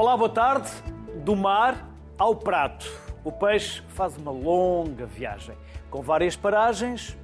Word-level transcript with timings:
Olá, 0.00 0.16
boa 0.16 0.30
tarde. 0.30 0.70
Do 1.26 1.36
mar 1.36 1.86
ao 2.16 2.34
prato. 2.34 2.90
O 3.22 3.30
peixe 3.30 3.82
faz 3.88 4.16
uma 4.16 4.30
longa 4.30 5.04
viagem, 5.04 5.54
com 5.90 6.00
várias 6.00 6.34
paragens 6.34 7.14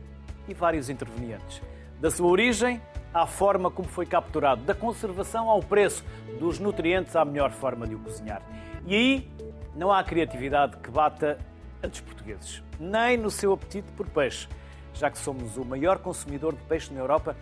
e 0.47 0.53
vários 0.53 0.91
intervenientes. 0.91 1.63
Da 1.99 2.11
sua 2.11 2.27
origem 2.27 2.79
à 3.15 3.27
forma 3.27 3.71
como 3.71 3.89
foi 3.89 4.05
capturado, 4.05 4.61
da 4.61 4.75
conservação 4.75 5.49
ao 5.49 5.61
preço, 5.61 6.05
dos 6.39 6.59
nutrientes 6.59 7.17
à 7.17 7.25
melhor 7.25 7.51
forma 7.51 7.87
de 7.87 7.95
o 7.95 7.99
cozinhar. 7.99 8.43
E 8.85 8.95
aí 8.95 9.31
não 9.75 9.91
há 9.91 10.05
criatividade 10.05 10.77
que 10.77 10.91
bata 10.91 11.39
a 11.83 11.87
dos 11.87 12.03
portugueses, 12.03 12.63
nem 12.79 13.17
no 13.17 13.31
seu 13.31 13.55
apetite 13.55 13.91
por 13.93 14.07
peixe, 14.07 14.49
já 14.93 15.11
que 15.11 15.17
somos 15.17 15.57
o 15.57 15.65
maior 15.65 15.97
consumidor 15.97 16.55
de 16.55 16.61
peixe 16.65 16.93
na 16.93 17.01
Europa, 17.01 17.35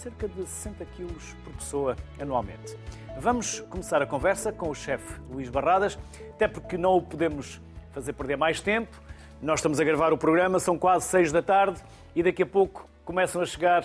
cerca 0.00 0.26
de 0.26 0.46
60 0.46 0.82
quilos 0.96 1.36
por 1.44 1.52
pessoa 1.52 1.94
anualmente. 2.18 2.74
Vamos 3.18 3.60
começar 3.60 4.00
a 4.00 4.06
conversa 4.06 4.50
com 4.50 4.70
o 4.70 4.74
chefe 4.74 5.20
Luís 5.30 5.50
Barradas, 5.50 5.98
até 6.30 6.48
porque 6.48 6.78
não 6.78 6.96
o 6.96 7.02
podemos 7.02 7.60
fazer 7.92 8.14
perder 8.14 8.36
mais 8.36 8.62
tempo. 8.62 8.98
Nós 9.42 9.58
estamos 9.58 9.78
a 9.78 9.84
gravar 9.84 10.10
o 10.10 10.16
programa, 10.16 10.58
são 10.58 10.78
quase 10.78 11.06
seis 11.06 11.30
da 11.30 11.42
tarde 11.42 11.82
e 12.16 12.22
daqui 12.22 12.42
a 12.42 12.46
pouco 12.46 12.88
começam 13.04 13.42
a 13.42 13.46
chegar 13.46 13.84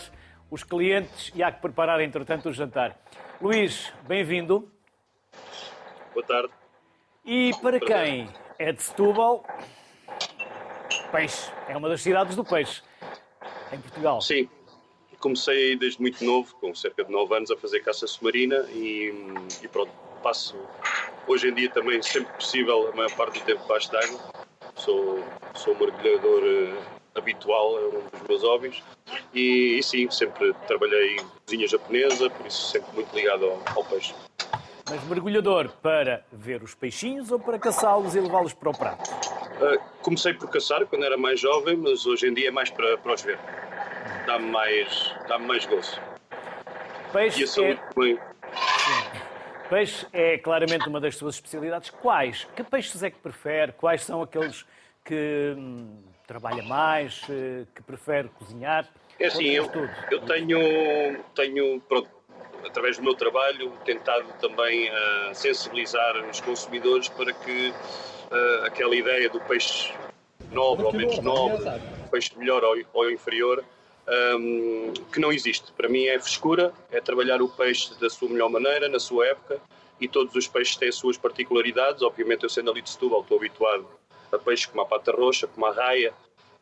os 0.50 0.64
clientes 0.64 1.34
e 1.36 1.44
há 1.44 1.52
que 1.52 1.60
preparar, 1.60 2.00
entretanto, 2.00 2.48
o 2.48 2.54
jantar. 2.54 2.98
Luís, 3.42 3.92
bem-vindo. 4.08 4.72
Boa 6.14 6.26
tarde. 6.26 6.50
E 7.26 7.52
para 7.62 7.78
quem 7.78 8.30
é 8.58 8.72
de 8.72 8.82
Setúbal, 8.82 9.46
peixe. 11.12 11.52
É 11.68 11.76
uma 11.76 11.90
das 11.90 12.02
cidades 12.02 12.38
do 12.38 12.46
peixe, 12.46 12.82
em 13.74 13.82
Portugal. 13.82 14.22
Sim. 14.22 14.48
Comecei 15.26 15.76
desde 15.76 16.00
muito 16.00 16.24
novo, 16.24 16.54
com 16.62 16.76
cerca 16.76 17.04
de 17.04 17.12
9 17.12 17.36
anos, 17.36 17.50
a 17.50 17.58
fazer 17.58 17.80
caça 17.80 18.06
submarina 18.06 18.58
e, 18.70 19.12
e 19.60 19.68
pronto, 19.68 19.92
passo 20.22 20.56
hoje 21.26 21.50
em 21.50 21.54
dia 21.56 21.68
também, 21.72 22.00
sempre 22.04 22.32
possível, 22.34 22.90
a 22.94 22.96
maior 22.96 23.12
parte 23.16 23.40
do 23.40 23.46
tempo 23.46 23.60
debaixo 23.64 23.92
d'água. 23.92 24.20
Sou, 24.76 25.24
sou 25.56 25.76
mergulhador 25.80 26.44
uh, 26.44 26.78
habitual, 27.16 27.76
é 27.80 27.88
um 27.88 28.02
dos 28.02 28.28
meus 28.30 28.44
hobbies. 28.44 28.84
E, 29.34 29.80
e, 29.80 29.82
sim, 29.82 30.08
sempre 30.12 30.54
trabalhei 30.68 31.16
em 31.16 31.26
cozinha 31.44 31.68
japonesa, 31.68 32.30
por 32.30 32.46
isso 32.46 32.70
sempre 32.70 32.94
muito 32.94 33.12
ligado 33.16 33.46
ao, 33.46 33.64
ao 33.78 33.84
peixe. 33.84 34.14
Mas 34.88 35.04
mergulhador 35.06 35.70
para 35.82 36.24
ver 36.32 36.62
os 36.62 36.76
peixinhos 36.76 37.32
ou 37.32 37.40
para 37.40 37.58
caçá-los 37.58 38.14
e 38.14 38.20
levá-los 38.20 38.54
para 38.54 38.70
o 38.70 38.78
prato? 38.78 39.10
Uh, 39.10 39.82
comecei 40.04 40.36
por 40.36 40.52
caçar 40.52 40.86
quando 40.86 41.04
era 41.04 41.18
mais 41.18 41.40
jovem, 41.40 41.76
mas 41.76 42.06
hoje 42.06 42.28
em 42.28 42.34
dia 42.36 42.50
é 42.50 42.52
mais 42.52 42.70
para, 42.70 42.96
para 43.00 43.16
os 43.16 43.24
ver. 43.24 43.40
Dá-me 44.26 44.52
mais, 44.52 45.16
dá 45.28 45.38
mais 45.38 45.66
gozo. 45.66 46.00
Peixe 47.14 47.42
e 47.42 47.44
a 47.44 47.48
saúde 47.48 47.80
é... 47.80 47.94
também. 47.94 48.20
Peixe 49.70 50.06
é 50.14 50.38
claramente 50.38 50.88
uma 50.88 51.00
das 51.00 51.16
suas 51.16 51.36
especialidades. 51.36 51.90
Quais? 51.90 52.48
Que 52.56 52.64
peixes 52.64 53.02
é 53.02 53.10
que 53.10 53.18
prefere? 53.18 53.72
Quais 53.72 54.04
são 54.04 54.22
aqueles 54.22 54.66
que 55.04 55.56
hum, 55.58 56.04
trabalha 56.28 56.64
mais, 56.64 57.22
eh, 57.30 57.66
que 57.74 57.82
prefere 57.82 58.30
cozinhar? 58.30 58.88
É 59.20 59.28
assim, 59.28 59.46
eu, 59.46 59.70
eu 60.12 60.20
tenho, 60.22 61.24
tenho 61.34 61.82
pronto, 61.82 62.10
através 62.66 62.98
do 62.98 63.04
meu 63.04 63.16
trabalho, 63.16 63.72
tentado 63.86 64.26
também 64.42 64.90
uh, 64.90 65.34
sensibilizar 65.34 66.18
os 66.30 66.42
consumidores 66.42 67.08
para 67.10 67.32
que 67.32 67.70
uh, 67.70 68.66
aquela 68.66 68.96
ideia 68.96 69.30
do 69.30 69.40
peixe 69.42 69.94
nobre 70.52 70.86
ou 70.86 70.94
menos 70.94 71.20
nobre, 71.20 71.64
peixe 72.12 72.38
melhor 72.38 72.64
ou, 72.64 72.76
ou 72.94 73.10
inferior, 73.10 73.64
um, 74.08 74.94
que 75.12 75.20
não 75.20 75.32
existe. 75.32 75.72
Para 75.74 75.90
mim 75.90 76.06
é 76.06 76.20
frescura, 76.20 76.74
é 76.92 77.02
trabalhar 77.02 77.42
o 77.42 77.50
peixe 77.50 77.94
da 78.00 78.10
sua 78.10 78.30
melhor 78.30 78.50
maneira, 78.50 78.88
na 78.90 79.00
sua 79.00 79.28
época, 79.28 79.60
e 80.00 80.08
todos 80.08 80.36
os 80.36 80.48
peixes 80.48 80.76
têm 80.76 80.90
as 80.90 80.96
suas 80.96 81.18
particularidades. 81.18 82.02
Obviamente, 82.02 82.44
eu 82.44 82.50
sendo 82.50 82.72
ali 82.72 82.82
de 82.82 82.90
Setúbal, 82.90 83.22
estou 83.22 83.38
habituado 83.38 83.88
a 84.32 84.38
peixes 84.38 84.66
como 84.66 84.82
a 84.82 84.86
pata 84.86 85.12
roxa, 85.12 85.48
como 85.48 85.66
a 85.66 85.72
raia, 85.72 86.14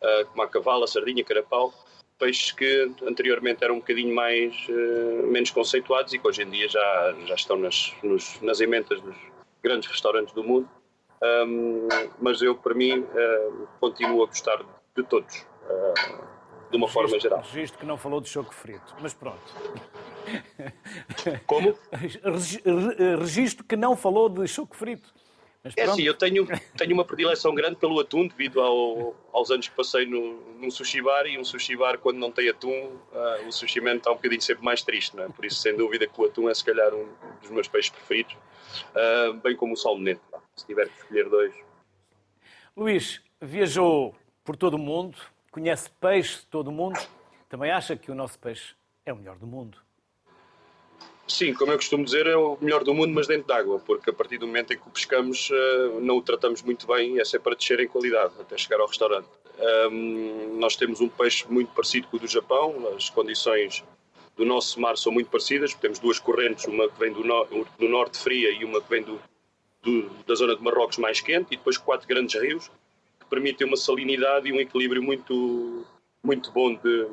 uh, 0.01 0.25
como 0.27 0.41
a 0.41 0.47
cavala, 0.47 0.87
sardinha, 0.87 1.23
carapau, 1.23 1.73
peixes 2.19 2.51
que 2.51 2.91
anteriormente 3.05 3.63
eram 3.63 3.75
um 3.75 3.79
bocadinho 3.79 4.13
mais, 4.13 4.55
uh, 4.69 5.27
menos 5.27 5.51
conceituados 5.51 6.13
e 6.13 6.19
que 6.19 6.27
hoje 6.27 6.43
em 6.43 6.49
dia 6.49 6.69
já, 6.69 7.15
já 7.25 7.35
estão 7.35 7.57
nas, 7.57 7.93
nos, 8.03 8.39
nas 8.41 8.61
emendas 8.61 9.01
dos 9.01 9.15
grandes 9.61 9.89
restaurantes 9.89 10.33
do 10.33 10.43
mundo. 10.43 10.69
Um, 11.23 11.87
mas 12.19 12.41
eu, 12.41 12.53
para 12.53 12.73
mim, 12.73 12.99
uh, 12.99 13.67
continuo 13.79 14.23
a 14.23 14.25
gostar 14.25 14.61
de 14.95 15.03
todos, 15.03 15.37
uh, 15.37 16.32
de 16.73 16.77
uma 16.77 16.87
registro, 16.87 17.07
forma 17.09 17.19
geral. 17.19 17.41
Registro 17.41 17.79
que 17.79 17.85
não 17.85 17.97
falou 17.97 18.19
de 18.19 18.29
choco 18.29 18.53
frito, 18.53 18.95
mas 18.99 19.13
pronto. 19.13 19.39
Como? 21.45 21.77
Registro 23.19 23.63
que 23.63 23.75
não 23.75 23.95
falou 23.95 24.27
de 24.27 24.47
choco 24.47 24.75
frito. 24.75 25.13
É 25.77 25.83
assim, 25.83 26.01
eu 26.01 26.13
tenho, 26.13 26.45
tenho 26.75 26.93
uma 26.93 27.05
predileção 27.05 27.55
grande 27.55 27.77
pelo 27.77 27.97
atum 27.99 28.27
devido 28.27 28.59
ao, 28.59 29.15
aos 29.31 29.49
anos 29.49 29.69
que 29.69 29.75
passei 29.75 30.05
no, 30.05 30.57
num 30.59 30.69
sushi 30.69 31.01
bar 31.01 31.25
e 31.25 31.39
um 31.39 31.45
sushi 31.45 31.77
bar 31.77 31.97
quando 31.99 32.17
não 32.17 32.29
tem 32.31 32.49
atum, 32.49 32.69
uh, 32.69 33.47
o 33.47 33.51
sushi 33.51 33.79
man 33.79 33.95
está 33.95 34.11
um 34.11 34.15
bocadinho 34.15 34.41
sempre 34.41 34.65
mais 34.65 34.81
triste, 34.81 35.15
não 35.15 35.23
é? 35.23 35.29
Por 35.29 35.45
isso, 35.45 35.61
sem 35.61 35.77
dúvida, 35.77 36.05
que 36.05 36.19
o 36.19 36.25
atum 36.25 36.49
é 36.49 36.53
se 36.53 36.65
calhar 36.65 36.93
um 36.93 37.07
dos 37.39 37.49
meus 37.49 37.69
peixes 37.69 37.91
preferidos, 37.91 38.33
uh, 38.33 39.33
bem 39.35 39.55
como 39.55 39.73
o 39.73 39.77
salmonete, 39.77 40.19
se 40.53 40.65
tiver 40.65 40.89
que 40.89 40.97
escolher 40.97 41.29
dois. 41.29 41.55
Luís, 42.75 43.21
viajou 43.39 44.13
por 44.43 44.57
todo 44.57 44.73
o 44.73 44.79
mundo, 44.79 45.17
conhece 45.53 45.87
peixe 46.01 46.39
de 46.39 46.47
todo 46.47 46.69
o 46.69 46.71
mundo, 46.71 46.99
também 47.47 47.71
acha 47.71 47.95
que 47.95 48.11
o 48.11 48.15
nosso 48.15 48.39
peixe 48.39 48.73
é 49.05 49.13
o 49.13 49.15
melhor 49.15 49.37
do 49.37 49.45
mundo? 49.45 49.77
Sim, 51.27 51.53
como 51.53 51.71
eu 51.71 51.77
costumo 51.77 52.03
dizer, 52.03 52.25
é 52.25 52.35
o 52.35 52.57
melhor 52.59 52.83
do 52.83 52.93
mundo, 52.93 53.13
mas 53.13 53.27
dentro 53.27 53.47
d'água, 53.47 53.79
porque 53.79 54.09
a 54.09 54.13
partir 54.13 54.39
do 54.39 54.47
momento 54.47 54.73
em 54.73 54.77
que 54.77 54.87
o 54.87 54.91
pescamos, 54.91 55.51
uh, 55.51 55.99
não 56.01 56.17
o 56.17 56.21
tratamos 56.21 56.61
muito 56.63 56.85
bem 56.87 57.19
é 57.19 57.23
sempre 57.23 57.43
para 57.43 57.55
descer 57.55 57.79
em 57.79 57.87
qualidade, 57.87 58.33
até 58.39 58.57
chegar 58.57 58.81
ao 58.81 58.87
restaurante. 58.87 59.27
Um, 59.91 60.57
nós 60.59 60.75
temos 60.75 60.99
um 60.99 61.07
peixe 61.07 61.45
muito 61.47 61.71
parecido 61.73 62.07
com 62.07 62.17
o 62.17 62.19
do 62.19 62.27
Japão, 62.27 62.91
as 62.97 63.09
condições 63.11 63.83
do 64.35 64.43
nosso 64.43 64.81
mar 64.81 64.97
são 64.97 65.11
muito 65.11 65.29
parecidas, 65.29 65.73
temos 65.75 65.99
duas 65.99 66.17
correntes, 66.17 66.65
uma 66.65 66.89
que 66.89 66.99
vem 66.99 67.13
do, 67.13 67.23
no 67.23 67.45
do 67.77 67.87
norte 67.87 68.17
fria 68.17 68.49
e 68.51 68.65
uma 68.65 68.81
que 68.81 68.89
vem 68.89 69.03
do, 69.03 69.21
do, 69.83 70.09
da 70.25 70.33
zona 70.33 70.55
de 70.55 70.63
Marrocos 70.63 70.97
mais 70.97 71.21
quente, 71.21 71.53
e 71.53 71.57
depois 71.57 71.77
quatro 71.77 72.07
grandes 72.07 72.41
rios 72.41 72.71
permitem 73.33 73.65
uma 73.65 73.75
salinidade 73.75 74.47
e 74.47 74.53
um 74.53 74.59
equilíbrio 74.59 75.01
muito, 75.01 75.83
muito 76.23 76.51
bom 76.51 76.75
de, 76.75 77.07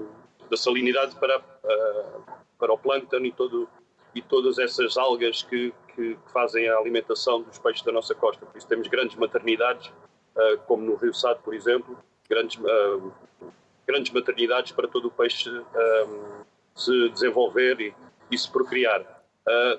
da 0.50 0.56
salinidade 0.56 1.16
para, 1.16 1.38
uh, 1.38 2.22
para 2.58 2.72
o 2.72 2.78
plâncton 2.78 3.24
e 3.24 3.32
todo 3.32 3.66
e 4.12 4.20
todas 4.20 4.58
essas 4.58 4.96
algas 4.98 5.44
que, 5.44 5.72
que, 5.94 6.18
fazem 6.32 6.68
a 6.68 6.76
alimentação 6.76 7.42
dos 7.42 7.60
peixes 7.60 7.84
da 7.84 7.92
nossa 7.92 8.12
costa. 8.12 8.44
Por 8.44 8.58
isso 8.58 8.66
temos 8.66 8.88
grandes 8.88 9.16
maternidades, 9.16 9.86
uh, 9.86 10.58
como 10.66 10.84
no 10.84 10.96
Rio 10.96 11.14
Sado, 11.14 11.40
por 11.42 11.54
exemplo, 11.54 11.96
grandes, 12.28 12.58
uh, 12.58 13.12
grandes 13.86 14.12
maternidades 14.12 14.72
para 14.72 14.88
todo 14.88 15.06
o 15.06 15.10
peixe 15.10 15.48
se 16.74 17.08
desenvolver 17.10 17.80
e, 17.80 17.94
e 18.30 18.36
se 18.36 18.50
procriar. 18.50 19.22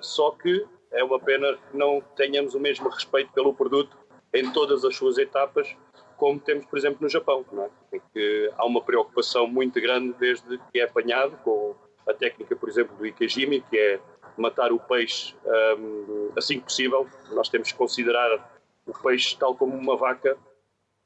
só 0.01 0.31
que 0.31 0.65
é 0.91 1.03
uma 1.03 1.19
pena 1.19 1.57
que 1.69 1.77
não 1.77 2.01
tenhamos 2.15 2.55
o 2.55 2.59
mesmo 2.59 2.89
respeito 2.89 3.31
pelo 3.33 3.53
produto 3.53 3.97
em 4.33 4.51
todas 4.51 4.85
as 4.85 4.95
suas 4.95 5.17
etapas, 5.17 5.75
como 6.21 6.39
temos, 6.39 6.67
por 6.67 6.77
exemplo, 6.77 6.99
no 7.01 7.09
Japão, 7.09 7.43
é? 7.57 7.95
em 7.97 8.01
que 8.13 8.51
há 8.55 8.63
uma 8.63 8.79
preocupação 8.79 9.47
muito 9.47 9.81
grande 9.81 10.13
desde 10.19 10.59
que 10.71 10.79
é 10.79 10.83
apanhado, 10.83 11.35
com 11.43 11.75
a 12.07 12.13
técnica, 12.13 12.55
por 12.55 12.69
exemplo, 12.69 12.95
do 12.95 13.07
Ikejimi, 13.07 13.61
que 13.61 13.75
é 13.75 13.99
matar 14.37 14.71
o 14.71 14.79
peixe 14.79 15.35
um, 15.79 16.29
assim 16.37 16.59
que 16.59 16.65
possível. 16.65 17.07
Nós 17.31 17.49
temos 17.49 17.71
que 17.71 17.77
considerar 17.77 18.53
o 18.85 18.93
peixe 18.93 19.35
tal 19.35 19.55
como 19.55 19.75
uma 19.75 19.97
vaca. 19.97 20.37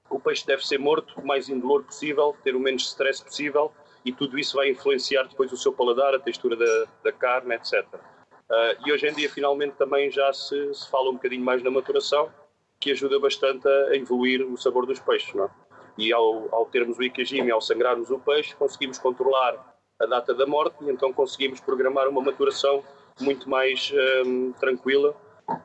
O 0.10 0.19
peixe 0.19 0.45
deve 0.45 0.68
ser 0.68 0.80
morto 0.80 1.18
o 1.18 1.25
mais 1.25 1.48
indolor 1.48 1.86
possível, 1.86 2.36
ter 2.44 2.54
o 2.54 2.60
menos 2.60 2.84
stress 2.84 3.24
possível 3.24 3.72
e 4.04 4.12
tudo 4.12 4.38
isso 4.38 4.57
vai 4.57 4.69
influenciar 4.69 5.24
depois 5.24 5.50
o 5.54 5.57
seu 5.57 5.72
paladar, 5.72 6.13
a 6.13 6.19
textura 6.19 6.57
da, 6.57 6.88
da 7.06 7.13
carne, 7.13 7.56
etc. 7.56 7.86
Uh, 7.94 8.86
e 8.86 8.92
hoje 8.92 9.07
em 9.07 9.13
dia, 9.13 9.30
finalmente, 9.30 9.75
também 9.78 10.12
já 10.12 10.34
se, 10.34 10.74
se, 10.74 10.90
fala 10.90 11.10
um 11.10 11.13
bocadinho 11.13 11.44
mais 11.44 11.63
na 11.63 11.72
maturação, 11.72 12.30
que 12.86 12.92
ajuda 12.92 13.20
bastante 13.20 13.68
a 13.68 13.96
evoluir 13.96 14.46
o 14.46 14.56
sabor 14.56 14.86
dos 14.86 15.00
peixes. 15.00 15.34
Não 15.34 15.46
é? 15.46 15.50
E 15.98 16.14
ao, 16.14 16.48
ao 16.54 16.68
termos 16.68 17.00
o 17.00 17.04
ikejime, 17.04 17.50
ao 17.50 17.60
sangrarmos 17.60 18.12
o 18.12 18.20
peixe, 18.20 18.56
conseguimos 18.56 19.00
controlar 19.00 19.76
a 20.00 20.06
data 20.06 20.36
da 20.36 20.46
morte 20.46 20.84
e 20.84 20.92
então 20.92 21.12
conseguimos 21.12 21.60
programar 21.60 22.08
uma 22.08 22.22
maturação 22.22 22.84
muito 23.20 23.50
mais 23.50 23.92
um, 24.24 24.52
tranquila, 24.52 25.16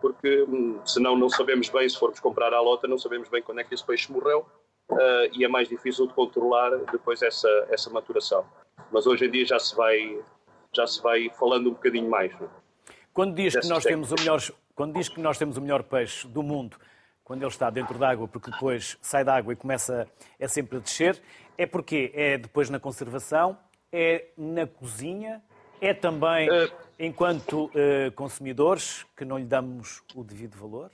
porque 0.00 0.44
um, 0.44 0.80
senão 0.86 1.14
não 1.14 1.28
sabemos 1.28 1.68
bem, 1.68 1.86
se 1.86 1.98
formos 1.98 2.20
comprar 2.20 2.54
à 2.54 2.60
lota, 2.60 2.88
não 2.88 2.96
sabemos 2.96 3.28
bem 3.28 3.42
quando 3.42 3.58
é 3.58 3.64
que 3.64 3.74
esse 3.74 3.84
peixe 3.84 4.10
morreu 4.10 4.46
uh, 4.90 4.96
e 5.30 5.44
é 5.44 5.48
mais 5.48 5.68
difícil 5.68 6.06
de 6.06 6.14
controlar 6.14 6.70
depois 6.90 7.20
essa, 7.20 7.50
essa 7.68 7.90
maturação. 7.90 8.46
Mas 8.90 9.06
hoje 9.06 9.26
em 9.26 9.30
dia 9.30 9.44
já 9.44 9.58
se 9.58 9.76
vai, 9.76 10.18
já 10.72 10.86
se 10.86 11.02
vai 11.02 11.28
falando 11.38 11.68
um 11.68 11.74
bocadinho 11.74 12.08
mais. 12.08 12.32
Não? 12.40 12.46
É? 12.46 12.50
Quando 13.12 13.34
diz, 13.34 13.56
que 13.56 13.68
nós 13.68 13.84
temos 13.84 14.10
o 14.10 14.14
melhor, 14.14 14.40
quando 14.74 14.94
diz 14.94 15.08
que 15.10 15.20
nós 15.20 15.36
temos 15.36 15.58
o 15.58 15.60
melhor 15.60 15.82
peixe 15.82 16.26
do 16.26 16.42
mundo, 16.42 16.78
quando 17.30 17.42
ele 17.42 17.48
está 17.52 17.70
dentro 17.70 17.96
da 17.96 18.10
água, 18.10 18.26
porque 18.26 18.50
depois 18.50 18.98
sai 19.00 19.22
da 19.22 19.36
água 19.36 19.52
e 19.52 19.56
começa 19.56 20.04
é 20.36 20.48
sempre 20.48 20.78
a 20.78 20.80
descer, 20.80 21.22
é 21.56 21.64
porque 21.64 22.10
é 22.12 22.36
depois 22.36 22.68
na 22.68 22.80
conservação, 22.80 23.56
é 23.92 24.24
na 24.36 24.66
cozinha, 24.66 25.40
É 25.80 25.94
também, 25.94 26.50
uh, 26.50 26.72
enquanto 26.98 27.66
uh, 27.66 28.10
consumidores, 28.16 29.06
que 29.16 29.24
não 29.24 29.38
lhe 29.38 29.44
damos 29.44 30.02
o 30.12 30.24
devido 30.24 30.56
valor? 30.56 30.90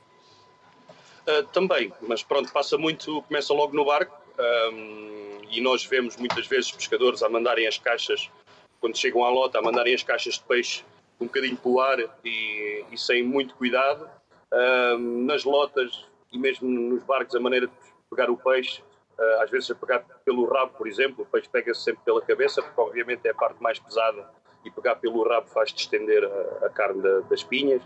Uh, 1.26 1.42
também, 1.54 1.90
mas 2.02 2.22
pronto, 2.22 2.52
passa 2.52 2.76
muito, 2.76 3.22
começa 3.22 3.54
logo 3.54 3.74
no 3.74 3.86
barco 3.86 4.14
um, 4.38 5.40
e 5.50 5.62
nós 5.62 5.86
vemos 5.86 6.18
muitas 6.18 6.46
vezes 6.46 6.70
pescadores 6.70 7.22
a 7.22 7.30
mandarem 7.30 7.66
as 7.66 7.78
caixas, 7.78 8.30
quando 8.78 8.94
chegam 8.98 9.24
à 9.24 9.30
lota, 9.30 9.58
a 9.58 9.62
mandarem 9.62 9.94
as 9.94 10.02
caixas 10.02 10.34
de 10.34 10.42
peixe 10.42 10.84
um 11.18 11.24
bocadinho 11.24 11.56
para 11.56 11.70
o 11.70 11.80
ar 11.80 11.98
e, 12.22 12.84
e 12.92 12.98
sem 12.98 13.22
muito 13.22 13.54
cuidado. 13.54 14.06
Um, 14.52 15.24
nas 15.24 15.42
lotas 15.42 16.04
e 16.36 16.38
mesmo 16.38 16.68
nos 16.68 17.02
barcos, 17.02 17.34
a 17.34 17.40
maneira 17.40 17.66
de 17.66 17.72
pegar 18.10 18.30
o 18.30 18.36
peixe, 18.36 18.82
uh, 19.18 19.42
às 19.42 19.50
vezes 19.50 19.70
a 19.70 19.74
pegar 19.74 20.00
pelo 20.24 20.46
rabo, 20.46 20.72
por 20.76 20.86
exemplo, 20.86 21.24
o 21.24 21.26
peixe 21.26 21.48
pega-se 21.48 21.82
sempre 21.82 22.02
pela 22.04 22.22
cabeça, 22.22 22.62
porque 22.62 22.80
obviamente 22.80 23.26
é 23.26 23.30
a 23.30 23.34
parte 23.34 23.62
mais 23.62 23.78
pesada 23.78 24.28
e 24.64 24.70
pegar 24.70 24.96
pelo 24.96 25.22
rabo 25.28 25.48
faz 25.48 25.72
distender 25.72 26.24
a, 26.24 26.66
a 26.66 26.70
carne 26.70 27.02
da, 27.02 27.20
das 27.20 27.42
pinhas. 27.42 27.82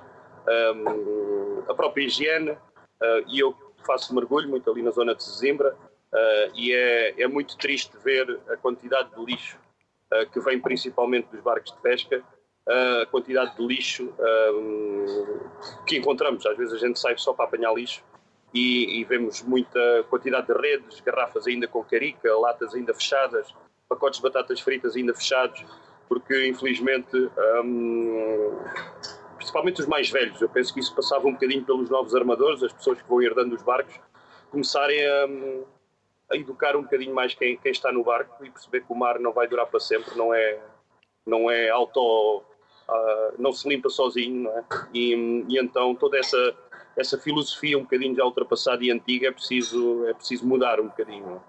Um, 0.48 1.70
a 1.70 1.74
própria 1.74 2.04
higiene, 2.04 2.56
Uh, 3.00 3.24
e 3.28 3.40
eu 3.40 3.54
faço 3.86 4.14
mergulho 4.14 4.48
muito 4.48 4.70
ali 4.70 4.82
na 4.82 4.90
zona 4.90 5.14
de 5.14 5.24
Sesimbra 5.24 5.74
uh, 5.74 6.52
e 6.54 6.72
é, 6.72 7.22
é 7.22 7.26
muito 7.26 7.56
triste 7.56 7.96
ver 8.04 8.38
a 8.50 8.56
quantidade 8.58 9.08
de 9.14 9.24
lixo 9.24 9.58
uh, 10.12 10.28
que 10.30 10.38
vem 10.40 10.60
principalmente 10.60 11.28
dos 11.30 11.40
barcos 11.40 11.72
de 11.72 11.80
pesca, 11.80 12.22
a 13.02 13.06
quantidade 13.06 13.56
de 13.56 13.66
lixo 13.66 14.14
que 15.86 15.96
encontramos. 15.96 16.44
Às 16.46 16.56
vezes 16.56 16.74
a 16.74 16.76
gente 16.76 17.00
sai 17.00 17.16
só 17.16 17.32
para 17.32 17.46
apanhar 17.46 17.72
lixo 17.74 18.04
e, 18.52 19.00
e, 19.00 19.04
vemos 19.04 19.42
muita 19.42 20.04
quantidade 20.08 20.46
de 20.46 20.52
redes, 20.52 21.00
garrafas 21.00 21.46
ainda 21.46 21.68
com 21.68 21.84
carica, 21.84 22.36
latas 22.36 22.74
ainda 22.74 22.92
fechadas, 22.92 23.54
pacotes 23.88 24.18
de 24.18 24.22
batatas 24.22 24.60
fritas 24.60 24.96
ainda 24.96 25.14
fechados, 25.14 25.64
porque 26.08 26.48
infelizmente 26.48 27.16
um, 27.64 28.58
principalmente 29.36 29.80
os 29.80 29.86
mais 29.86 30.10
velhos. 30.10 30.40
Eu 30.40 30.48
penso 30.48 30.72
que 30.72 30.80
isso 30.80 30.94
passava 30.94 31.26
um 31.26 31.32
bocadinho 31.32 31.64
pelos 31.64 31.88
novos 31.88 32.14
armadores, 32.14 32.62
as 32.62 32.72
pessoas 32.72 33.00
que 33.00 33.08
vão 33.08 33.22
herdando 33.22 33.54
os 33.54 33.62
barcos, 33.62 33.98
começarem 34.50 35.04
a, 35.06 36.34
a 36.34 36.36
educar 36.36 36.76
um 36.76 36.82
bocadinho 36.82 37.14
mais 37.14 37.34
quem, 37.34 37.56
quem, 37.56 37.72
está 37.72 37.90
no 37.90 38.04
barco 38.04 38.44
e 38.44 38.50
perceber 38.50 38.80
que 38.82 38.92
o 38.92 38.94
mar 38.94 39.18
não 39.18 39.32
vai 39.32 39.48
durar 39.48 39.66
para 39.66 39.80
sempre, 39.80 40.16
não 40.16 40.34
é, 40.34 40.58
não 41.26 41.50
é 41.50 41.70
auto. 41.70 42.42
Uh, 42.88 43.34
não 43.38 43.52
se 43.52 43.68
limpa 43.68 43.88
sozinho, 43.88 44.42
não 44.42 44.58
é? 44.58 44.64
E, 44.92 45.14
e, 45.48 45.58
então 45.60 45.94
toda 45.94 46.18
essa, 46.18 46.56
essa 47.00 47.18
filosofia 47.18 47.78
um 47.78 47.82
bocadinho 47.82 48.14
já 48.14 48.24
ultrapassada 48.24 48.84
e 48.84 48.90
antiga 48.90 49.28
é 49.28 49.32
preciso, 49.32 50.06
é 50.06 50.14
preciso 50.14 50.46
mudar 50.46 50.80
um 50.80 50.88
bocadinho. 50.88 51.42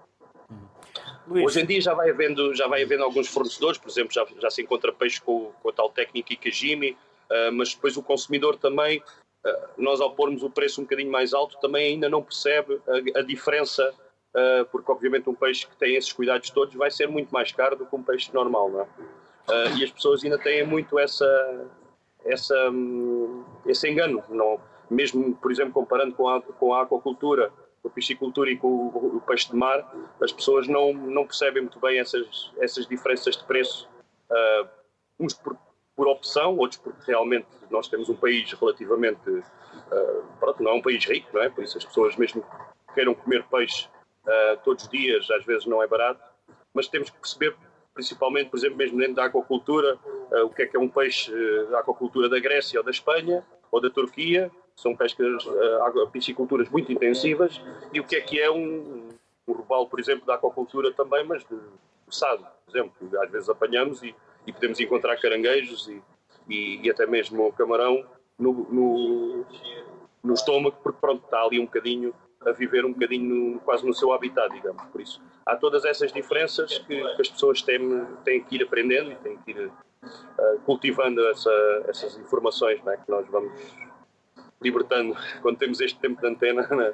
Luís. 1.26 1.44
Hoje 1.44 1.60
em 1.60 1.66
dia 1.66 1.80
já 1.80 1.94
vai 1.94 2.10
havendo, 2.10 2.54
já 2.54 2.66
vai 2.66 2.82
havendo 2.82 3.04
alguns 3.04 3.28
fornecedores, 3.28 3.78
por 3.78 3.88
exemplo, 3.88 4.12
já, 4.12 4.26
já 4.40 4.50
se 4.50 4.62
encontra 4.62 4.92
peixe 4.92 5.20
com, 5.20 5.52
com 5.62 5.68
a 5.68 5.72
tal 5.72 5.90
técnica 5.90 6.32
Ikajimi, 6.32 6.96
ah, 7.30 7.50
mas 7.52 7.74
depois 7.74 7.96
o 7.96 8.02
consumidor 8.02 8.56
também, 8.56 9.02
ah, 9.44 9.68
nós 9.76 10.00
ao 10.00 10.14
pormos 10.14 10.42
o 10.42 10.50
preço 10.50 10.80
um 10.80 10.84
bocadinho 10.84 11.10
mais 11.10 11.32
alto, 11.32 11.58
também 11.60 11.92
ainda 11.92 12.08
não 12.08 12.22
percebe 12.22 12.80
a, 12.88 13.20
a 13.20 13.22
diferença, 13.22 13.94
ah, 14.34 14.66
porque 14.72 14.90
obviamente 14.90 15.30
um 15.30 15.34
peixe 15.34 15.66
que 15.66 15.76
tem 15.76 15.94
esses 15.94 16.12
cuidados 16.12 16.50
todos 16.50 16.74
vai 16.74 16.90
ser 16.90 17.06
muito 17.06 17.30
mais 17.30 17.52
caro 17.52 17.76
do 17.76 17.86
que 17.86 17.94
um 17.94 18.02
peixe 18.02 18.32
normal, 18.32 18.70
não 18.70 18.80
é? 18.80 18.86
e 19.76 19.84
as 19.84 19.90
pessoas 19.90 20.22
ainda 20.22 20.38
têm 20.38 20.64
muito 20.64 20.98
essa, 20.98 21.66
essa, 22.24 22.70
hum, 22.70 23.44
esse 23.66 23.88
engano, 23.88 24.22
não, 24.28 24.60
mesmo, 24.92 25.34
por 25.36 25.50
exemplo, 25.50 25.72
comparando 25.72 26.14
com 26.14 26.28
a, 26.28 26.42
com 26.42 26.74
a 26.74 26.82
aquacultura, 26.82 27.52
com 27.82 27.88
a 27.88 27.90
piscicultura 27.90 28.50
e 28.50 28.56
com 28.56 28.68
o, 28.68 29.16
o, 29.16 29.20
peixe 29.20 29.50
de 29.50 29.56
mar, 29.56 29.92
as 30.20 30.32
pessoas 30.32 30.68
não, 30.68 30.92
não 30.92 31.26
percebem 31.26 31.62
muito 31.62 31.80
bem 31.80 31.98
essas, 31.98 32.52
essas 32.58 32.86
diferenças 32.86 33.36
de 33.36 33.44
preço, 33.44 33.88
uh, 34.30 34.68
uns 35.18 35.34
por, 35.34 35.56
por 35.96 36.08
opção, 36.08 36.56
outros 36.56 36.80
porque 36.80 37.10
realmente 37.10 37.46
nós 37.70 37.88
temos 37.88 38.08
um 38.08 38.16
país 38.16 38.52
relativamente. 38.52 39.28
Uh, 39.28 40.24
pronto, 40.38 40.62
não 40.62 40.72
é 40.72 40.74
um 40.74 40.82
país 40.82 41.04
rico, 41.04 41.28
não 41.32 41.42
é? 41.42 41.48
Por 41.48 41.64
isso 41.64 41.76
as 41.76 41.84
pessoas, 41.84 42.16
mesmo 42.16 42.42
que 42.42 42.94
queiram 42.94 43.14
comer 43.14 43.44
peixe 43.44 43.88
uh, 44.24 44.56
todos 44.64 44.84
os 44.84 44.90
dias, 44.90 45.30
às 45.30 45.44
vezes 45.44 45.66
não 45.66 45.82
é 45.82 45.86
barato, 45.86 46.22
mas 46.72 46.88
temos 46.88 47.10
que 47.10 47.18
perceber, 47.18 47.56
principalmente, 47.94 48.50
por 48.50 48.58
exemplo, 48.58 48.76
mesmo 48.76 48.98
dentro 48.98 49.14
da 49.14 49.24
aquacultura, 49.24 49.96
uh, 49.96 50.44
o 50.44 50.50
que 50.50 50.62
é 50.62 50.66
que 50.66 50.76
é 50.76 50.80
um 50.80 50.88
peixe 50.88 51.32
da 51.70 51.80
aquacultura 51.80 52.28
da 52.28 52.38
Grécia 52.38 52.78
ou 52.78 52.84
da 52.84 52.90
Espanha 52.90 53.44
ou 53.70 53.80
da 53.80 53.90
Turquia, 53.90 54.50
são 54.76 54.96
pescas, 54.96 55.44
uh, 55.46 56.10
pisciculturas 56.10 56.68
muito 56.68 56.92
intensivas, 56.92 57.60
e 57.92 58.00
o 58.00 58.04
que 58.04 58.16
é 58.16 58.20
que 58.20 58.40
é 58.40 58.50
um, 58.50 59.08
um 59.46 59.52
robalo, 59.52 59.86
por 59.86 60.00
exemplo, 60.00 60.26
da 60.26 60.34
aquacultura 60.34 60.92
também, 60.92 61.24
mas 61.24 61.44
de 61.44 61.56
sado, 62.10 62.46
por 62.66 62.76
exemplo, 62.76 63.20
às 63.22 63.30
vezes 63.30 63.48
apanhamos 63.48 64.02
e 64.02 64.14
e 64.46 64.52
podemos 64.52 64.78
encontrar 64.80 65.16
caranguejos 65.20 65.88
e, 65.88 66.02
e, 66.48 66.80
e 66.82 66.90
até 66.90 67.06
mesmo 67.06 67.52
camarão 67.52 68.04
no, 68.38 68.52
no, 68.52 69.46
no, 70.22 70.34
estômago, 70.34 70.76
porque 70.82 70.98
pronto, 71.00 71.24
está 71.24 71.42
ali 71.42 71.60
um 71.60 71.64
bocadinho 71.64 72.14
a 72.44 72.50
viver 72.50 72.84
um 72.84 72.92
bocadinho 72.92 73.60
quase 73.60 73.86
no 73.86 73.94
seu 73.94 74.12
habitat, 74.12 74.52
digamos. 74.52 74.82
Por 74.86 75.00
isso, 75.00 75.22
há 75.46 75.56
todas 75.56 75.84
essas 75.84 76.12
diferenças 76.12 76.78
que, 76.78 77.00
que 77.14 77.22
as 77.22 77.28
pessoas 77.28 77.62
têm, 77.62 78.04
têm 78.24 78.42
que 78.42 78.56
ir 78.56 78.64
aprendendo 78.64 79.12
e 79.12 79.16
têm 79.16 79.38
que 79.38 79.52
ir 79.52 79.66
uh, 79.66 80.60
cultivando 80.64 81.24
essa, 81.28 81.84
essas 81.86 82.18
informações 82.18 82.82
né, 82.82 82.96
que 82.96 83.10
nós 83.10 83.26
vamos 83.28 83.52
libertando 84.62 85.16
quando 85.40 85.58
temos 85.58 85.80
este 85.80 85.98
tempo 85.98 86.20
de 86.20 86.26
antena. 86.26 86.66
Né? 86.68 86.92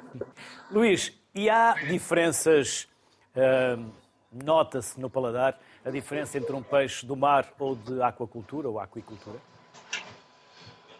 Luís, 0.71 1.13
e 1.33 1.49
há 1.49 1.73
diferenças, 1.73 2.87
uh, 3.35 3.85
nota-se 4.31 4.99
no 4.99 5.09
paladar, 5.09 5.59
a 5.83 5.89
diferença 5.89 6.37
entre 6.37 6.53
um 6.53 6.61
peixe 6.61 7.05
do 7.05 7.15
mar 7.15 7.53
ou 7.57 7.75
de 7.75 8.01
aquacultura 8.01 8.67
ou 8.67 8.79
aquicultura? 8.79 9.39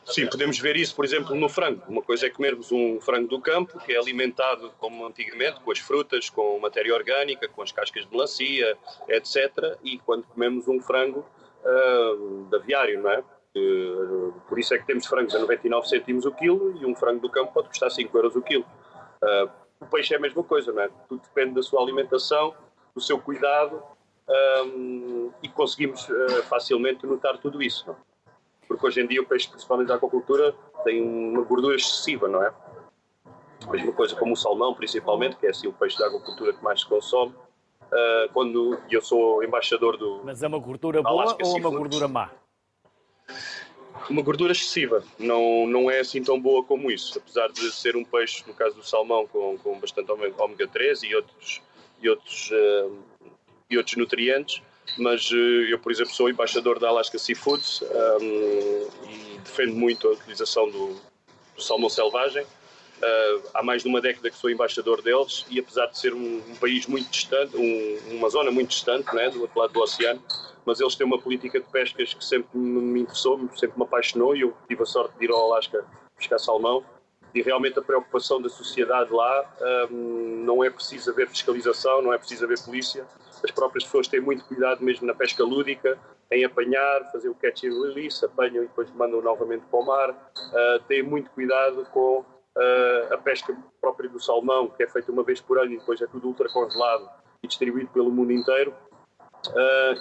Sim, 0.09 0.25
podemos 0.25 0.57
ver 0.57 0.75
isso, 0.75 0.95
por 0.95 1.05
exemplo, 1.05 1.35
no 1.35 1.47
frango. 1.47 1.83
Uma 1.87 2.01
coisa 2.01 2.25
é 2.25 2.29
comermos 2.31 2.71
um 2.71 2.99
frango 2.99 3.27
do 3.27 3.39
campo, 3.39 3.79
que 3.79 3.93
é 3.93 3.97
alimentado 3.97 4.73
como 4.79 5.05
antigamente, 5.05 5.59
com 5.59 5.71
as 5.71 5.77
frutas, 5.77 6.31
com 6.31 6.59
matéria 6.59 6.95
orgânica, 6.95 7.47
com 7.47 7.61
as 7.61 7.71
cascas 7.71 8.05
de 8.05 8.11
melancia, 8.11 8.75
etc. 9.07 9.77
E 9.83 9.99
quando 9.99 10.23
comemos 10.23 10.67
um 10.67 10.79
frango 10.79 11.23
uh, 11.63 12.47
de 12.49 12.55
aviário, 12.55 13.03
não 13.03 13.11
é? 13.11 13.23
Por 14.47 14.59
isso 14.59 14.73
é 14.73 14.77
que 14.77 14.85
temos 14.85 15.05
frangos 15.05 15.35
a 15.35 15.39
99 15.39 15.87
cêntimos 15.87 16.25
o 16.25 16.31
quilo 16.31 16.77
e 16.81 16.85
um 16.85 16.95
frango 16.95 17.21
do 17.21 17.29
campo 17.29 17.53
pode 17.53 17.69
custar 17.69 17.91
5 17.91 18.17
euros 18.17 18.35
o 18.35 18.41
quilo. 18.41 18.65
Uh, 19.23 19.49
o 19.79 19.85
peixe 19.85 20.13
é 20.13 20.17
a 20.17 20.19
mesma 20.19 20.43
coisa, 20.43 20.71
não 20.71 20.81
é? 20.81 20.89
Tudo 21.07 21.21
depende 21.21 21.55
da 21.55 21.63
sua 21.63 21.81
alimentação, 21.81 22.53
do 22.93 23.01
seu 23.01 23.19
cuidado 23.19 23.81
um, 24.65 25.31
e 25.41 25.49
conseguimos 25.49 26.07
uh, 26.09 26.43
facilmente 26.43 27.05
notar 27.05 27.37
tudo 27.37 27.61
isso. 27.61 27.87
Não? 27.87 27.95
Porque 28.67 28.85
hoje 28.85 29.01
em 29.01 29.07
dia 29.07 29.21
o 29.21 29.25
peixe, 29.25 29.49
principalmente 29.49 29.87
da 29.87 29.95
aquacultura, 29.95 30.53
tem 30.83 31.01
uma 31.01 31.41
gordura 31.43 31.75
excessiva, 31.75 32.27
não 32.27 32.43
é? 32.43 32.53
A 33.67 33.71
mesma 33.71 33.91
coisa 33.91 34.15
como 34.15 34.33
o 34.33 34.37
salmão, 34.37 34.73
principalmente, 34.73 35.35
que 35.37 35.47
é 35.47 35.49
assim 35.49 35.67
o 35.67 35.73
peixe 35.73 35.97
da 35.97 36.07
aquacultura 36.07 36.53
que 36.53 36.63
mais 36.63 36.81
se 36.81 36.87
consome. 36.87 37.33
Uh, 37.91 38.31
quando 38.33 38.79
eu 38.89 39.01
sou 39.01 39.43
embaixador 39.43 39.97
do. 39.97 40.21
Mas 40.23 40.43
é 40.43 40.47
uma 40.47 40.59
gordura 40.59 41.01
boa 41.01 41.35
ou 41.43 41.57
é 41.57 41.59
uma 41.59 41.69
gordura 41.71 42.07
má? 42.07 42.29
Uma 44.09 44.21
gordura 44.21 44.51
excessiva, 44.51 45.03
não, 45.17 45.67
não 45.67 45.89
é 45.89 45.99
assim 45.99 46.21
tão 46.23 46.39
boa 46.39 46.63
como 46.63 46.91
isso, 46.91 47.17
apesar 47.17 47.51
de 47.51 47.71
ser 47.71 47.95
um 47.95 48.03
peixe, 48.03 48.43
no 48.47 48.53
caso 48.53 48.75
do 48.75 48.83
salmão, 48.83 49.27
com, 49.27 49.57
com 49.57 49.79
bastante 49.79 50.11
ômega 50.11 50.67
3 50.67 51.03
e 51.03 51.15
outros, 51.15 51.61
e 52.01 52.09
outros 52.09 52.51
uh, 52.51 53.29
e 53.69 53.77
outros 53.77 53.95
nutrientes, 53.95 54.61
mas 54.97 55.29
eh, 55.31 55.71
eu, 55.71 55.79
por 55.79 55.91
exemplo, 55.91 56.11
sou 56.13 56.29
embaixador 56.29 56.79
da 56.79 56.89
Alaska 56.89 57.19
Seafoods 57.19 57.81
um, 57.81 58.87
e 59.07 59.37
defendo 59.43 59.75
muito 59.75 60.07
a 60.07 60.11
utilização 60.11 60.69
do, 60.69 60.99
do 61.55 61.61
salmão 61.61 61.89
selvagem. 61.89 62.43
Uh, 63.01 63.41
há 63.53 63.63
mais 63.63 63.83
de 63.83 63.87
uma 63.87 64.01
década 64.01 64.29
que 64.29 64.35
sou 64.35 64.49
embaixador 64.49 65.01
deles 65.01 65.45
e 65.49 65.59
apesar 65.59 65.85
de 65.87 65.97
ser 65.97 66.13
um, 66.13 66.41
um 66.49 66.55
país 66.55 66.85
muito 66.85 67.09
distante, 67.09 67.55
um, 67.55 68.17
uma 68.17 68.29
zona 68.29 68.51
muito 68.51 68.69
distante, 68.69 69.13
né, 69.15 69.29
do 69.29 69.41
outro 69.41 69.57
lado 69.57 69.71
do 69.71 69.79
oceano, 69.79 70.21
mas 70.65 70.79
eles 70.81 70.95
têm 70.95 71.07
uma 71.07 71.17
política 71.17 71.59
de 71.59 71.65
pescas 71.67 72.13
que 72.13 72.23
sempre 72.23 72.57
me 72.57 72.99
interessou, 73.01 73.39
sempre 73.55 73.77
me 73.77 73.83
apaixonou 73.83 74.35
e 74.35 74.41
eu 74.41 74.53
tive 74.67 74.83
a 74.83 74.85
sorte 74.85 75.17
de 75.17 75.25
ir 75.25 75.31
ao 75.31 75.51
Alasca 75.51 75.85
pescar 76.17 76.39
salmão 76.39 76.83
e 77.33 77.41
realmente 77.41 77.79
a 77.79 77.81
preocupação 77.81 78.41
da 78.41 78.49
sociedade 78.49 79.13
lá 79.13 79.87
um, 79.91 80.43
não 80.43 80.63
é 80.63 80.69
preciso 80.69 81.11
haver 81.11 81.29
fiscalização, 81.29 82.01
não 82.01 82.11
é 82.11 82.17
preciso 82.17 82.43
haver 82.43 82.59
polícia, 82.63 83.05
as 83.43 83.51
próprias 83.51 83.85
pessoas 83.85 84.07
têm 84.07 84.19
muito 84.19 84.43
cuidado 84.43 84.83
mesmo 84.83 85.07
na 85.07 85.13
pesca 85.13 85.43
lúdica, 85.43 85.97
em 86.31 86.43
apanhar, 86.43 87.11
fazer 87.11 87.29
o 87.29 87.35
catch 87.35 87.63
and 87.63 87.81
release, 87.81 88.23
apanham 88.23 88.63
e 88.63 88.67
depois 88.67 88.89
mandam 88.91 89.21
novamente 89.21 89.65
para 89.65 89.79
o 89.79 89.85
mar. 89.85 90.09
Uh, 90.11 90.79
têm 90.87 91.01
muito 91.01 91.29
cuidado 91.31 91.85
com 91.91 92.23
a 93.11 93.17
pesca 93.17 93.55
própria 93.79 94.09
do 94.09 94.19
salmão, 94.19 94.67
que 94.67 94.83
é 94.83 94.87
feita 94.87 95.11
uma 95.11 95.23
vez 95.23 95.39
por 95.39 95.57
ano 95.59 95.73
e 95.73 95.77
depois 95.77 96.01
é 96.01 96.07
tudo 96.07 96.27
ultra 96.27 96.49
congelado 96.49 97.09
e 97.41 97.47
distribuído 97.47 97.89
pelo 97.91 98.11
mundo 98.11 98.31
inteiro. 98.31 98.73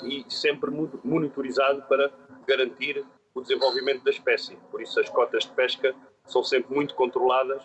E 0.04 0.24
sempre 0.28 0.70
monitorizado 1.04 1.82
para 1.82 2.10
garantir 2.46 3.04
o 3.34 3.40
desenvolvimento 3.40 4.02
da 4.02 4.10
espécie. 4.10 4.56
Por 4.70 4.82
isso 4.82 4.98
as 4.98 5.08
cotas 5.08 5.44
de 5.44 5.52
pesca 5.52 5.94
são 6.24 6.42
sempre 6.42 6.74
muito 6.74 6.94
controladas 6.94 7.62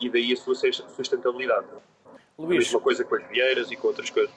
e 0.00 0.08
daí 0.08 0.32
a 0.32 0.36
sua 0.36 0.54
sustentabilidade. 0.54 1.66
Luís. 2.38 2.56
A 2.56 2.58
mesma 2.58 2.80
coisa 2.80 3.04
com 3.04 3.16
as 3.16 3.26
vieiras 3.28 3.70
e 3.70 3.76
com 3.76 3.88
outras 3.88 4.08
coisas. 4.08 4.34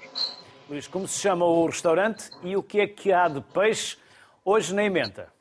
Luís, 0.70 0.88
como 0.88 1.08
se 1.08 1.20
chama 1.20 1.46
o 1.46 1.66
restaurante 1.66 2.30
e 2.44 2.56
o 2.58 2.64
que 2.64 2.80
é 2.80 2.88
que 2.88 3.12
há 3.14 3.28
de 3.28 3.42
peixe 3.42 3.98
hoje 4.44 4.74
na 4.74 4.84
emenda? 4.84 5.32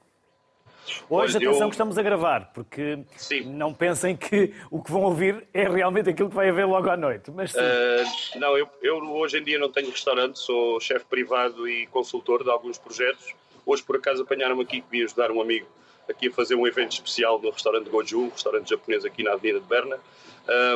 Hoje, 1.09 1.37
Olha, 1.37 1.49
atenção 1.49 1.67
eu... 1.67 1.69
que 1.69 1.75
estamos 1.75 1.99
a 1.99 2.03
gravar, 2.03 2.53
porque 2.53 2.99
sim. 3.17 3.43
não 3.43 3.73
pensem 3.73 4.17
que 4.17 4.55
o 4.71 4.83
que 4.83 4.91
vão 4.91 5.03
ouvir 5.03 5.47
é 5.53 5.69
realmente 5.69 6.11
aquilo 6.11 6.29
que 6.29 6.35
vai 6.35 6.49
haver 6.49 6.67
logo 6.67 6.89
à 6.89 6.97
noite. 6.97 7.31
Mas 7.31 7.55
uh, 7.55 8.39
não, 8.39 8.57
eu, 8.57 8.69
eu, 8.83 8.97
hoje 8.97 9.39
em 9.39 9.45
dia 9.45 9.59
não 9.59 9.71
tenho 9.71 9.91
restaurante, 9.91 10.39
sou 10.39 10.81
chefe 10.81 11.05
privado 11.05 11.69
e 11.69 11.87
consultor 11.89 12.45
de 12.45 12.51
alguns 12.51 12.79
projetos. 12.79 13.35
Hoje, 13.65 13.83
por 13.83 13.97
acaso, 13.97 14.23
apanharam-me 14.23 14.63
aqui 14.63 14.81
que 14.81 14.91
vim 14.91 15.05
ajudar 15.05 15.31
um 15.31 15.41
amigo 15.41 15.67
aqui 16.09 16.29
a 16.29 16.33
fazer 16.33 16.55
um 16.55 16.67
evento 16.67 16.93
especial 16.93 17.41
no 17.41 17.51
restaurante 17.51 17.91
Goju, 17.91 18.21
um 18.21 18.31
restaurante 18.31 18.71
japonês 18.71 19.05
aqui 19.05 19.23
na 19.23 19.33
Avenida 19.33 19.61
de 19.61 19.67
Berna. 19.67 19.99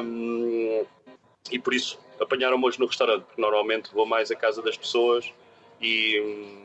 Um, 0.03 0.85
e 1.51 1.59
por 1.59 1.73
isso 1.73 1.99
apanharam-me 2.21 2.65
hoje 2.65 2.79
no 2.79 2.87
restaurante, 2.87 3.25
porque 3.25 3.41
normalmente 3.41 3.93
vou 3.93 4.07
mais 4.07 4.31
à 4.31 4.37
casa 4.37 4.61
das 4.63 4.77
pessoas 4.77 5.33
e, 5.81 6.65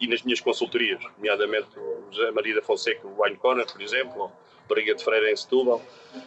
e 0.00 0.06
nas 0.06 0.22
minhas 0.22 0.40
consultorias, 0.40 1.02
nomeadamente 1.16 1.68
José 2.10 2.30
Maria 2.30 2.54
da 2.54 2.62
Fonseca, 2.62 3.06
o 3.06 3.22
Wine 3.22 3.36
Corner, 3.36 3.66
por 3.70 3.80
exemplo, 3.80 4.22
ou 4.22 4.32
Barriga 4.68 4.94
de 4.94 5.02
Freire 5.02 5.30
em 5.30 5.36
Setúbal, 5.36 5.80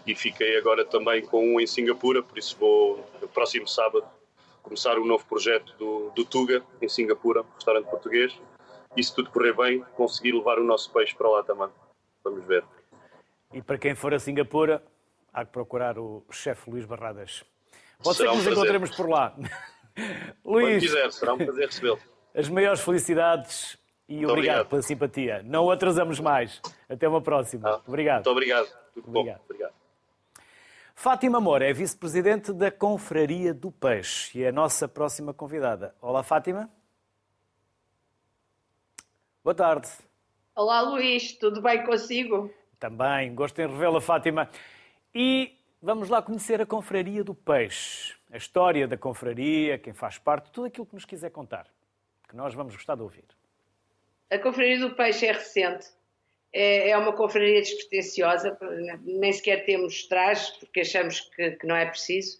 e 0.05 0.15
fiquei 0.15 0.57
agora 0.57 0.85
também 0.85 1.21
com 1.25 1.55
um 1.55 1.59
em 1.59 1.67
Singapura, 1.67 2.23
por 2.23 2.37
isso 2.37 2.57
vou, 2.57 3.05
no 3.21 3.27
próximo 3.27 3.67
sábado, 3.67 4.05
começar 4.61 4.97
um 4.97 5.05
novo 5.05 5.25
projeto 5.25 5.73
do, 5.77 6.09
do 6.11 6.25
Tuga, 6.25 6.63
em 6.81 6.87
Singapura, 6.87 7.41
um 7.41 7.55
restaurante 7.55 7.89
português, 7.89 8.37
e 8.95 9.03
se 9.03 9.13
tudo 9.13 9.29
correr 9.29 9.53
bem, 9.53 9.81
conseguir 9.95 10.31
levar 10.31 10.57
o 10.57 10.63
nosso 10.63 10.91
peixe 10.91 11.15
para 11.15 11.29
lá 11.29 11.43
também. 11.43 11.69
Vamos 12.23 12.45
ver. 12.45 12.63
E 13.53 13.61
para 13.61 13.77
quem 13.77 13.95
for 13.95 14.13
a 14.13 14.19
Singapura, 14.19 14.83
há 15.33 15.45
que 15.45 15.51
procurar 15.51 15.97
o 15.97 16.23
chefe 16.31 16.69
Luís 16.69 16.85
Barradas. 16.85 17.43
Pode 18.03 18.17
será 18.17 18.31
ser 18.31 18.37
que 18.37 18.43
nos 18.43 18.47
um 18.47 18.51
encontremos 18.51 18.95
por 18.95 19.09
lá. 19.09 19.35
Luís. 20.45 20.65
Quando 20.65 20.79
quiser, 20.79 21.11
será 21.11 21.33
um 21.33 21.37
prazer 21.37 21.65
recebê-lo. 21.67 21.99
As 22.33 22.47
maiores 22.49 22.81
felicidades 22.81 23.77
e 24.07 24.17
obrigado, 24.17 24.31
obrigado, 24.31 24.69
pela 24.69 24.81
simpatia. 24.81 25.43
Não 25.43 25.65
o 25.65 25.71
atrasamos 25.71 26.19
mais. 26.19 26.61
Até 26.87 27.07
uma 27.07 27.21
próxima. 27.21 27.69
Ah, 27.69 27.81
obrigado. 27.87 28.25
Muito 28.25 28.31
obrigado. 28.31 28.67
Tudo 28.93 29.09
obrigado. 29.09 29.37
bom. 29.37 29.43
Obrigado. 29.45 29.73
Fátima 30.95 31.39
Moura 31.39 31.69
é 31.69 31.73
vice-presidente 31.73 32.51
da 32.51 32.69
Confraria 32.69 33.53
do 33.53 33.71
Peixe 33.71 34.39
e 34.39 34.43
é 34.43 34.49
a 34.49 34.51
nossa 34.51 34.87
próxima 34.87 35.33
convidada. 35.33 35.95
Olá, 36.01 36.23
Fátima. 36.23 36.69
Boa 39.43 39.55
tarde. 39.55 39.87
Olá, 40.55 40.81
Luís. 40.81 41.33
Tudo 41.33 41.61
bem 41.61 41.85
consigo? 41.85 42.53
Também. 42.77 43.33
Gosto 43.33 43.59
em 43.59 43.67
revê-la, 43.67 44.01
Fátima. 44.01 44.49
E 45.15 45.57
Vamos 45.81 46.09
lá 46.09 46.21
conhecer 46.21 46.59
a 46.59 46.65
Confraria 46.65 47.23
do 47.23 47.33
Peixe, 47.33 48.13
a 48.29 48.35
história 48.35 48.85
da 48.85 48.97
Confraria, 48.97 49.77
quem 49.77 49.93
faz 49.93 50.17
parte, 50.17 50.51
tudo 50.51 50.67
aquilo 50.67 50.85
que 50.85 50.93
nos 50.93 51.05
quiser 51.05 51.29
contar, 51.29 51.67
que 52.29 52.35
nós 52.35 52.53
vamos 52.53 52.75
gostar 52.75 52.95
de 52.95 53.01
ouvir. 53.01 53.25
A 54.31 54.37
Confraria 54.37 54.79
do 54.79 54.95
Peixe 54.95 55.25
é 55.25 55.31
recente, 55.31 55.87
é, 56.53 56.91
é 56.91 56.97
uma 56.97 57.13
confraria 57.13 57.61
despretensiosa, 57.61 58.57
nem 59.01 59.33
sequer 59.33 59.65
temos 59.65 60.03
trajes, 60.07 60.49
porque 60.51 60.81
achamos 60.81 61.21
que, 61.21 61.51
que 61.51 61.67
não 61.67 61.75
é 61.75 61.85
preciso, 61.85 62.39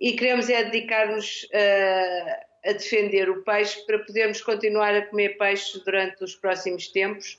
e 0.00 0.14
queremos 0.14 0.48
é 0.48 0.64
dedicar-nos 0.64 1.44
uh, 1.44 2.68
a 2.68 2.72
defender 2.72 3.30
o 3.30 3.42
peixe 3.42 3.84
para 3.86 3.98
podermos 4.00 4.40
continuar 4.40 4.94
a 4.94 5.06
comer 5.06 5.36
peixe 5.38 5.78
durante 5.84 6.24
os 6.24 6.34
próximos 6.34 6.88
tempos 6.88 7.38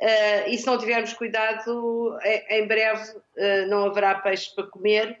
Uh, 0.00 0.48
e 0.48 0.58
se 0.58 0.66
não 0.66 0.76
tivermos 0.76 1.14
cuidado, 1.14 2.18
em 2.50 2.66
breve 2.66 3.12
uh, 3.12 3.66
não 3.68 3.86
haverá 3.86 4.16
peixe 4.16 4.54
para 4.54 4.66
comer, 4.66 5.18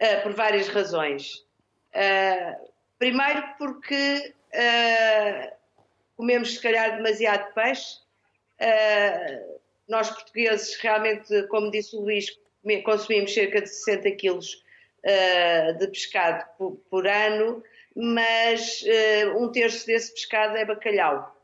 uh, 0.00 0.22
por 0.22 0.32
várias 0.32 0.68
razões. 0.68 1.44
primeiro, 2.98 3.42
porque 3.58 4.32
comemos, 6.16 6.54
se 6.54 6.62
calhar, 6.62 6.96
demasiado 6.96 7.52
peixe. 7.54 7.98
nós, 9.88 10.10
portugueses, 10.10 10.76
realmente, 10.76 11.42
como 11.48 11.70
disse 11.70 11.96
o 11.96 12.00
Luís, 12.00 12.26
consumimos 12.84 13.34
cerca 13.34 13.60
de 13.60 13.68
60 13.68 14.10
quilos 14.12 14.64
de 15.78 15.86
pescado 15.88 16.44
por, 16.56 16.76
por 16.90 17.06
ano, 17.06 17.62
mas 17.94 18.82
um 19.36 19.50
terço 19.52 19.86
desse 19.86 20.12
pescado 20.14 20.56
é 20.56 20.64
bacalhau. 20.64 21.34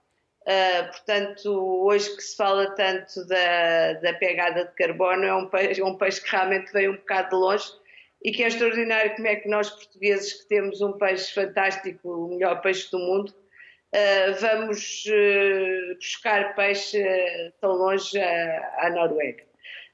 Uh, 0.40 0.86
portanto, 0.88 1.84
hoje 1.84 2.16
que 2.16 2.22
se 2.22 2.34
fala 2.34 2.74
tanto 2.74 3.26
da, 3.26 3.92
da 3.94 4.14
pegada 4.14 4.64
de 4.64 4.72
carbono, 4.72 5.24
é 5.24 5.34
um, 5.34 5.46
peixe, 5.46 5.80
é 5.80 5.84
um 5.84 5.96
peixe 5.96 6.22
que 6.22 6.30
realmente 6.30 6.72
veio 6.72 6.92
um 6.92 6.96
bocado 6.96 7.28
de 7.28 7.36
longe 7.36 7.70
e 8.22 8.32
que 8.32 8.42
é 8.42 8.48
extraordinário 8.48 9.14
como 9.16 9.28
é 9.28 9.36
que 9.36 9.48
nós 9.48 9.70
portugueses 9.70 10.42
que 10.42 10.48
temos 10.48 10.80
um 10.80 10.92
peixe 10.92 11.32
fantástico, 11.32 12.08
o 12.08 12.28
melhor 12.28 12.60
peixe 12.60 12.90
do 12.90 12.98
mundo, 12.98 13.30
uh, 13.30 14.40
vamos 14.40 15.04
uh, 15.06 15.94
buscar 15.96 16.54
peixe 16.54 17.02
tão 17.60 17.72
longe 17.72 18.18
à, 18.18 18.90
Noruega. 18.90 19.44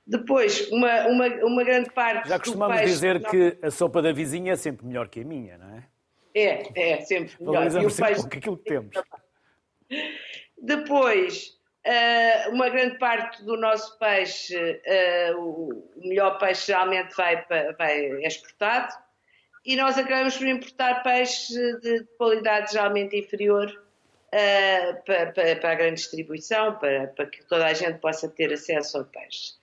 Depois, 0.06 0.70
uma, 0.70 1.06
uma, 1.08 1.26
uma, 1.44 1.64
grande 1.64 1.90
parte. 1.90 2.28
Já 2.28 2.38
costumamos 2.38 2.80
dizer 2.80 3.20
que 3.28 3.58
a 3.60 3.70
sopa 3.70 4.00
da 4.00 4.12
vizinha 4.12 4.52
é 4.52 4.56
sempre 4.56 4.86
melhor 4.86 5.08
que 5.08 5.20
a 5.20 5.24
minha, 5.24 5.58
não 5.58 5.76
é? 5.76 5.82
É, 6.32 6.92
é, 6.92 7.00
sempre 7.00 7.34
melhor. 7.40 7.54
Valorizamos 7.54 7.94
sempre 7.94 8.14
peixe... 8.14 8.26
aquilo 8.26 8.56
que 8.58 8.64
temos. 8.64 8.96
Depois, 10.62 11.56
uh, 11.86 12.50
uma 12.50 12.68
grande 12.68 12.98
parte 12.98 13.42
do 13.44 13.56
nosso 13.56 13.98
peixe, 13.98 14.56
uh, 14.56 15.38
o 15.38 15.90
melhor 15.96 16.38
peixe 16.38 16.66
geralmente 16.66 17.14
vai, 17.14 17.44
vai 17.78 18.06
é 18.22 18.26
exportado 18.26 18.92
e 19.64 19.76
nós 19.76 19.96
acabamos 19.96 20.36
por 20.36 20.46
importar 20.46 21.02
peixe 21.02 21.54
de 21.80 22.04
qualidade 22.18 22.72
geralmente 22.72 23.16
inferior 23.16 23.68
uh, 23.70 25.04
para, 25.04 25.32
para, 25.32 25.56
para, 25.56 25.72
a 25.72 25.74
grande 25.74 25.94
distribuição, 25.94 26.76
para, 26.78 27.08
para, 27.08 27.26
que 27.26 27.44
toda 27.46 27.66
a 27.66 27.72
gente 27.72 27.98
possa 27.98 28.28
ter 28.28 28.52
acesso 28.52 28.98
ao 28.98 29.04
peixe. 29.04 29.54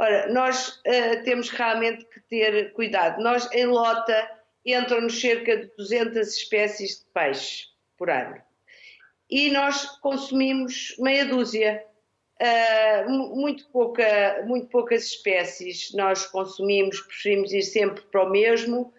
Ora, 0.00 0.32
nós 0.32 0.80
temos 1.24 1.50
realmente 1.50 2.04
que 2.04 2.20
ter 2.20 2.72
cuidado. 2.72 3.20
Nós, 3.20 3.50
em 3.52 3.66
Lota, 3.66 4.30
entram-nos 4.64 5.20
cerca 5.20 5.56
de 5.56 5.66
200 5.76 6.36
espécies 6.36 7.00
de 7.00 7.06
peixe 7.06 7.64
por 7.96 8.08
ano 8.08 8.40
e 9.30 9.50
nós 9.50 9.86
consumimos 10.00 10.94
meia 10.98 11.24
dúzia. 11.24 11.84
Uh, 12.40 13.10
muito, 13.10 13.68
pouca, 13.70 14.44
muito 14.46 14.68
poucas 14.68 15.06
espécies 15.06 15.92
nós 15.92 16.24
consumimos, 16.24 17.00
preferimos 17.00 17.52
ir 17.52 17.62
sempre 17.62 18.02
para 18.02 18.24
o 18.24 18.30
mesmo. 18.30 18.92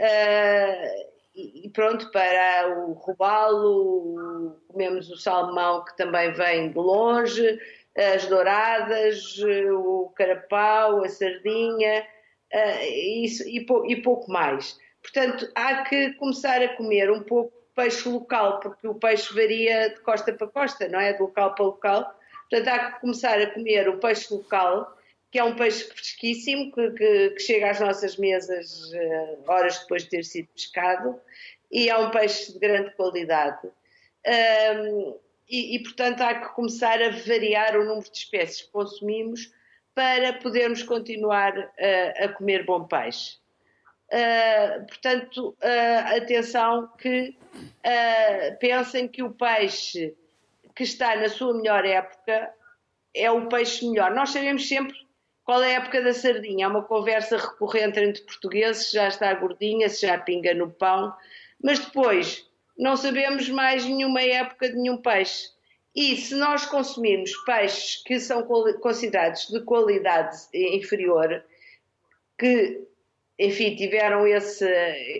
Uh, 0.00 1.16
e 1.34 1.68
pronto, 1.74 2.10
para 2.10 2.78
o 2.78 2.92
robalo, 2.94 4.56
comemos 4.68 5.10
o 5.10 5.16
salmão 5.16 5.84
que 5.84 5.94
também 5.98 6.32
vem 6.32 6.70
de 6.70 6.78
longe, 6.78 7.60
as 7.94 8.26
douradas, 8.26 9.38
o 9.70 10.10
carapau, 10.16 11.04
a 11.04 11.08
sardinha 11.08 12.06
uh, 12.54 12.82
e, 12.82 13.26
e 13.88 13.96
pouco 14.02 14.30
mais. 14.30 14.78
Portanto, 15.02 15.48
há 15.54 15.84
que 15.84 16.14
começar 16.14 16.62
a 16.62 16.74
comer 16.76 17.10
um 17.10 17.22
pouco 17.22 17.55
peixe 17.76 18.08
local, 18.08 18.58
porque 18.58 18.88
o 18.88 18.94
peixe 18.94 19.32
varia 19.34 19.90
de 19.90 20.00
costa 20.00 20.32
para 20.32 20.48
costa, 20.48 20.88
não 20.88 20.98
é? 20.98 21.12
De 21.12 21.20
local 21.20 21.54
para 21.54 21.64
local. 21.64 22.18
Portanto, 22.50 22.68
há 22.68 22.92
que 22.92 23.00
começar 23.00 23.38
a 23.40 23.50
comer 23.50 23.88
o 23.88 23.98
peixe 23.98 24.32
local, 24.32 24.96
que 25.30 25.38
é 25.38 25.44
um 25.44 25.54
peixe 25.54 25.84
fresquíssimo, 25.84 26.72
que, 26.72 26.90
que, 26.92 27.30
que 27.30 27.40
chega 27.40 27.70
às 27.70 27.78
nossas 27.78 28.16
mesas 28.16 28.90
uh, 28.92 29.50
horas 29.50 29.78
depois 29.80 30.04
de 30.04 30.10
ter 30.10 30.24
sido 30.24 30.48
pescado, 30.48 31.20
e 31.70 31.90
é 31.90 31.98
um 31.98 32.10
peixe 32.10 32.52
de 32.52 32.58
grande 32.58 32.90
qualidade. 32.92 33.68
Um, 34.26 35.18
e, 35.48 35.76
e, 35.76 35.82
portanto, 35.82 36.22
há 36.22 36.34
que 36.34 36.54
começar 36.54 37.00
a 37.00 37.10
variar 37.10 37.76
o 37.76 37.84
número 37.84 38.10
de 38.10 38.16
espécies 38.16 38.62
que 38.62 38.72
consumimos 38.72 39.52
para 39.94 40.32
podermos 40.34 40.82
continuar 40.82 41.56
uh, 41.58 42.24
a 42.24 42.28
comer 42.28 42.64
bom 42.64 42.84
peixe. 42.84 43.36
Uh, 44.12 44.86
portanto, 44.86 45.56
uh, 45.62 46.16
atenção 46.16 46.88
que 46.96 47.36
uh, 47.54 48.58
pensem 48.60 49.08
que 49.08 49.22
o 49.22 49.30
peixe 49.30 50.14
que 50.74 50.84
está 50.84 51.16
na 51.16 51.28
sua 51.28 51.54
melhor 51.54 51.84
época 51.84 52.52
é 53.14 53.30
o 53.30 53.48
peixe 53.48 53.88
melhor. 53.88 54.14
Nós 54.14 54.30
sabemos 54.30 54.68
sempre 54.68 54.94
qual 55.44 55.62
é 55.62 55.74
a 55.74 55.78
época 55.80 56.02
da 56.02 56.12
sardinha. 56.12 56.66
É 56.66 56.68
uma 56.68 56.82
conversa 56.82 57.36
recorrente 57.36 57.98
entre 57.98 58.22
portugueses, 58.22 58.90
se 58.90 58.94
já 58.94 59.08
está 59.08 59.32
gordinha, 59.34 59.88
se 59.88 60.06
já 60.06 60.18
pinga 60.18 60.54
no 60.54 60.70
pão, 60.70 61.12
mas 61.62 61.78
depois 61.78 62.46
não 62.78 62.96
sabemos 62.96 63.48
mais 63.48 63.84
nenhuma 63.84 64.22
época 64.22 64.68
de 64.68 64.76
nenhum 64.76 64.98
peixe. 64.98 65.48
E 65.94 66.14
se 66.16 66.34
nós 66.34 66.66
consumirmos 66.66 67.34
peixes 67.46 68.02
que 68.04 68.20
são 68.20 68.42
considerados 68.80 69.48
de 69.48 69.60
qualidade 69.62 70.36
inferior, 70.52 71.42
que 72.38 72.86
enfim, 73.38 73.76
tiveram 73.76 74.26
esse, 74.26 74.66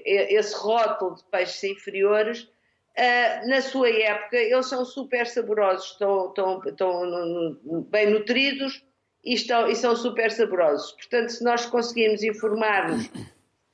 esse 0.04 0.54
rótulo 0.56 1.16
de 1.16 1.24
peixes 1.24 1.62
inferiores, 1.64 2.42
uh, 2.42 3.48
na 3.48 3.60
sua 3.60 3.90
época 3.90 4.36
eles 4.36 4.66
são 4.66 4.84
super 4.84 5.26
saborosos, 5.26 5.92
estão, 5.92 6.28
estão, 6.28 6.62
estão 6.64 7.58
bem 7.90 8.10
nutridos 8.10 8.82
e, 9.24 9.34
estão, 9.34 9.68
e 9.68 9.76
são 9.76 9.94
super 9.94 10.30
saborosos. 10.30 10.92
Portanto, 10.92 11.28
se 11.30 11.44
nós 11.44 11.66
conseguirmos 11.66 12.22
informar-nos 12.22 13.10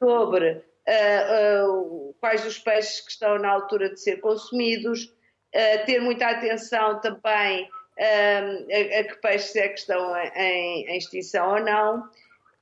sobre 0.02 0.50
uh, 0.50 2.14
quais 2.20 2.44
os 2.44 2.58
peixes 2.58 3.00
que 3.00 3.12
estão 3.12 3.38
na 3.38 3.50
altura 3.50 3.90
de 3.90 4.00
ser 4.00 4.20
consumidos, 4.20 5.12
ter 5.84 6.00
muita 6.00 6.28
atenção 6.28 6.98
também 7.02 7.68
a, 7.98 9.00
a, 9.00 9.04
que 9.04 9.16
peixes 9.20 9.54
é 9.54 9.68
que 9.68 9.80
estão 9.80 10.16
em, 10.34 10.88
em 10.88 10.96
extinção 10.96 11.56
ou 11.56 11.60
não. 11.60 12.08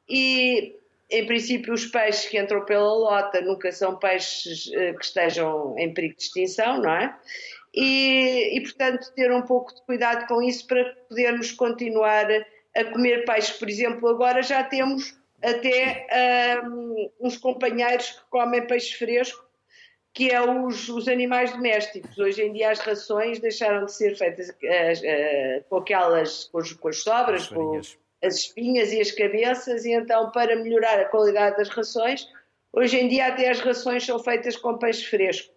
E 0.09 0.80
em 1.11 1.27
princípio, 1.27 1.75
os 1.75 1.87
peixes 1.87 2.27
que 2.27 2.39
entram 2.39 2.65
pela 2.65 2.93
lota 2.93 3.41
nunca 3.41 3.73
são 3.73 3.97
peixes 3.97 4.67
uh, 4.67 4.97
que 4.97 5.05
estejam 5.05 5.75
em 5.79 5.93
perigo 5.93 6.17
de 6.17 6.23
extinção, 6.23 6.81
não 6.81 6.93
é? 6.93 7.17
E, 7.75 8.57
e, 8.57 8.61
portanto, 8.63 9.13
ter 9.15 9.33
um 9.33 9.43
pouco 9.43 9.75
de 9.75 9.83
cuidado 9.83 10.27
com 10.27 10.43
isso 10.43 10.67
para 10.67 10.85
podermos 11.09 11.53
continuar 11.53 12.27
a 12.77 12.85
comer 12.85 13.25
peixe. 13.25 13.59
Por 13.59 13.69
exemplo, 13.69 14.09
agora 14.09 14.43
já 14.43 14.65
temos 14.65 15.17
até 15.43 16.61
um, 16.65 17.11
uns 17.21 17.37
companheiros 17.39 18.11
que 18.11 18.31
comem 18.31 18.67
peixe 18.67 18.97
fresco, 18.97 19.45
que 20.13 20.31
é 20.31 20.43
os, 20.43 20.89
os, 20.89 21.07
animais 21.07 21.53
domésticos. 21.53 22.19
Hoje 22.19 22.43
em 22.43 22.53
dia 22.53 22.71
as 22.71 22.81
rações 22.81 23.39
deixaram 23.39 23.85
de 23.85 23.93
ser 23.93 24.17
feitas 24.17 24.49
uh, 24.49 24.53
uh, 24.53 25.65
com 25.69 25.77
aquelas, 25.77 26.45
com, 26.47 26.61
com 26.81 26.89
as 26.89 27.03
sobras, 27.03 27.49
com, 27.49 27.81
as 28.23 28.37
espinhas 28.37 28.93
e 28.93 29.01
as 29.01 29.11
cabeças, 29.11 29.85
e 29.85 29.93
então, 29.93 30.31
para 30.31 30.57
melhorar 30.57 31.01
a 31.01 31.07
qualidade 31.07 31.57
das 31.57 31.69
rações, 31.69 32.27
hoje 32.73 32.99
em 32.99 33.09
dia 33.09 33.27
até 33.27 33.49
as 33.49 33.61
rações 33.61 34.05
são 34.05 34.19
feitas 34.19 34.57
com 34.57 34.79
peixe 34.79 35.05
fresco. 35.05 35.53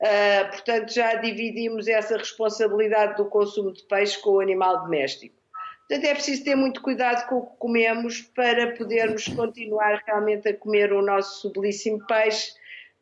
Uh, 0.00 0.50
portanto, 0.50 0.92
já 0.92 1.14
dividimos 1.14 1.86
essa 1.86 2.16
responsabilidade 2.16 3.16
do 3.16 3.26
consumo 3.26 3.72
de 3.72 3.84
peixe 3.84 4.20
com 4.20 4.30
o 4.30 4.40
animal 4.40 4.82
doméstico. 4.82 5.36
Portanto, 5.88 6.04
é 6.04 6.14
preciso 6.14 6.44
ter 6.44 6.56
muito 6.56 6.82
cuidado 6.82 7.28
com 7.28 7.36
o 7.36 7.46
que 7.46 7.56
comemos 7.58 8.20
para 8.20 8.74
podermos 8.74 9.28
continuar 9.28 10.02
realmente 10.06 10.48
a 10.48 10.56
comer 10.56 10.92
o 10.92 11.02
nosso 11.02 11.52
belíssimo 11.52 12.04
peixe. 12.06 12.52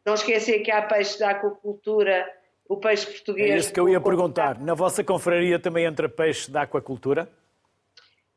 Não 0.04 0.14
esquecer 0.14 0.60
que 0.60 0.70
há 0.70 0.82
peixe 0.82 1.18
da 1.18 1.30
aquacultura, 1.30 2.28
o 2.68 2.76
peixe 2.76 3.06
português. 3.06 3.50
É 3.50 3.56
isso 3.56 3.72
que 3.72 3.80
eu 3.80 3.88
ia 3.88 4.00
perguntar. 4.00 4.58
Na 4.60 4.74
vossa 4.74 5.02
confraria 5.02 5.58
também 5.58 5.84
entra 5.84 6.08
peixe 6.08 6.50
da 6.50 6.62
aquacultura? 6.62 7.28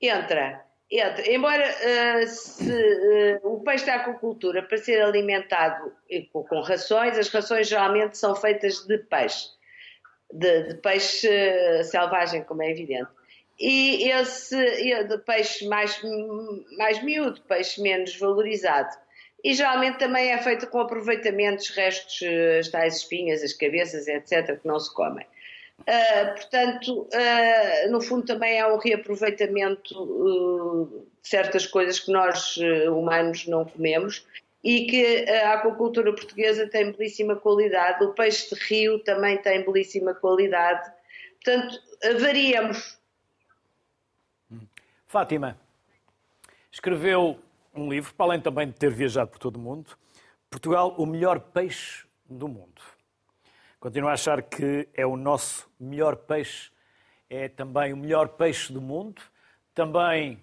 Entra, 0.08 0.64
entra. 0.92 1.32
Embora 1.32 1.64
uh, 1.64 2.28
se, 2.28 3.40
uh, 3.44 3.48
o 3.48 3.64
peixe 3.64 3.86
da 3.86 3.96
aquacultura, 3.96 4.64
para 4.64 4.78
ser 4.78 5.02
alimentado 5.02 5.92
com, 6.32 6.62
rações, 6.62 7.18
as 7.18 7.30
rações 7.30 7.68
geralmente 7.68 8.18
são 8.18 8.36
feitas 8.36 8.86
de 8.86 8.98
peixe, 8.98 9.48
de, 10.32 10.64
de 10.64 10.76
peixe 10.76 11.28
uh, 11.28 11.84
selvagem, 11.84 12.44
como 12.44 12.64
é 12.64 12.72
evidente. 12.72 13.10
E 13.60 14.10
esse 14.10 14.58
de 15.06 15.18
peixe 15.20 15.68
mais, 15.68 16.02
mais 16.78 17.02
miúdo, 17.04 17.40
peixe 17.42 17.82
menos 17.82 18.18
valorizado. 18.18 18.90
E 19.44 19.54
geralmente 19.54 20.00
também 20.00 20.32
é 20.32 20.38
feito 20.38 20.68
com 20.68 20.80
aproveitamentos, 20.80 21.70
restos, 21.70 22.20
as 22.60 22.68
tais 22.70 22.98
espinhas, 22.98 23.44
as 23.44 23.54
cabeças, 23.54 24.08
etc., 24.08 24.60
que 24.60 24.68
não 24.68 24.80
se 24.80 24.94
comem. 24.94 25.26
Uh, 25.82 26.34
portanto, 26.36 27.10
uh, 27.14 27.92
no 27.92 28.00
fundo, 28.00 28.26
também 28.26 28.58
é 28.58 28.68
um 28.68 28.78
reaproveitamento 28.78 30.02
uh, 30.02 31.08
de 31.22 31.28
certas 31.28 31.66
coisas 31.66 32.00
que 32.00 32.12
nós 32.12 32.58
humanos 32.90 33.48
não 33.48 33.66
comemos 33.66 34.26
e 34.64 34.86
que 34.86 35.30
a 35.30 35.56
aquacultura 35.56 36.14
portuguesa 36.14 36.68
tem 36.68 36.92
belíssima 36.92 37.36
qualidade, 37.36 38.04
o 38.06 38.14
peixe 38.14 38.54
de 38.54 38.62
rio 38.62 39.00
também 39.00 39.38
tem 39.38 39.64
belíssima 39.66 40.14
qualidade. 40.14 40.90
Portanto, 41.44 41.82
variamos. 42.22 42.98
Fátima, 45.06 45.60
escreveu 46.72 47.40
um 47.76 47.90
livro, 47.90 48.14
para 48.14 48.26
além 48.28 48.42
também 48.42 48.68
de 48.68 48.74
ter 48.74 48.92
viajado 48.92 49.32
por 49.32 49.40
todo 49.40 49.58
o 49.58 49.60
mundo, 49.60 49.98
Portugal, 50.50 50.96
o 50.98 51.06
melhor 51.06 51.40
peixe 51.40 52.06
do 52.30 52.48
mundo. 52.48 52.82
Continuo 53.84 54.08
a 54.08 54.14
achar 54.14 54.42
que 54.42 54.88
é 54.94 55.06
o 55.06 55.18
nosso 55.18 55.70
melhor 55.78 56.16
peixe, 56.16 56.72
é 57.30 57.50
também 57.50 57.92
o 57.92 57.98
melhor 57.98 58.30
peixe 58.30 58.72
do 58.72 58.80
mundo. 58.80 59.22
Também 59.76 60.42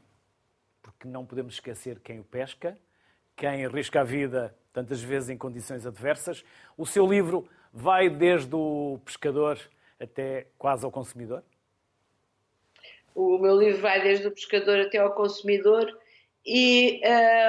porque 0.82 1.08
não 1.08 1.24
podemos 1.24 1.54
esquecer 1.54 2.00
quem 2.00 2.20
o 2.20 2.22
pesca, 2.22 2.76
quem 3.34 3.64
arrisca 3.64 4.02
a 4.02 4.04
vida 4.04 4.54
tantas 4.74 5.00
vezes 5.00 5.30
em 5.30 5.38
condições 5.38 5.86
adversas. 5.86 6.44
O 6.76 6.84
seu 6.84 7.06
livro 7.06 7.48
vai 7.72 8.10
desde 8.10 8.54
o 8.54 9.00
pescador 9.06 9.58
até 9.98 10.48
quase 10.58 10.84
ao 10.84 10.90
consumidor? 10.90 11.42
O 13.14 13.38
meu 13.38 13.58
livro 13.58 13.80
vai 13.80 14.02
desde 14.02 14.26
o 14.26 14.32
pescador 14.32 14.80
até 14.80 14.98
ao 14.98 15.14
consumidor 15.14 15.90
e 16.44 17.00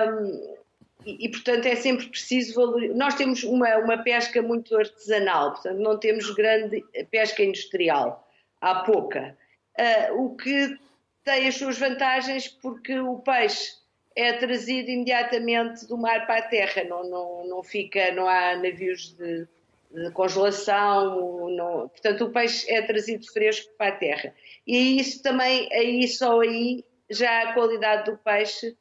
um, 0.09 0.57
e, 1.05 1.29
portanto 1.29 1.65
é 1.65 1.75
sempre 1.75 2.07
preciso 2.07 2.55
valorizar. 2.55 2.95
Nós 2.95 3.15
temos 3.15 3.43
uma, 3.43 3.75
uma 3.77 3.97
pesca 3.97 4.41
muito 4.41 4.75
artesanal, 4.77 5.53
portanto 5.53 5.79
não 5.79 5.97
temos 5.97 6.29
grande 6.31 6.83
pesca 7.09 7.43
industrial, 7.43 8.27
há 8.59 8.75
pouca. 8.83 9.37
Uh, 9.79 10.25
o 10.25 10.35
que 10.35 10.77
tem 11.23 11.47
as 11.47 11.55
suas 11.55 11.77
vantagens 11.77 12.47
porque 12.47 12.99
o 12.99 13.19
peixe 13.19 13.73
é 14.15 14.33
trazido 14.33 14.89
imediatamente 14.89 15.87
do 15.87 15.97
mar 15.97 16.25
para 16.27 16.39
a 16.39 16.47
terra, 16.47 16.83
não, 16.83 17.09
não, 17.09 17.47
não 17.47 17.63
fica, 17.63 18.11
não 18.11 18.27
há 18.27 18.55
navios 18.57 19.15
de, 19.15 19.47
de 19.91 20.11
congelação, 20.11 21.49
não, 21.49 21.87
portanto 21.89 22.25
o 22.25 22.31
peixe 22.31 22.69
é 22.69 22.81
trazido 22.81 23.25
fresco 23.31 23.71
para 23.77 23.93
a 23.93 23.97
terra. 23.97 24.33
E 24.67 24.99
isso 24.99 25.23
também, 25.23 25.71
aí 25.73 26.07
só 26.07 26.41
aí 26.41 26.83
já 27.09 27.49
a 27.49 27.53
qualidade 27.53 28.11
do 28.11 28.17
peixe 28.17 28.75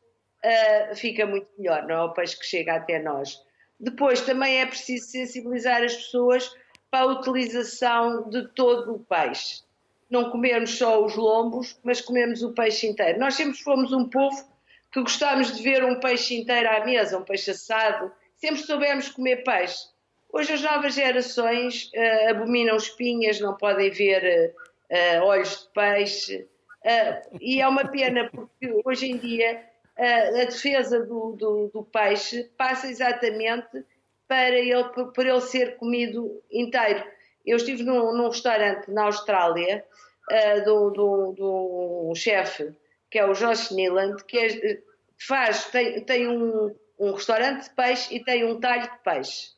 uh, 0.44 0.96
fica 0.96 1.26
muito 1.26 1.48
melhor, 1.58 1.86
não 1.86 1.94
é 1.94 2.02
o 2.02 2.12
peixe 2.12 2.38
que 2.38 2.46
chega 2.46 2.74
até 2.74 2.98
nós. 2.98 3.42
Depois 3.78 4.20
também 4.20 4.60
é 4.60 4.66
preciso 4.66 5.10
sensibilizar 5.10 5.82
as 5.82 5.94
pessoas 5.94 6.54
para 6.90 7.04
a 7.04 7.06
utilização 7.06 8.28
de 8.28 8.48
todo 8.48 8.94
o 8.94 8.98
peixe. 9.00 9.62
Não 10.10 10.30
comermos 10.30 10.76
só 10.76 11.04
os 11.04 11.14
lombos, 11.14 11.78
mas 11.84 12.00
comemos 12.00 12.42
o 12.42 12.52
peixe 12.52 12.86
inteiro. 12.86 13.18
Nós 13.18 13.34
sempre 13.34 13.56
fomos 13.58 13.92
um 13.92 14.08
povo 14.08 14.44
que 14.92 15.00
gostávamos 15.00 15.56
de 15.56 15.62
ver 15.62 15.84
um 15.84 16.00
peixe 16.00 16.34
inteiro 16.34 16.68
à 16.68 16.84
mesa, 16.84 17.16
um 17.16 17.22
peixe 17.22 17.52
assado. 17.52 18.12
Sempre 18.36 18.62
soubemos 18.62 19.08
comer 19.08 19.44
peixe. 19.44 19.88
Hoje 20.32 20.52
as 20.52 20.62
novas 20.62 20.94
gerações 20.94 21.90
uh, 21.94 22.30
abominam 22.30 22.76
espinhas, 22.76 23.40
não 23.40 23.56
podem 23.56 23.90
ver 23.90 24.54
uh, 24.90 25.24
olhos 25.24 25.62
de 25.62 25.68
peixe. 25.72 26.48
Uh, 26.84 27.38
e 27.40 27.60
é 27.60 27.68
uma 27.68 27.86
pena 27.88 28.28
porque 28.30 28.80
hoje 28.84 29.10
em 29.10 29.16
dia 29.16 29.69
a, 29.96 30.30
defesa 30.46 31.00
do, 31.04 31.32
do, 31.32 31.70
do, 31.72 31.84
peixe 31.84 32.44
passa 32.56 32.88
exatamente 32.88 33.84
para 34.26 34.50
ele, 34.50 34.84
por 35.14 35.26
ele 35.26 35.40
ser 35.40 35.76
comido 35.76 36.42
inteiro. 36.50 37.04
Eu 37.44 37.56
estive 37.56 37.82
num, 37.82 38.16
num 38.16 38.28
restaurante 38.28 38.90
na 38.90 39.04
Austrália 39.04 39.84
uh, 40.30 40.64
do, 40.64 40.90
do, 40.90 41.32
do 41.32 42.14
chefe, 42.14 42.72
que 43.10 43.18
é 43.18 43.26
o 43.26 43.32
Josh 43.32 43.70
Nealand, 43.70 44.24
que 44.24 44.38
é, 44.38 44.78
faz, 45.26 45.66
tem, 45.66 46.00
tem 46.04 46.28
um, 46.28 46.74
um 46.98 47.12
restaurante 47.12 47.64
de 47.64 47.70
peixe 47.70 48.14
e 48.14 48.22
tem 48.22 48.44
um 48.44 48.60
talho 48.60 48.82
de 48.82 48.98
peixe. 49.02 49.50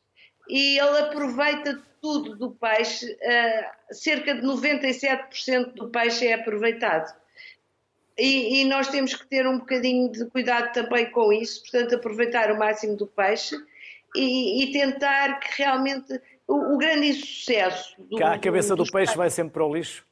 E 0.49 0.77
ele 0.79 0.97
aproveita 0.99 1.81
tudo 2.01 2.35
do 2.35 2.51
peixe, 2.51 3.05
uh, 3.11 3.93
cerca 3.93 4.35
de 4.35 4.41
97% 4.41 5.73
do 5.73 5.89
peixe 5.89 6.27
é 6.27 6.33
aproveitado. 6.33 7.13
E, 8.17 8.61
e, 8.61 8.65
nós 8.65 8.89
temos 8.89 9.15
que 9.15 9.25
ter 9.27 9.47
um 9.47 9.57
bocadinho 9.57 10.11
de 10.11 10.25
cuidado 10.25 10.71
também 10.71 11.09
com 11.09 11.33
isso, 11.33 11.61
portanto, 11.61 11.95
aproveitar 11.95 12.51
o 12.51 12.59
máximo 12.59 12.95
do 12.95 13.07
peixe 13.07 13.55
e, 14.15 14.63
e 14.63 14.71
tentar 14.71 15.39
que 15.39 15.61
realmente 15.61 16.21
o, 16.47 16.75
o 16.75 16.77
grande 16.77 17.07
insucesso. 17.07 17.95
Do, 17.97 18.23
a 18.23 18.37
cabeça 18.37 18.75
do, 18.75 18.83
do 18.83 18.91
peixe 18.91 19.15
vai 19.15 19.29
sempre 19.29 19.53
para 19.53 19.65
o 19.65 19.73
lixo? 19.73 20.05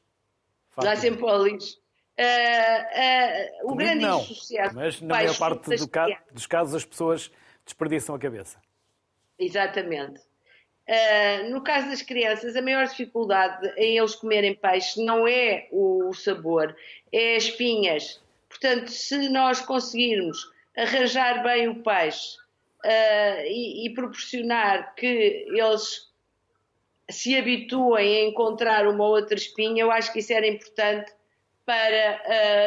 Vai 0.76 0.96
sempre 0.96 1.20
para 1.20 1.38
o 1.38 1.44
lixo. 1.44 1.80
Uh, 2.18 3.68
uh, 3.68 3.72
o 3.72 3.74
grande 3.76 4.02
não, 4.02 4.20
insucesso. 4.20 4.74
Mas 4.74 5.00
na 5.00 5.14
maior 5.14 5.38
parte 5.38 5.76
do 5.76 5.88
ca 5.88 6.06
dos 6.32 6.46
casos 6.46 6.74
as 6.74 6.84
pessoas 6.84 7.30
desperdiçam 7.64 8.14
a 8.14 8.18
cabeça. 8.18 8.58
Exatamente. 9.38 10.20
Uh, 10.88 11.50
no 11.50 11.62
caso 11.62 11.88
das 11.88 12.02
crianças, 12.02 12.56
a 12.56 12.62
maior 12.62 12.86
dificuldade 12.86 13.72
em 13.76 13.98
eles 13.98 14.16
comerem 14.16 14.54
peixe 14.54 15.02
não 15.04 15.28
é 15.28 15.68
o 15.70 16.12
sabor, 16.12 16.76
é 17.12 17.36
as 17.36 17.44
espinhas. 17.44 18.20
Portanto, 18.48 18.88
se 18.88 19.28
nós 19.28 19.60
conseguirmos 19.60 20.50
arranjar 20.76 21.42
bem 21.42 21.68
o 21.68 21.82
peixe 21.82 22.36
uh, 22.84 23.46
e, 23.46 23.86
e, 23.86 23.94
proporcionar 23.94 24.94
que 24.96 25.46
eles 25.48 26.10
se 27.08 27.36
habituem 27.36 28.16
a 28.16 28.28
encontrar 28.28 28.86
uma 28.88 29.06
outra 29.06 29.36
espinha, 29.36 29.82
eu 29.82 29.90
acho 29.90 30.12
que 30.12 30.18
isso 30.18 30.32
era 30.32 30.46
importante 30.46 31.12
para, 31.64 32.22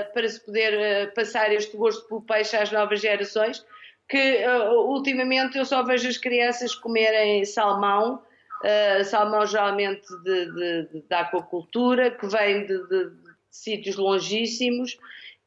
uh, 0.10 0.14
para 0.14 0.30
se 0.30 0.40
poder 0.40 1.14
passar 1.14 1.52
este 1.52 1.76
gosto 1.76 2.08
pelo 2.08 2.22
peixe 2.22 2.56
às 2.56 2.72
novas 2.72 3.02
gerações 3.02 3.66
que 4.08 4.46
uh, 4.46 4.74
ultimamente 4.88 5.58
eu 5.58 5.66
só 5.66 5.84
vejo 5.84 6.08
as 6.08 6.18
crianças 6.18 6.76
comerem 6.76 7.44
salmão, 7.46 8.22
uh, 8.62 9.04
salmão 9.04 9.46
geralmente 9.46 10.08
de, 10.24 10.52
de, 10.54 10.88
de, 10.92 11.02
da 11.10 11.22
aquacultura, 11.22 12.12
que 12.12 12.28
vem 12.28 12.66
de, 12.66 12.78
sítios 13.50 13.96
longíssimos, 13.96 14.98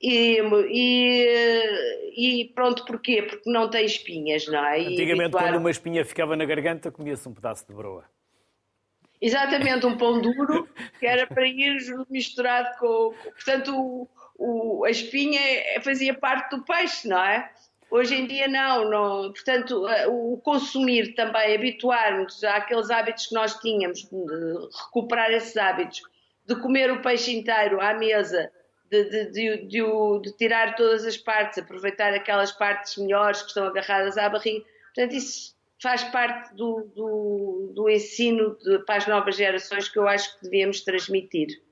E, 0.00 0.38
e, 0.70 2.40
e, 2.40 2.44
pronto, 2.54 2.84
porquê? 2.84 3.20
Porque 3.22 3.50
não 3.50 3.68
tem 3.68 3.84
espinhas, 3.84 4.46
não 4.46 4.64
é? 4.64 4.78
Antigamente, 4.80 5.32
quando 5.32 5.56
uma 5.56 5.70
espinha 5.70 6.04
ficava 6.04 6.36
na 6.36 6.44
garganta, 6.44 6.90
comia-se 6.90 7.28
um 7.28 7.34
pedaço 7.34 7.66
de 7.66 7.74
broa. 7.74 8.04
Exatamente, 9.20 9.84
um 9.84 9.96
pão 9.96 10.20
duro 10.20 10.68
que 11.00 11.06
era 11.06 11.26
para 11.26 11.46
ir 11.48 11.76
misturado 12.08 12.78
com. 12.78 13.12
Portanto, 13.34 13.74
o, 13.76 14.08
o, 14.38 14.84
a 14.84 14.90
espinha 14.90 15.40
fazia 15.82 16.14
parte 16.14 16.56
do 16.56 16.64
peixe, 16.64 17.08
não 17.08 17.22
é? 17.22 17.50
Hoje 17.90 18.14
em 18.14 18.26
dia 18.26 18.46
não, 18.46 18.90
não. 18.90 19.32
portanto, 19.32 19.86
o 20.08 20.38
consumir 20.38 21.14
também, 21.14 21.54
habituarmos 21.54 22.44
àqueles 22.44 22.90
hábitos 22.90 23.28
que 23.28 23.34
nós 23.34 23.54
tínhamos, 23.60 24.06
recuperar 24.84 25.30
esses 25.30 25.56
hábitos, 25.56 26.02
de 26.46 26.56
comer 26.56 26.90
o 26.90 27.00
peixe 27.00 27.34
inteiro 27.34 27.80
à 27.80 27.94
mesa, 27.94 28.50
de, 28.90 29.04
de, 29.30 29.66
de, 29.66 30.20
de, 30.20 30.36
tirar 30.36 30.74
todas 30.74 31.04
as 31.04 31.16
partes, 31.16 31.58
aproveitar 31.58 32.12
aquelas 32.12 32.52
partes 32.52 32.96
melhores 32.96 33.42
que 33.42 33.48
estão 33.48 33.66
agarradas 33.66 34.16
à 34.16 34.28
barriga. 34.28 34.64
Portanto, 34.94 35.14
isso 35.14 35.54
faz 35.80 36.02
parte 36.04 36.54
do, 36.54 36.90
do, 36.94 37.72
do 37.74 37.88
ensino 37.88 38.56
para 38.86 38.96
as 38.96 39.06
novas 39.06 39.36
gerações 39.36 39.88
que 39.88 39.98
eu 39.98 40.08
acho 40.08 40.36
que 40.36 40.44
devíamos 40.44 40.80
transmitir. 40.80 41.62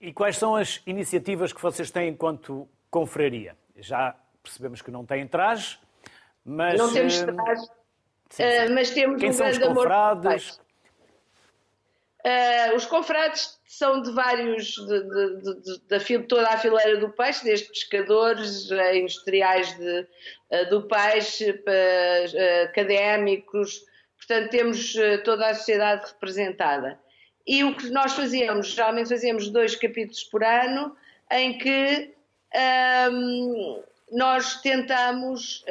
E 0.00 0.12
quais 0.12 0.36
são 0.36 0.54
as 0.54 0.82
iniciativas 0.86 1.52
que 1.52 1.60
vocês 1.60 1.90
têm 1.90 2.10
enquanto 2.10 2.68
confraria? 2.90 3.56
Já 3.76 4.16
percebemos 4.44 4.82
que 4.82 4.90
não 4.90 5.04
têm 5.04 5.26
traje, 5.26 5.78
mas... 6.44 6.78
Não 6.78 6.92
temos 6.92 7.20
eh, 7.20 7.26
traje, 7.26 7.62
sim, 7.62 7.70
sim. 8.30 8.42
Uh, 8.42 8.74
mas 8.74 8.90
temos 8.90 9.20
Quem 9.20 9.30
um 9.30 9.32
são 9.32 9.46
grande 9.46 9.62
os 9.62 9.68
confrades? 9.68 10.60
Uh, 12.24 12.76
os 12.76 12.86
confrades 12.86 13.58
são 13.66 14.00
de 14.00 14.12
vários, 14.12 14.74
de, 14.74 15.02
de, 15.02 15.60
de, 15.62 15.98
de, 15.98 16.18
toda 16.26 16.48
a 16.48 16.58
fileira 16.58 16.98
do 16.98 17.10
peixe, 17.10 17.44
desde 17.44 17.68
pescadores, 17.68 18.70
industriais 18.94 19.76
uh, 19.78 20.70
do 20.70 20.86
peixe, 20.86 21.50
uh, 21.50 22.64
académicos, 22.64 23.84
portanto 24.16 24.50
temos 24.50 24.94
toda 25.24 25.48
a 25.48 25.54
sociedade 25.54 26.06
representada. 26.06 26.98
E 27.46 27.62
o 27.62 27.76
que 27.76 27.90
nós 27.90 28.14
fazemos, 28.14 28.68
geralmente 28.68 29.10
fazemos 29.10 29.50
dois 29.50 29.76
capítulos 29.76 30.24
por 30.24 30.42
ano, 30.42 30.96
em 31.30 31.58
que 31.58 32.14
um, 33.12 33.82
nós 34.14 34.60
tentamos 34.60 35.64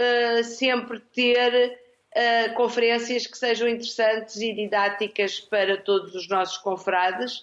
sempre 0.44 1.00
ter 1.00 1.80
uh, 2.14 2.54
conferências 2.56 3.26
que 3.28 3.38
sejam 3.38 3.68
interessantes 3.68 4.38
e 4.38 4.54
didáticas 4.54 5.40
para 5.40 5.78
todos 5.78 6.14
os 6.16 6.28
nossos 6.28 6.58
confrades 6.58 7.40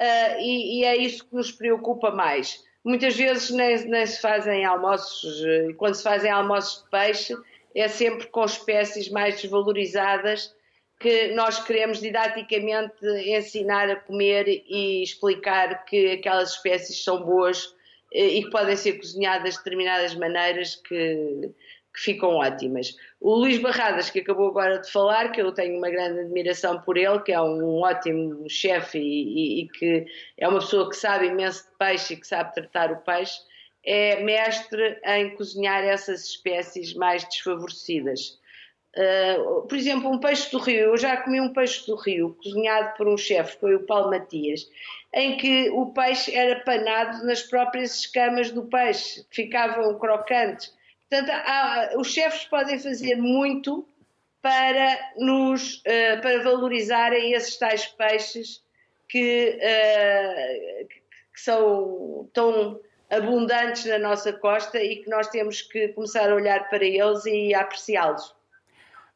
uh, 0.00 0.40
e, 0.40 0.80
e, 0.80 0.84
é 0.84 0.96
isso 0.96 1.24
que 1.24 1.34
nos 1.34 1.50
preocupa 1.50 2.10
mais. 2.10 2.64
Muitas 2.84 3.16
vezes 3.16 3.50
nem, 3.50 3.84
nem 3.86 4.06
se 4.06 4.20
fazem 4.20 4.64
almoços, 4.64 5.42
quando 5.76 5.94
se 5.94 6.04
fazem 6.04 6.30
almoços 6.30 6.84
de 6.84 6.90
peixe, 6.90 7.36
é 7.74 7.88
sempre 7.88 8.28
com 8.28 8.44
espécies 8.44 9.10
mais 9.10 9.40
desvalorizadas 9.40 10.54
que 10.98 11.34
nós 11.34 11.62
queremos 11.62 12.00
didaticamente 12.00 13.04
ensinar 13.26 13.90
a 13.90 13.96
comer 13.96 14.46
e 14.48 15.02
explicar 15.02 15.84
que 15.84 16.12
aquelas 16.12 16.52
espécies 16.52 17.02
são 17.02 17.22
boas 17.22 17.74
e 18.16 18.42
que 18.42 18.50
podem 18.50 18.76
ser 18.76 18.94
cozinhadas 18.94 19.52
de 19.52 19.58
determinadas 19.58 20.14
maneiras 20.14 20.74
que, 20.76 21.50
que 21.94 22.00
ficam 22.00 22.36
ótimas. 22.36 22.96
O 23.20 23.34
Luís 23.34 23.58
Barradas, 23.58 24.08
que 24.08 24.20
acabou 24.20 24.48
agora 24.48 24.78
de 24.78 24.90
falar, 24.90 25.30
que 25.32 25.40
eu 25.40 25.52
tenho 25.52 25.76
uma 25.76 25.90
grande 25.90 26.20
admiração 26.20 26.80
por 26.80 26.96
ele, 26.96 27.20
que 27.20 27.32
é 27.32 27.40
um 27.40 27.82
ótimo 27.82 28.48
chefe 28.48 28.98
e, 28.98 29.02
e, 29.02 29.62
e, 29.62 29.68
que 29.68 30.06
é 30.38 30.48
uma 30.48 30.60
pessoa 30.60 30.88
que 30.88 30.96
sabe 30.96 31.26
imenso 31.26 31.64
de 31.64 31.76
peixe 31.78 32.14
e 32.14 32.16
que 32.16 32.26
sabe 32.26 32.54
tratar 32.54 32.90
o 32.90 32.96
peixe, 33.02 33.38
é 33.84 34.22
mestre 34.22 34.98
em 35.04 35.36
cozinhar 35.36 35.84
essas 35.84 36.24
espécies 36.24 36.94
mais 36.94 37.22
desfavorecidas. 37.24 38.40
Uh, 38.96 39.60
por 39.68 39.76
exemplo, 39.76 40.10
um 40.10 40.18
peixe 40.18 40.50
do 40.50 40.58
rio, 40.58 40.86
eu 40.86 40.96
já 40.96 41.18
comi 41.18 41.38
um 41.38 41.52
peixe 41.52 41.86
do 41.86 41.96
rio 41.96 42.34
cozinhado 42.42 42.96
por 42.96 43.06
um 43.06 43.16
chefe, 43.16 43.60
foi 43.60 43.74
o 43.74 43.84
Paulo 43.84 44.10
Matias, 44.10 44.66
em 45.16 45.36
que 45.36 45.68
o 45.70 45.92
peixe 45.92 46.32
era 46.32 46.60
panado 46.60 47.26
nas 47.26 47.42
próprias 47.42 47.98
escamas 47.98 48.52
do 48.52 48.66
peixe, 48.66 49.26
ficavam 49.30 49.98
crocantes 49.98 50.76
Portanto, 51.08 51.30
há, 51.30 51.90
os 51.96 52.08
chefes 52.08 52.44
podem 52.46 52.78
fazer 52.78 53.16
muito 53.16 53.86
para 54.42 54.98
nos 55.16 55.78
uh, 55.78 56.20
para 56.20 56.42
valorizarem 56.42 57.32
esses 57.32 57.56
tais 57.56 57.86
peixes 57.86 58.62
que, 59.08 59.56
uh, 59.56 60.88
que 60.88 61.40
são 61.40 62.28
tão 62.32 62.80
abundantes 63.08 63.84
na 63.86 63.98
nossa 63.98 64.32
costa 64.32 64.82
e 64.82 64.96
que 64.96 65.08
nós 65.08 65.28
temos 65.28 65.62
que 65.62 65.88
começar 65.88 66.30
a 66.30 66.34
olhar 66.34 66.68
para 66.68 66.84
eles 66.84 67.24
e 67.24 67.54
apreciá-los. 67.54 68.34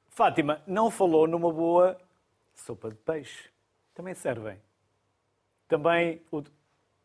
Fátima, 0.08 0.62
não 0.66 0.90
falou 0.90 1.26
numa 1.26 1.52
boa 1.52 2.00
sopa 2.54 2.88
de 2.88 2.96
peixe. 2.96 3.50
Também 3.94 4.14
servem. 4.14 4.60
Também, 5.70 6.20
ou, 6.30 6.44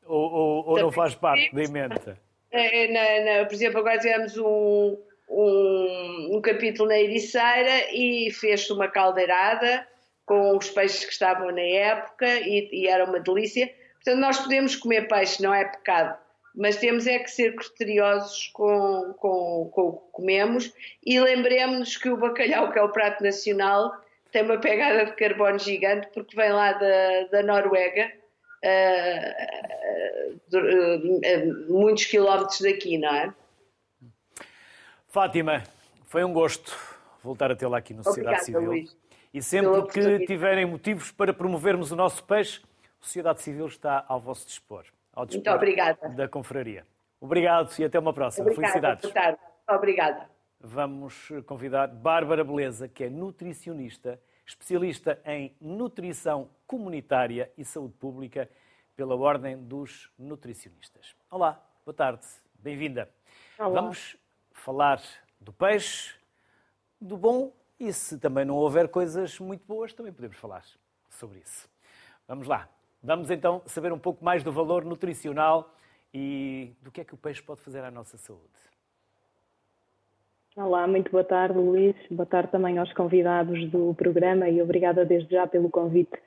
ou, 0.06 0.69
ou 0.69 0.80
não 0.80 0.91
faz 0.91 1.15
parte 1.15 1.54
da 1.54 1.63
emenda? 1.63 2.17
É, 2.51 2.88
na, 2.88 3.39
na, 3.39 3.45
por 3.45 3.54
exemplo, 3.54 3.80
agora 3.80 3.99
tivemos 3.99 4.38
um, 4.38 4.97
um, 5.30 6.36
um 6.36 6.41
capítulo 6.41 6.89
na 6.89 6.97
Ericeira 6.97 7.91
e 7.91 8.32
fez-se 8.32 8.71
uma 8.73 8.88
caldeirada 8.88 9.88
com 10.25 10.58
os 10.58 10.69
peixes 10.69 11.06
que 11.06 11.12
estavam 11.12 11.51
na 11.51 11.62
época 11.62 12.28
e, 12.39 12.69
e, 12.71 12.88
era 12.88 13.06
uma 13.06 13.19
delícia. 13.19 13.71
Portanto, 13.95 14.19
nós 14.19 14.39
podemos 14.39 14.75
comer 14.75 15.08
peixe, 15.08 15.43
não 15.43 15.54
é 15.54 15.65
pecado, 15.65 16.17
mas 16.56 16.78
temos 16.78 17.06
é 17.06 17.19
que 17.19 17.30
ser 17.30 17.56
criteriosos 17.56 18.47
com, 18.54 19.13
com, 19.17 19.69
com 19.71 19.82
o 19.82 19.93
que 19.97 20.12
comemos 20.12 20.73
e 21.06 21.19
lembremos-nos 21.19 21.97
que 21.97 22.10
o 22.10 22.17
bacalhau, 22.17 22.71
que 22.71 22.80
é 22.80 22.82
o 22.82 22.91
prato 22.91 23.23
nacional, 23.23 23.93
tem 24.32 24.43
uma 24.43 24.58
pegada 24.58 25.06
de 25.06 25.12
carbono 25.15 25.60
gigante 25.60 26.08
porque 26.13 26.36
vem 26.36 26.51
lá 26.51 26.73
da, 26.73 27.23
da 27.32 27.43
Noruega 27.43 28.12
muitos 31.70 32.06
quilómetros 32.06 32.62
daqui, 32.62 32.98
não 32.98 33.13
é? 33.13 33.34
Fátima, 35.08 35.63
foi 36.06 36.24
um 36.24 36.34
gosto 36.34 36.76
voltar 37.24 37.52
a 37.52 37.56
tê-la 37.56 37.78
aqui 37.78 37.94
no 37.94 38.04
Sociedade 38.04 38.41
Obrigada, 38.41 38.46
Civil. 38.46 38.72
Luís. 38.72 38.98
E 39.34 39.41
sempre 39.41 39.82
que 39.88 40.26
tiverem 40.26 40.65
motivos 40.65 41.12
para 41.12 41.34
promovermos 41.34 41.91
o 41.91 41.96
nosso 41.96 42.24
peixe, 42.24 42.62
a 43.02 43.06
Sociedade 43.06 43.41
Civil 43.41 43.65
está 43.68 44.06
ao 44.08 44.20
vosso 44.20 44.48
dispor. 44.48 44.86
Ao 45.13 45.26
dispor 45.26 45.46
Muito 45.46 45.56
obrigada. 45.56 46.10
Da 46.10 46.28
Confraria. 46.28 46.86
Obrigado 47.20 47.74
e 47.80 47.84
até 47.84 48.00
uma 48.00 48.13
próxima. 48.13 48.46
Obrigada, 48.50 48.98
Felicidades. 48.98 49.04
Muito 49.04 49.78
obrigada. 49.78 50.30
Vamos 50.60 51.30
convidar 51.46 51.88
Bárbara 51.88 52.44
Beleza, 52.44 52.88
que 52.88 53.04
é 53.04 53.10
nutricionista 53.10 54.20
especialista 54.46 55.20
em 55.26 55.56
nutrição 55.60 56.50
comunitária 56.67 57.51
e 57.58 57.63
saúde 57.63 57.93
pública 57.93 58.49
pela 58.95 59.15
Ordem 59.15 59.58
dos 59.58 60.10
Nutricionistas. 60.17 61.15
Olá, 61.30 61.63
boa 61.86 61.93
tarde, 61.93 62.25
bem-vinda. 62.56 63.10
Vamos 63.58 64.17
falar 64.51 65.01
do 65.39 65.54
peixe, 65.54 66.15
do 66.99 67.17
bom 67.17 67.54
e 67.80 67.91
se 67.93 68.17
também 68.17 68.45
não 68.45 68.56
houver 68.56 68.89
coisas 68.89 69.39
muito 69.39 69.65
boas, 69.65 69.93
também 69.93 70.12
podemos 70.12 70.38
falar 70.38 70.65
sobre 71.10 71.39
isso. 71.39 71.69
Vamos 72.28 72.47
lá. 72.47 72.67
Vamos 73.04 73.30
então 73.30 73.62
saber 73.67 73.93
um 73.93 73.99
pouco 73.99 74.25
mais 74.25 74.43
do 74.43 74.51
valor 74.51 74.84
nutricional 74.84 75.75
e 76.12 76.75
do 76.82 76.91
que 76.91 77.01
é 77.01 77.04
que 77.04 77.13
o 77.13 77.17
peixe 77.17 77.43
pode 77.43 77.62
fazer 77.62 77.84
à 77.84 77.91
nossa 77.91 78.17
saúde. 78.17 78.49
Olá, 80.58 80.88
muito 80.88 81.12
boa 81.12 81.24
tarde, 81.26 81.60
Luís. 81.60 81.94
Boa 82.10 82.26
tarde 82.26 82.50
também 82.50 82.78
aos 82.78 82.91
convidados 82.94 83.70
do 83.72 83.94
programa 83.94 84.48
e 84.48 84.62
obrigada 84.62 85.04
desde 85.04 85.30
já 85.36 85.46
pelo 85.46 85.70
convite. 85.70 86.18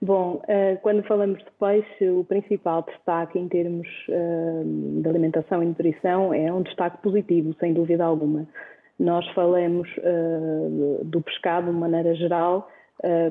Bom, 0.00 0.40
eh, 0.46 0.76
quando 0.82 1.02
falamos 1.02 1.40
de 1.40 1.50
peixe, 1.58 2.08
o 2.08 2.22
principal 2.22 2.82
destaque 2.82 3.40
em 3.40 3.48
termos 3.48 3.88
eh, 4.08 4.62
de 5.02 5.08
alimentação 5.08 5.60
e 5.64 5.66
nutrição 5.66 6.32
é 6.32 6.52
um 6.52 6.62
destaque 6.62 7.02
positivo, 7.02 7.56
sem 7.58 7.74
dúvida 7.74 8.04
alguma. 8.04 8.46
Nós 9.00 9.26
falamos 9.30 9.88
eh, 9.98 11.00
do 11.02 11.20
pescado 11.20 11.66
de 11.66 11.76
maneira 11.76 12.14
geral 12.14 12.70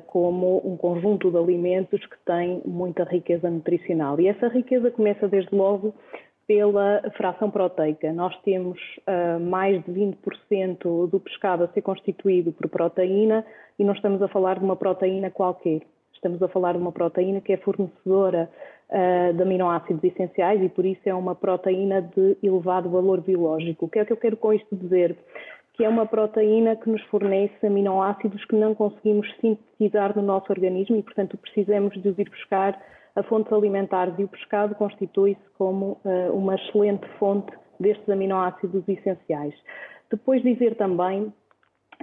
como 0.07 0.61
um 0.65 0.75
conjunto 0.75 1.31
de 1.31 1.37
alimentos 1.37 2.05
que 2.05 2.17
tem 2.25 2.61
muita 2.65 3.05
riqueza 3.05 3.49
nutricional. 3.49 4.19
E 4.19 4.27
essa 4.27 4.49
riqueza 4.49 4.91
começa 4.91 5.29
desde 5.29 5.55
logo 5.55 5.93
pela 6.51 7.01
fração 7.15 7.49
proteica. 7.49 8.11
Nós 8.11 8.37
temos 8.41 8.77
uh, 9.07 9.39
mais 9.39 9.81
de 9.85 9.91
20% 9.93 11.09
do 11.09 11.17
pescado 11.17 11.63
a 11.63 11.69
ser 11.69 11.81
constituído 11.81 12.51
por 12.51 12.67
proteína 12.67 13.45
e 13.79 13.85
não 13.85 13.93
estamos 13.93 14.21
a 14.21 14.27
falar 14.27 14.59
de 14.59 14.65
uma 14.65 14.75
proteína 14.75 15.31
qualquer. 15.31 15.79
Estamos 16.13 16.43
a 16.43 16.49
falar 16.49 16.73
de 16.73 16.79
uma 16.79 16.91
proteína 16.91 17.39
que 17.39 17.53
é 17.53 17.57
fornecedora 17.57 18.49
uh, 18.89 19.33
de 19.33 19.41
aminoácidos 19.41 20.03
essenciais 20.03 20.61
e 20.61 20.67
por 20.67 20.85
isso 20.85 20.99
é 21.05 21.13
uma 21.13 21.33
proteína 21.33 22.01
de 22.01 22.35
elevado 22.43 22.89
valor 22.89 23.21
biológico. 23.21 23.85
O 23.85 23.89
que 23.89 23.99
é 23.99 24.03
que 24.03 24.11
eu 24.11 24.17
quero 24.17 24.35
com 24.35 24.51
isto 24.51 24.75
dizer? 24.75 25.15
Que 25.75 25.85
é 25.85 25.89
uma 25.89 26.05
proteína 26.05 26.75
que 26.75 26.89
nos 26.89 27.01
fornece 27.03 27.65
aminoácidos 27.65 28.43
que 28.43 28.57
não 28.57 28.75
conseguimos 28.75 29.25
sintetizar 29.39 30.13
no 30.17 30.21
nosso 30.21 30.51
organismo 30.51 30.97
e, 30.97 31.01
portanto, 31.01 31.37
precisamos 31.37 31.93
de 31.93 32.09
os 32.09 32.19
ir 32.19 32.29
buscar 32.29 32.77
a 33.15 33.23
fontes 33.23 33.51
alimentares 33.51 34.13
e 34.17 34.23
o 34.23 34.27
pescado 34.27 34.75
constitui-se 34.75 35.41
como 35.57 35.97
uh, 36.05 36.33
uma 36.33 36.55
excelente 36.55 37.07
fonte 37.19 37.51
destes 37.79 38.07
aminoácidos 38.09 38.87
essenciais. 38.87 39.53
Depois 40.09 40.41
dizer 40.41 40.75
também 40.75 41.33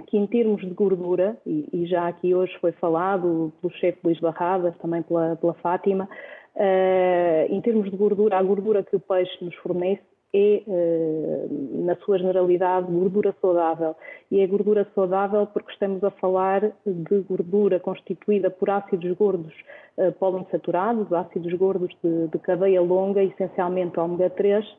que 0.07 0.17
em 0.17 0.27
termos 0.27 0.61
de 0.61 0.69
gordura, 0.69 1.37
e, 1.45 1.67
e 1.73 1.85
já 1.85 2.07
aqui 2.07 2.33
hoje 2.33 2.55
foi 2.59 2.71
falado 2.73 3.51
pelo 3.61 3.73
chefe 3.73 3.99
Luís 4.03 4.19
Barradas, 4.19 4.77
também 4.77 5.01
pela, 5.01 5.35
pela 5.35 5.53
Fátima, 5.55 6.07
uh, 6.55 7.53
em 7.53 7.61
termos 7.61 7.89
de 7.89 7.97
gordura, 7.97 8.37
a 8.37 8.43
gordura 8.43 8.83
que 8.83 8.95
o 8.95 8.99
peixe 8.99 9.43
nos 9.43 9.55
fornece 9.55 10.03
é, 10.33 10.61
uh, 10.67 11.85
na 11.85 11.95
sua 11.97 12.19
generalidade, 12.19 12.91
gordura 12.91 13.35
saudável. 13.41 13.95
E 14.29 14.41
é 14.41 14.47
gordura 14.47 14.87
saudável 14.93 15.47
porque 15.47 15.71
estamos 15.71 16.03
a 16.03 16.11
falar 16.11 16.71
de 16.85 17.19
gordura 17.21 17.79
constituída 17.79 18.49
por 18.49 18.69
ácidos 18.69 19.11
gordos 19.17 19.53
uh, 19.97 20.11
poliinsaturados, 20.13 21.11
ácidos 21.11 21.53
gordos 21.53 21.95
de, 22.03 22.27
de 22.27 22.39
cadeia 22.39 22.81
longa, 22.81 23.23
essencialmente 23.23 23.99
ômega 23.99 24.29
3, 24.29 24.65
uh, 24.65 24.71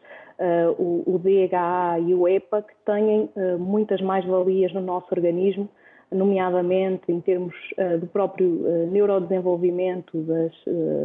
o, 0.78 1.02
o, 1.14 1.18
DHA 1.18 1.98
e 1.98 2.14
o 2.14 2.28
EPA, 2.28 2.62
que 2.62 2.74
têm 2.86 3.28
muitas 3.58 4.00
mais-valias 4.00 4.72
no 4.72 4.80
nosso 4.80 5.08
organismo, 5.10 5.68
nomeadamente 6.12 7.10
em 7.10 7.20
termos 7.20 7.54
uh, 7.78 7.98
do 7.98 8.06
próprio 8.06 8.88
neurodesenvolvimento 8.90 10.18
das, 10.22 10.52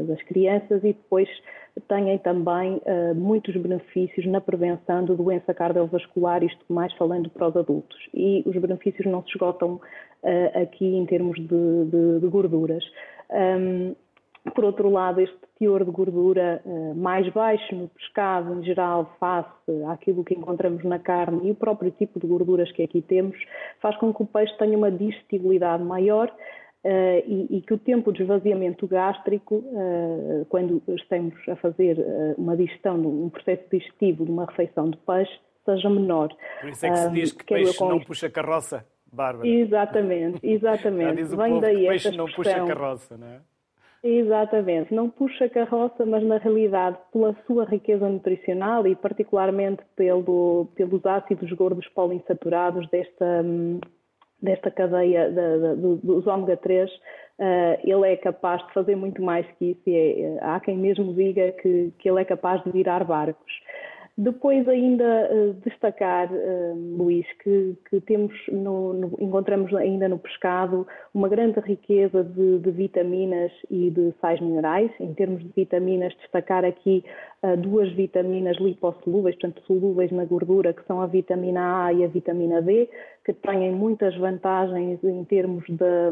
das, 0.08 0.22
crianças 0.24 0.84
e 0.84 0.94
depois 0.94 1.30
têm 1.88 2.18
também 2.20 2.82
muitos 3.16 3.56
benefícios 3.58 4.26
na 4.26 4.40
prevenção 4.40 5.04
da 5.06 5.14
doença 5.14 5.54
cardiovascular, 5.54 6.44
isto 6.44 6.64
mais 6.70 6.94
falando 6.94 7.30
para 7.30 7.50
os 7.50 7.58
adultos. 7.58 7.98
E 8.14 8.44
os 8.46 8.56
benefícios 8.56 9.06
não 9.06 9.22
se 9.24 9.30
esgotam 9.30 9.82
aqui 10.54 10.86
em 10.86 11.06
termos 11.06 11.38
de, 11.38 11.86
de, 11.86 12.20
de 12.22 12.28
gorduras. 12.28 12.84
Um, 13.30 13.96
por 14.52 14.64
outro 14.64 14.90
lado, 14.90 15.22
este 15.22 15.38
teor 15.58 15.84
de 15.84 15.92
gordura 15.92 16.62
uh, 16.66 16.96
mais 16.96 17.28
baixo 17.34 17.76
no 17.76 17.88
pescado, 17.90 18.54
em 18.54 18.64
geral, 18.64 19.16
face 19.20 19.50
àquilo 19.90 20.24
que 20.24 20.36
encontramos 20.36 20.84
na 20.84 21.00
carne 21.00 21.48
e 21.48 21.52
o 21.52 21.56
próprio 21.56 21.92
tipo 21.92 22.20
de 22.20 22.28
gorduras 22.28 22.72
que 22.72 22.84
aqui 22.84 23.02
temos, 23.02 23.38
faz 23.82 23.98
com 23.98 24.14
que 24.14 24.22
o 24.22 24.26
peixe 24.26 24.56
tenha 24.58 24.78
uma 24.78 24.92
digestibilidade 24.92 25.84
maior 25.84 26.28
uh, 26.28 27.24
e, 27.26 27.58
e, 27.58 27.62
que 27.62 27.74
o 27.74 27.78
tempo 27.78 28.12
de 28.12 28.22
esvaziamento 28.22 28.86
gástrico, 28.88 29.56
uh, 29.56 30.46
quando 30.50 30.82
estamos 30.90 31.34
a 31.50 31.56
fazer 31.56 31.98
uma 32.38 32.56
digestão, 32.56 32.96
um 32.98 33.30
processo 33.30 33.64
digestivo 33.72 34.26
de 34.26 34.32
uma 34.32 34.46
refeição 34.46 34.90
de 34.90 34.98
peixe, 34.98 35.40
seja 35.66 35.90
menor. 35.90 36.30
Por 36.62 36.70
isso 36.70 36.86
é 36.86 36.90
que 36.90 36.98
se 36.98 37.12
diz 37.12 37.32
que 37.32 37.46
peixe 37.46 37.84
não 37.84 38.00
puxa 38.00 38.30
carroça, 38.30 38.86
Bárbara. 39.12 39.48
Exatamente, 39.48 40.40
exatamente. 40.44 41.24
Vem 41.36 41.60
daí 41.60 41.82
que 41.82 41.88
peixe 41.88 42.16
não 42.16 42.26
puxa 42.26 42.64
carroça, 42.66 43.18
não 43.18 43.28
é? 43.28 43.40
Exatamente, 44.08 44.94
não 44.94 45.10
puxa 45.10 45.50
carroça, 45.50 46.06
mas 46.06 46.24
na 46.24 46.38
realidade, 46.38 46.96
pela 47.12 47.36
sua 47.48 47.66
riqueza 47.66 48.08
nutricional 48.08 48.86
e 48.86 48.96
particularmente 48.96 49.82
pelo, 49.96 50.68
pelos 50.76 51.04
ácidos 51.04 51.52
gordos 51.54 51.88
poliinsaturados 51.88 52.88
desta, 52.92 53.44
desta 54.40 54.70
cadeia 54.70 55.32
dos 55.76 56.28
ômega 56.28 56.56
3, 56.56 56.88
uh, 56.88 56.94
eh, 57.40 57.80
ele 57.84 58.14
é 58.14 58.16
capaz 58.16 58.64
de 58.68 58.74
fazer 58.76 58.96
muito 58.96 59.24
mais 59.24 59.44
que 59.58 59.72
isso 59.72 59.82
e 59.90 59.96
é, 59.96 60.38
há 60.40 60.60
quem 60.60 60.78
mesmo 60.78 61.12
diga 61.16 61.52
que, 61.54 61.92
que 61.98 62.08
ele 62.08 62.22
é 62.22 62.26
capaz 62.26 62.64
de 62.64 62.70
virar 62.70 63.04
barcos. 63.04 63.54
Depois 64.18 64.66
ainda 64.70 65.30
uh, 65.30 65.54
destacar, 65.66 66.32
uh, 66.32 66.96
Luís, 66.98 67.26
que, 67.44 67.76
que 67.90 68.00
temos 68.00 68.34
no, 68.50 68.94
no, 68.94 69.18
encontramos 69.20 69.74
ainda 69.74 70.08
no 70.08 70.18
pescado 70.18 70.88
uma 71.14 71.28
grande 71.28 71.60
riqueza 71.60 72.24
de, 72.24 72.60
de, 72.60 72.72
vitaminas 72.72 73.52
e 73.70 73.90
de 73.90 74.14
sais 74.22 74.40
minerais. 74.40 74.90
Em 75.02 75.14
termos 75.14 75.44
de 75.44 75.50
vitaminas, 75.54 76.16
destacar 76.16 76.64
aqui 76.64 77.04
uh, 77.44 77.58
duas 77.58 77.92
vitaminas 77.92 78.56
lipossolúveis, 78.58 79.36
portanto 79.36 79.62
solúveis 79.68 80.10
na 80.14 80.24
gordura, 80.24 80.72
que 80.72 80.86
são 80.86 81.02
a 81.02 81.08
vitamina 81.08 81.88
A 81.88 81.92
e 81.92 82.06
a 82.06 82.08
vitamina 82.08 82.62
D, 82.62 82.90
que 83.26 83.34
têm 83.34 83.74
muitas 83.74 84.16
vantagens 84.16 85.04
em 85.04 85.26
termos 85.26 85.66
da, 85.72 86.12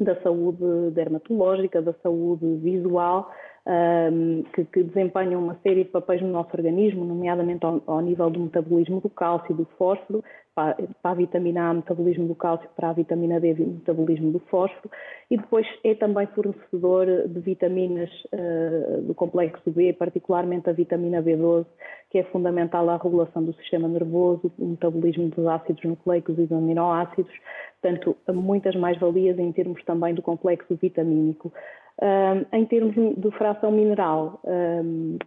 da 0.00 0.18
saúde 0.22 0.90
dermatológica, 0.94 1.82
da 1.82 1.92
saúde 2.02 2.56
visual 2.62 3.30
um, 3.66 4.42
que, 4.52 4.64
que, 4.64 4.82
desempenham 4.82 5.42
uma 5.42 5.56
série 5.62 5.84
de 5.84 5.90
papéis 5.90 6.20
no 6.20 6.28
nosso 6.28 6.50
organismo, 6.56 7.04
nomeadamente 7.04 7.64
ao, 7.64 7.80
ao 7.86 8.00
nível 8.00 8.28
do 8.28 8.40
metabolismo 8.40 9.00
do 9.00 9.08
cálcio 9.08 9.52
e 9.52 9.54
do 9.54 9.64
fósforo, 9.78 10.22
para, 10.54 10.76
para, 11.00 11.10
a 11.12 11.14
vitamina 11.14 11.70
A, 11.70 11.74
metabolismo 11.74 12.26
do 12.26 12.34
cálcio, 12.34 12.68
para 12.76 12.90
a 12.90 12.92
vitamina 12.92 13.40
D, 13.40 13.54
metabolismo 13.54 14.32
do 14.32 14.40
fósforo, 14.40 14.90
e 15.30 15.36
depois 15.36 15.66
é 15.84 15.94
também 15.94 16.26
fornecedor 16.26 17.06
de 17.28 17.40
vitaminas 17.40 18.10
uh, 18.32 19.00
do 19.02 19.14
complexo 19.14 19.70
B, 19.70 19.92
particularmente 19.92 20.68
a 20.68 20.72
vitamina 20.72 21.22
B12, 21.22 21.64
que 22.10 22.18
é 22.18 22.24
fundamental 22.24 22.90
à 22.90 22.96
regulação 22.96 23.42
do 23.44 23.54
sistema 23.54 23.88
nervoso, 23.88 24.52
o 24.58 24.66
metabolismo 24.66 25.28
dos 25.28 25.46
ácidos 25.46 25.82
nucleicos 25.84 26.36
e 26.36 26.42
dos 26.42 26.52
aminoácidos, 26.52 27.32
portanto, 27.80 28.16
muitas 28.34 28.74
mais-valias 28.74 29.38
em 29.38 29.50
termos 29.52 29.82
também 29.84 30.14
do 30.14 30.20
complexo 30.20 30.74
vitamínico. 30.74 31.52
Um, 32.00 32.56
em 32.56 32.64
termos 32.64 32.94
de 32.94 33.30
fração 33.32 33.70
mineral, 33.70 34.40
um, 34.44 35.18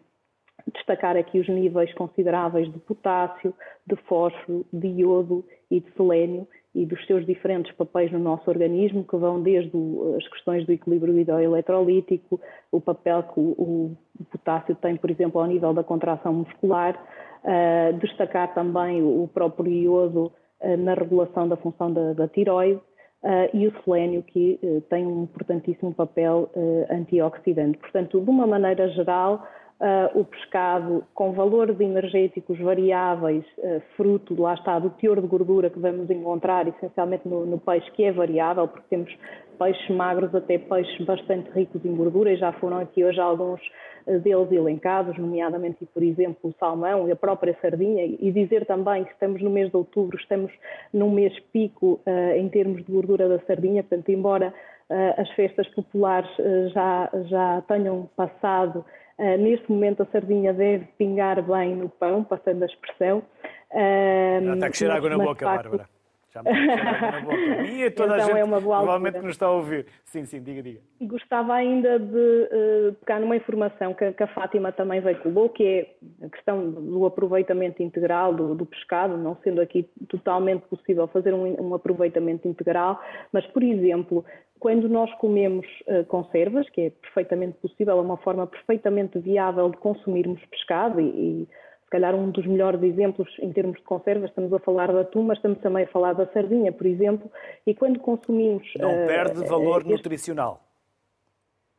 destacar 0.73 1.15
aqui 1.15 1.39
os 1.39 1.47
níveis 1.47 1.93
consideráveis 1.93 2.71
de 2.71 2.79
potássio, 2.79 3.53
de 3.85 3.95
fósforo, 4.07 4.65
de 4.73 4.87
iodo 4.87 5.45
e 5.69 5.79
de 5.79 5.91
selênio 5.93 6.47
e 6.73 6.85
dos 6.85 7.05
seus 7.05 7.25
diferentes 7.25 7.71
papéis 7.73 8.11
no 8.11 8.19
nosso 8.19 8.49
organismo, 8.49 9.05
que 9.05 9.15
vão 9.15 9.41
desde 9.41 9.71
as 10.17 10.27
questões 10.27 10.65
do 10.65 10.73
equilíbrio 10.73 11.17
hidroeletrolítico, 11.17 12.41
o 12.69 12.81
papel 12.81 13.23
que 13.23 13.39
o, 13.39 13.95
potássio 14.29 14.75
tem, 14.75 14.97
por 14.97 15.09
exemplo, 15.09 15.39
ao 15.39 15.47
nível 15.47 15.73
da 15.73 15.83
contração 15.83 16.33
muscular, 16.33 16.99
uh, 17.43 17.97
destacar 17.99 18.53
também 18.53 19.01
o 19.01 19.29
próprio 19.33 19.71
iodo 19.71 20.33
uh, 20.59 20.77
na 20.77 20.95
regulação 20.95 21.47
da 21.47 21.55
função 21.55 21.93
da, 21.93 22.11
da 22.11 22.27
tiroide, 22.27 22.81
Uh, 23.25 23.49
e 23.55 23.67
o 23.67 23.73
selênio, 23.83 24.21
que 24.21 24.59
uh, 24.61 24.81
tem 24.81 25.03
um 25.03 25.23
importantíssimo 25.23 25.91
papel 25.95 26.47
uh, 26.55 26.85
antioxidante. 26.93 27.75
Portanto, 27.79 28.21
de 28.21 28.29
uma 28.29 28.45
maneira 28.45 28.87
geral, 28.89 29.47
o 30.13 30.23
pescado 30.23 31.03
com 31.13 31.33
valores 31.33 31.79
energéticos 31.79 32.57
variáveis, 32.59 33.43
fruto, 33.97 34.39
lá 34.41 34.53
está, 34.53 34.79
do 34.79 34.89
teor 34.91 35.19
de 35.19 35.27
gordura 35.27 35.69
que 35.69 35.79
vamos 35.79 36.09
encontrar 36.09 36.67
essencialmente 36.67 37.27
no, 37.27 37.45
no 37.45 37.59
peixe, 37.59 37.91
que 37.91 38.05
é 38.05 38.11
variável, 38.11 38.67
porque 38.67 38.87
temos 38.89 39.13
peixes 39.59 39.89
magros 39.89 40.33
até 40.33 40.57
peixes 40.57 41.05
bastante 41.05 41.49
ricos 41.51 41.83
em 41.83 41.93
gordura, 41.93 42.31
e 42.31 42.37
já 42.37 42.53
foram 42.53 42.79
aqui 42.79 43.03
hoje 43.03 43.19
alguns 43.19 43.61
deles 44.05 44.51
elencados, 44.51 45.17
nomeadamente, 45.17 45.85
por 45.85 46.03
exemplo, 46.03 46.51
o 46.51 46.53
salmão 46.59 47.07
e 47.07 47.11
a 47.11 47.15
própria 47.15 47.57
sardinha, 47.61 48.05
e 48.05 48.31
dizer 48.31 48.65
também 48.65 49.03
que 49.03 49.11
estamos 49.11 49.41
no 49.41 49.49
mês 49.49 49.69
de 49.69 49.77
outubro, 49.77 50.17
estamos 50.17 50.51
num 50.93 51.09
mês 51.09 51.37
pico 51.51 51.99
uh, 52.05 52.37
em 52.37 52.47
termos 52.49 52.85
de 52.85 52.91
gordura 52.91 53.27
da 53.27 53.39
sardinha, 53.45 53.83
portanto, 53.83 54.09
embora 54.09 54.53
uh, 54.89 55.21
as 55.21 55.29
festas 55.31 55.67
populares 55.69 56.29
uh, 56.37 56.69
já, 56.69 57.09
já 57.27 57.63
tenham 57.67 58.07
passado, 58.15 58.85
neste 59.17 59.71
momento 59.71 60.03
a 60.03 60.05
sardinha 60.07 60.53
deve 60.53 60.85
pingar 60.97 61.41
bem 61.41 61.75
no 61.75 61.89
pão, 61.89 62.23
passando 62.23 62.63
a 62.63 62.65
expressão. 62.65 63.23
já 63.71 64.53
está 64.53 64.65
a 64.65 64.69
crescer 64.69 64.91
água 64.91 65.09
na 65.09 65.17
boca, 65.17 65.45
facto, 65.45 65.69
Bárbara. 65.69 65.95
Já 66.35 66.43
me 66.43 66.51
na 66.51 67.21
boca. 67.21 67.35
E 67.63 67.89
toda 67.91 68.15
então 68.15 68.25
a 68.25 68.27
gente 68.27 68.37
é 68.39 68.43
uma 68.43 68.59
boa 68.59 68.79
provavelmente 68.79 69.19
nos 69.19 69.31
está 69.31 69.45
a 69.45 69.51
ouvir. 69.51 69.85
Sim, 70.03 70.25
sim, 70.25 70.41
diga, 70.41 70.61
diga. 70.61 70.81
E 70.99 71.07
gostava 71.07 71.53
ainda 71.53 71.97
de 71.97 72.05
uh, 72.17 72.93
pegar 72.99 73.21
numa 73.21 73.37
informação 73.37 73.93
que, 73.93 74.11
que, 74.11 74.23
a 74.23 74.27
Fátima 74.27 74.71
também 74.71 74.99
veiculou, 74.99 75.47
que 75.49 75.63
é 75.63 76.25
a 76.25 76.29
questão 76.29 76.69
do 76.69 77.05
aproveitamento 77.05 77.81
integral 77.81 78.33
do, 78.33 78.53
do 78.53 78.65
pescado, 78.65 79.17
não 79.17 79.37
sendo 79.43 79.61
aqui 79.61 79.89
totalmente 80.09 80.63
possível 80.63 81.07
fazer 81.07 81.33
um, 81.33 81.69
um, 81.69 81.73
aproveitamento 81.73 82.47
integral, 82.47 83.01
mas, 83.31 83.45
por 83.47 83.63
exemplo, 83.63 84.25
quando 84.59 84.87
nós 84.87 85.13
comemos 85.15 85.65
uh, 85.87 86.05
conservas, 86.05 86.69
que 86.69 86.81
é 86.81 86.89
perfeitamente 86.89 87.57
possível, 87.57 87.97
é 87.97 88.01
uma 88.01 88.17
forma 88.17 88.47
perfeitamente 88.47 89.19
viável 89.19 89.69
de 89.69 89.77
consumirmos 89.77 90.43
pescado 90.45 90.99
e, 90.99 91.03
e 91.03 91.47
se 91.83 91.89
calhar 91.91 92.15
um 92.15 92.31
dos 92.31 92.45
melhores 92.45 92.81
exemplos 92.81 93.27
em 93.39 93.51
termos 93.51 93.77
de 93.77 93.83
conservas, 93.83 94.29
estamos 94.29 94.51
a 94.51 94.59
falar 94.59 94.91
da 94.91 95.01
atum, 95.01 95.23
mas 95.23 95.37
estamos 95.37 95.59
também 95.59 95.83
a 95.83 95.87
falar 95.87 96.13
da 96.13 96.25
sardinha, 96.27 96.71
por 96.71 96.87
exemplo, 96.87 97.29
e 97.65 97.75
quando 97.75 97.99
consumimos... 97.99 98.67
Não 98.79 99.03
uh, 99.03 99.07
perde 99.07 99.45
valor 99.45 99.83
uh, 99.83 99.89
nutricional. 99.89 100.61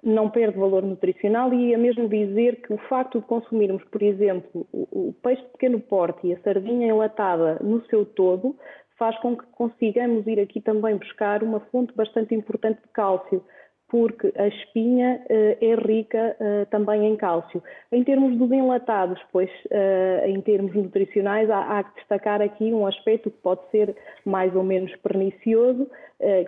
Não 0.02 0.30
perde 0.30 0.56
valor 0.56 0.84
nutricional 0.84 1.52
e 1.52 1.74
é 1.74 1.76
mesmo 1.76 2.08
dizer 2.08 2.60
que 2.62 2.72
o 2.72 2.78
facto 2.88 3.18
de 3.18 3.26
consumirmos, 3.26 3.82
por 3.84 4.00
exemplo, 4.02 4.66
o, 4.72 5.08
o 5.08 5.12
peixe 5.22 5.42
de 5.42 5.48
pequeno 5.48 5.80
porte 5.80 6.28
e 6.28 6.34
a 6.34 6.40
sardinha 6.40 6.86
enlatada 6.86 7.58
no 7.60 7.84
seu 7.86 8.04
todo, 8.06 8.54
faz 8.98 9.18
com 9.18 9.36
que 9.36 9.44
consigamos 9.52 10.26
ir 10.26 10.40
aqui 10.40 10.60
também 10.60 10.96
buscar 10.96 11.42
uma 11.42 11.60
fonte 11.60 11.94
bastante 11.94 12.34
importante 12.34 12.80
de 12.82 12.88
cálcio 12.92 13.44
porque 13.88 14.32
a 14.36 14.48
espinha 14.48 15.20
uh, 15.30 15.64
é 15.64 15.74
rica 15.76 16.36
uh, 16.40 16.66
também 16.66 17.06
em 17.06 17.16
cálcio. 17.16 17.62
Em 17.92 18.02
termos 18.02 18.36
dos 18.36 18.50
enlatados, 18.50 19.20
pois, 19.30 19.50
uh, 19.66 20.26
em 20.26 20.40
termos 20.40 20.74
nutricionais, 20.74 21.48
há, 21.48 21.78
há, 21.78 21.84
que 21.84 21.94
destacar 21.96 22.42
aqui 22.42 22.72
um 22.72 22.86
aspecto 22.86 23.30
que 23.30 23.38
pode 23.38 23.60
ser 23.70 23.94
mais 24.24 24.54
ou 24.56 24.64
menos 24.64 24.94
pernicioso, 24.96 25.88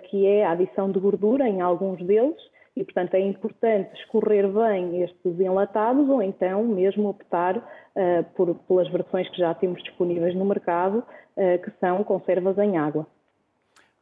que 0.09 0.25
é 0.25 0.45
a 0.45 0.51
adição 0.51 0.91
de 0.91 0.99
gordura 0.99 1.47
em 1.47 1.61
alguns 1.61 2.01
deles, 2.03 2.35
e, 2.79 2.83
portanto, 2.85 3.13
é 3.13 3.19
importante 3.19 3.93
escorrer 3.99 4.47
bem 4.47 5.03
estes 5.03 5.37
enlatados 5.37 6.07
ou 6.07 6.23
então 6.23 6.63
mesmo 6.63 7.09
optar 7.09 7.57
uh, 7.57 8.23
por, 8.35 8.55
pelas 8.55 8.87
versões 8.89 9.29
que 9.29 9.37
já 9.37 9.53
temos 9.53 9.83
disponíveis 9.83 10.33
no 10.33 10.45
mercado, 10.45 10.99
uh, 10.99 11.61
que 11.61 11.71
são 11.81 12.01
conservas 12.05 12.57
em 12.57 12.77
água. 12.77 13.05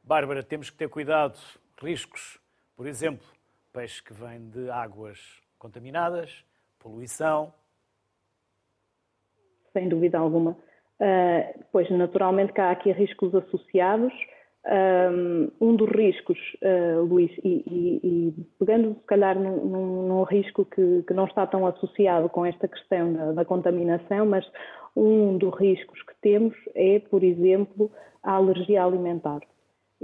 Bárbara, 0.04 0.44
temos 0.44 0.70
que 0.70 0.78
ter 0.78 0.88
cuidado, 0.90 1.40
riscos, 1.82 2.40
por 2.76 2.86
exemplo, 2.86 3.26
peixe 3.74 4.04
que 4.04 4.14
vem 4.14 4.48
de 4.48 4.70
águas 4.70 5.42
contaminadas, 5.58 6.46
poluição. 6.78 7.52
Sem 9.74 9.90
dúvida 9.90 10.20
alguma. 10.20 10.52
Uh, 10.52 11.66
pois, 11.72 11.90
naturalmente, 11.90 12.54
que 12.54 12.62
há 12.62 12.70
aqui 12.70 12.92
riscos 12.92 13.34
associados 13.34 14.14
um 15.62 15.76
dos 15.76 15.90
riscos, 15.90 16.38
uh, 16.62 17.02
Luís, 17.04 17.32
e, 17.44 17.64
e, 17.66 18.00
e, 18.04 18.34
pegando 18.60 18.96
se 18.96 19.06
calhar 19.06 19.40
num, 19.40 20.08
num, 20.08 20.24
risco 20.24 20.66
que, 20.66 21.04
que, 21.08 21.14
não 21.14 21.26
está 21.26 21.48
tão 21.48 21.66
associado 21.66 22.28
com 22.28 22.46
esta 22.46 22.68
questão 22.68 23.14
da, 23.14 23.32
da, 23.32 23.46
contaminação, 23.46 24.26
mas 24.26 24.46
um 24.96 25.38
dos 25.38 25.58
riscos 25.58 26.02
que 26.04 26.14
temos 26.22 26.54
é, 26.76 27.00
por 27.00 27.24
exemplo, 27.24 27.90
a 28.22 28.34
alergia 28.34 28.84
alimentar. 28.84 29.40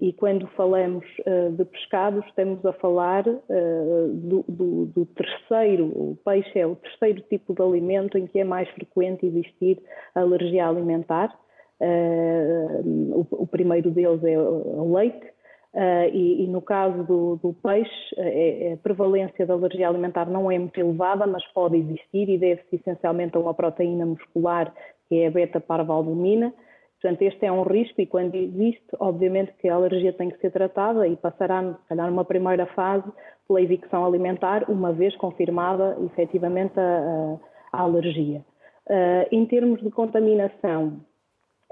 E 0.02 0.12
quando 0.13 0.47
falamos 0.56 1.06
uh, 1.19 1.52
de 1.52 1.65
pescado, 1.65 2.23
estamos 2.28 2.65
a 2.65 2.73
falar 2.73 3.28
uh, 3.28 4.08
do, 4.13 4.43
do, 4.47 4.86
do, 4.88 5.06
terceiro, 5.08 5.86
o 5.86 6.17
peixe 6.26 6.58
é 6.58 6.65
o 6.65 6.76
terceiro 6.78 7.21
tipo 7.30 7.54
de 7.54 7.62
alimento 7.62 8.17
em 8.17 8.26
que 8.26 8.39
é 8.39 8.43
mais 8.43 8.67
frequente 8.69 9.26
existir 9.26 9.80
alergia 10.15 10.67
alimentar. 10.67 11.38
Uh, 11.84 13.28
o, 13.32 13.43
o, 13.43 13.48
primeiro 13.48 13.91
deles 13.91 14.24
é 14.24 14.39
o 14.39 14.93
leite, 14.96 15.26
uh, 15.74 16.08
e, 16.13 16.46
e, 16.46 16.48
no 16.48 16.62
caso 16.62 17.04
do, 17.04 17.36
do 17.36 17.54
peixe, 17.54 17.91
é, 18.15 18.69
é, 18.69 18.74
a 18.74 18.78
prevalência 18.78 19.46
da 19.46 19.54
alergia 19.54 19.89
alimentar 19.89 20.30
não 20.30 20.50
é 20.50 20.58
muito 20.58 20.80
elevada, 20.80 21.28
mas 21.28 21.46
pode 21.48 21.76
existir 21.78 22.30
e 22.30 22.38
deve-se 22.38 22.78
essencialmente 22.78 23.36
a 23.36 23.39
uma 23.39 23.54
proteína 23.54 24.06
muscular 24.06 24.74
que 25.10 25.19
é 25.19 25.28
a 25.28 25.32
beta-parvalbumina. 25.32 26.54
Portanto, 27.02 27.22
este 27.24 27.46
é 27.46 27.52
um 27.52 27.63
risco 27.63 28.00
e 28.00 28.06
quando 28.06 28.34
existe, 28.36 28.88
obviamente 28.98 29.52
que 29.60 29.67
a 29.67 29.76
alergia 29.76 30.13
tem 30.13 30.30
que 30.30 30.39
ser 30.39 30.52
tratada 30.52 31.06
e 31.06 31.17
passará, 31.17 31.62
se 31.62 31.89
calhar, 31.89 32.10
numa 32.10 32.24
primeira 32.24 32.65
fase 32.67 33.12
pela 33.46 33.62
evicção 33.62 34.06
alimentar, 34.06 34.69
uma 34.69 34.93
vez 34.93 35.13
confirmada 35.17 35.98
efetivamente 36.06 36.80
a, 36.80 37.39
a, 37.74 37.78
a 37.78 37.82
alergia. 37.82 38.41
Uh, 38.88 39.28
em 39.34 39.46
termos 39.46 39.82
de 39.82 39.89
contaminação, 39.91 41.02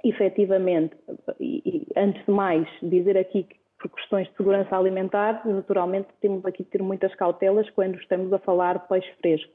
efetivamente, 0.04 0.96
e, 1.40 1.62
e, 1.66 2.00
antes 2.00 2.24
de 2.26 2.32
mais, 2.32 2.68
dizer 2.82 3.18
aqui 3.18 3.44
que 3.44 3.62
por 3.80 3.90
questões 3.90 4.28
de 4.28 4.38
segurança 4.38 4.78
alimentar, 4.78 5.42
naturalmente 5.46 6.10
temos 6.22 6.46
aqui 6.46 6.64
de 6.64 6.70
ter 6.70 6.84
muitas 6.84 7.14
cautelas 7.16 7.70
quando 7.72 7.96
estamos 7.96 8.32
a 8.32 8.40
falar 8.40 8.78
de 8.78 8.88
peixe 8.88 9.12
fresco. 9.20 9.52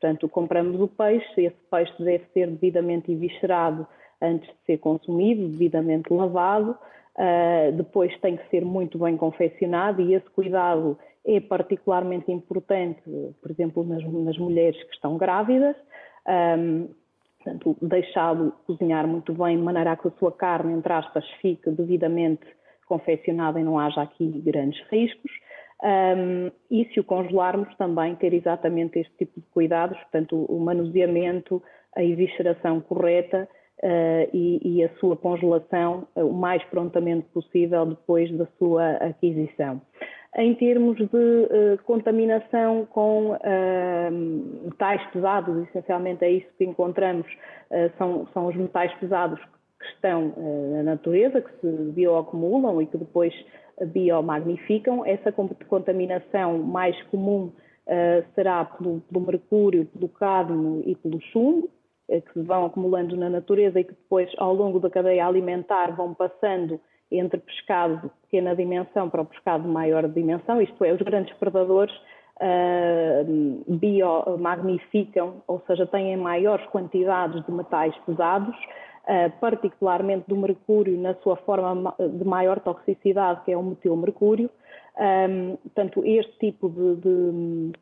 Portanto, 0.00 0.28
compramos 0.28 0.80
o 0.80 0.88
peixe, 0.88 1.42
esse 1.42 1.56
peixe 1.70 1.92
deve 2.02 2.24
ser 2.32 2.48
devidamente 2.48 3.12
eviscerado 3.12 3.86
antes 4.20 4.48
de 4.48 4.56
ser 4.66 4.78
consumido, 4.78 5.48
devidamente 5.48 6.12
lavado, 6.12 6.70
uh, 6.70 7.72
depois 7.72 8.16
tem 8.20 8.36
que 8.36 8.48
ser 8.48 8.64
muito 8.64 8.98
bem 8.98 9.16
confeccionado 9.16 10.02
e 10.02 10.14
esse 10.14 10.28
cuidado 10.30 10.98
é 11.24 11.38
particularmente 11.38 12.32
importante, 12.32 13.02
por 13.40 13.50
exemplo, 13.50 13.84
nas, 13.84 14.02
nas 14.04 14.38
mulheres 14.38 14.82
que 14.84 14.94
estão 14.94 15.16
grávidas. 15.16 15.76
Um, 16.26 16.88
Portanto, 17.42 17.76
deixá-lo 17.80 18.52
cozinhar 18.66 19.06
muito 19.06 19.32
bem, 19.32 19.56
de 19.56 19.62
maneira 19.62 19.92
a 19.92 19.96
que 19.96 20.08
a 20.08 20.10
sua 20.12 20.30
carne, 20.30 20.74
entre 20.74 20.92
aspas, 20.92 21.24
fique 21.40 21.70
devidamente 21.70 22.44
confeccionada 22.86 23.58
e 23.58 23.64
não 23.64 23.78
haja 23.78 24.02
aqui 24.02 24.26
grandes 24.44 24.78
riscos. 24.90 25.30
Um, 25.82 26.50
e 26.70 26.84
se 26.92 27.00
o 27.00 27.04
congelarmos, 27.04 27.74
também 27.76 28.14
ter 28.16 28.34
exatamente 28.34 28.98
este 28.98 29.12
tipo 29.16 29.40
de 29.40 29.46
cuidados, 29.46 29.96
portanto, 29.98 30.44
o 30.44 30.60
manuseamento, 30.60 31.62
a 31.96 32.04
evisceração 32.04 32.82
correta 32.82 33.48
uh, 33.82 34.36
e, 34.36 34.60
e, 34.62 34.84
a 34.84 34.90
sua 34.98 35.16
congelação 35.16 36.06
uh, 36.14 36.26
o 36.26 36.34
mais 36.34 36.62
prontamente 36.64 37.26
possível 37.28 37.86
depois 37.86 38.30
da 38.36 38.46
sua 38.58 38.90
aquisição 38.96 39.80
em 40.36 40.54
termos 40.54 40.96
de 40.96 41.04
uh, 41.04 41.82
contaminação 41.84 42.86
com 42.86 43.32
uh, 43.32 44.10
metais 44.64 45.04
pesados, 45.10 45.68
essencialmente 45.68 46.24
é 46.24 46.30
isso 46.30 46.46
que 46.56 46.64
encontramos, 46.64 47.26
uh, 47.26 47.90
são, 47.98 48.28
são 48.32 48.46
os 48.46 48.54
metais 48.54 48.92
pesados 48.94 49.40
que 49.80 49.86
estão 49.94 50.34
na 50.72 50.82
natureza, 50.82 51.40
que 51.40 51.50
se 51.58 51.66
bioacumulam 51.92 52.82
e 52.82 52.86
que 52.86 52.98
depois 52.98 53.32
biomagnificam. 53.86 55.06
Essa 55.06 55.32
contaminação 55.32 56.58
mais 56.58 57.02
comum 57.04 57.50
será 58.34 58.66
pelo, 58.66 59.00
pelo 59.00 59.24
mercúrio, 59.24 59.86
pelo 59.86 60.06
cadmio 60.10 60.82
e 60.84 60.94
pelo 60.96 61.18
chumbo, 61.32 61.70
que 62.06 62.32
se 62.34 62.42
vão 62.42 62.66
acumulando 62.66 63.16
na 63.16 63.30
natureza 63.30 63.80
e 63.80 63.84
que 63.84 63.94
depois, 63.94 64.30
ao 64.36 64.52
longo 64.52 64.78
da 64.80 64.90
cadeia 64.90 65.26
alimentar, 65.26 65.96
vão 65.96 66.12
passando 66.12 66.78
entre 67.10 67.40
pescado 67.40 67.96
de 68.02 68.08
pequena 68.22 68.54
dimensão 68.54 69.08
para 69.10 69.22
o 69.22 69.26
pescado 69.26 69.64
de 69.64 69.68
maior 69.68 70.08
dimensão, 70.08 70.60
isto 70.60 70.84
é, 70.84 70.92
os 70.92 71.02
grandes 71.02 71.34
predadores 71.34 71.94
uh, 72.40 73.64
biomagnificam, 73.68 75.42
ou 75.46 75.62
seja, 75.66 75.86
têm 75.86 76.16
maiores 76.16 76.64
quantidades 76.66 77.44
de 77.44 77.52
metais 77.52 77.94
pesados, 78.06 78.56
uh, 78.56 79.30
particularmente 79.40 80.24
do 80.28 80.36
mercúrio 80.36 80.98
na 80.98 81.14
sua 81.16 81.36
forma 81.36 81.94
de 81.98 82.24
maior 82.24 82.60
toxicidade, 82.60 83.42
que 83.44 83.52
é 83.52 83.56
o 83.56 83.62
metilmercúrio. 83.62 84.50
Um, 85.00 85.56
portanto, 85.56 86.02
este 86.04 86.38
tipo 86.38 86.68
de, 86.68 86.96
de, 86.96 87.72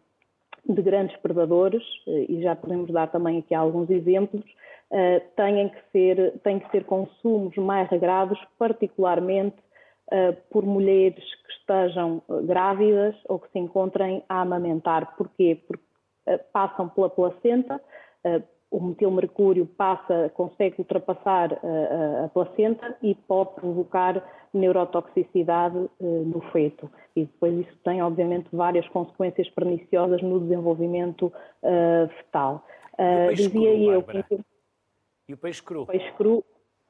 de 0.68 0.82
grandes 0.82 1.16
predadores, 1.18 1.82
e 2.06 2.42
já 2.42 2.54
podemos 2.54 2.90
dar 2.90 3.10
também 3.10 3.38
aqui 3.38 3.54
alguns 3.54 3.88
exemplos, 3.88 4.44
uh, 4.90 5.20
têm, 5.36 5.68
que 5.68 5.78
ser, 5.92 6.38
têm 6.42 6.58
que 6.58 6.70
ser 6.70 6.84
consumos 6.84 7.56
mais 7.56 7.88
regrados, 7.88 8.38
particularmente 8.58 9.56
uh, 10.12 10.36
por 10.50 10.64
mulheres 10.64 11.24
que 11.24 11.52
estejam 11.52 12.22
eh, 12.30 12.42
grávidas 12.44 13.14
ou 13.28 13.38
que 13.38 13.50
se 13.52 13.58
encontrem 13.58 14.22
a 14.28 14.40
amamentar. 14.40 15.14
Porquê? 15.16 15.60
Porque 15.66 15.84
passam 16.52 16.88
pela 16.88 17.10
placenta, 17.10 17.80
o 18.70 18.80
metilmercúrio 18.80 19.66
passa, 19.66 20.30
consegue 20.34 20.76
ultrapassar 20.78 21.52
a, 21.54 22.24
a, 22.24 22.28
placenta 22.28 22.96
e 23.02 23.14
pode 23.14 23.54
provocar 23.54 24.22
neurotoxicidade 24.52 25.88
no 26.00 26.40
feto. 26.52 26.90
E 27.16 27.24
depois 27.24 27.66
isso 27.66 27.76
tem, 27.82 28.02
obviamente, 28.02 28.48
várias 28.52 28.86
consequências 28.88 29.48
perniciosas 29.50 30.22
no 30.22 30.40
desenvolvimento 30.40 31.32
fetal. 32.18 32.64
dizia 33.34 33.74
eu 33.74 34.02
que 34.02 34.24
e 35.28 35.34
o 35.34 35.36
peixe 35.36 35.62
cru? 35.62 35.82
O 35.82 35.86
peixe 35.86 36.10
cru, 36.12 36.44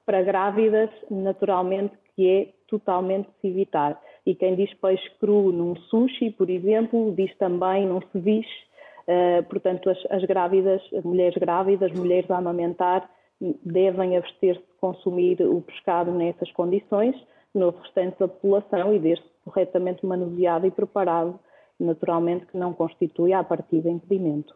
para 0.06 0.22
grávidas, 0.22 0.90
naturalmente, 1.10 1.94
que 2.14 2.30
é 2.30 2.52
totalmente 2.68 3.28
se 3.40 3.48
evitar. 3.48 4.00
E 4.24 4.34
quem 4.34 4.54
diz 4.54 4.72
peixe 4.74 5.10
cru 5.18 5.50
num 5.50 5.74
sushi, 5.74 6.30
por 6.30 6.48
exemplo, 6.48 7.12
diz 7.16 7.36
também 7.36 7.86
num 7.86 8.00
ceviche. 8.12 8.67
Uh, 9.08 9.42
portanto, 9.44 9.88
as, 9.88 9.98
as, 10.10 10.22
grávidas, 10.24 10.82
as 10.92 11.02
mulheres 11.02 11.34
grávidas, 11.38 11.90
mulheres 11.92 12.30
a 12.30 12.36
amamentar, 12.36 13.08
devem 13.40 14.18
abster-se 14.18 14.60
de 14.60 14.74
consumir 14.78 15.40
o 15.40 15.62
pescado 15.62 16.12
nessas 16.12 16.52
condições, 16.52 17.16
no 17.54 17.70
restante 17.70 18.18
da 18.18 18.28
população 18.28 18.94
e 18.94 18.98
desde 18.98 19.24
corretamente 19.42 20.04
manuseado 20.04 20.66
e 20.66 20.70
preparado, 20.70 21.40
naturalmente 21.80 22.44
que 22.46 22.58
não 22.58 22.74
constitui 22.74 23.32
a 23.32 23.42
partir 23.42 23.80
de 23.80 23.88
impedimento. 23.88 24.54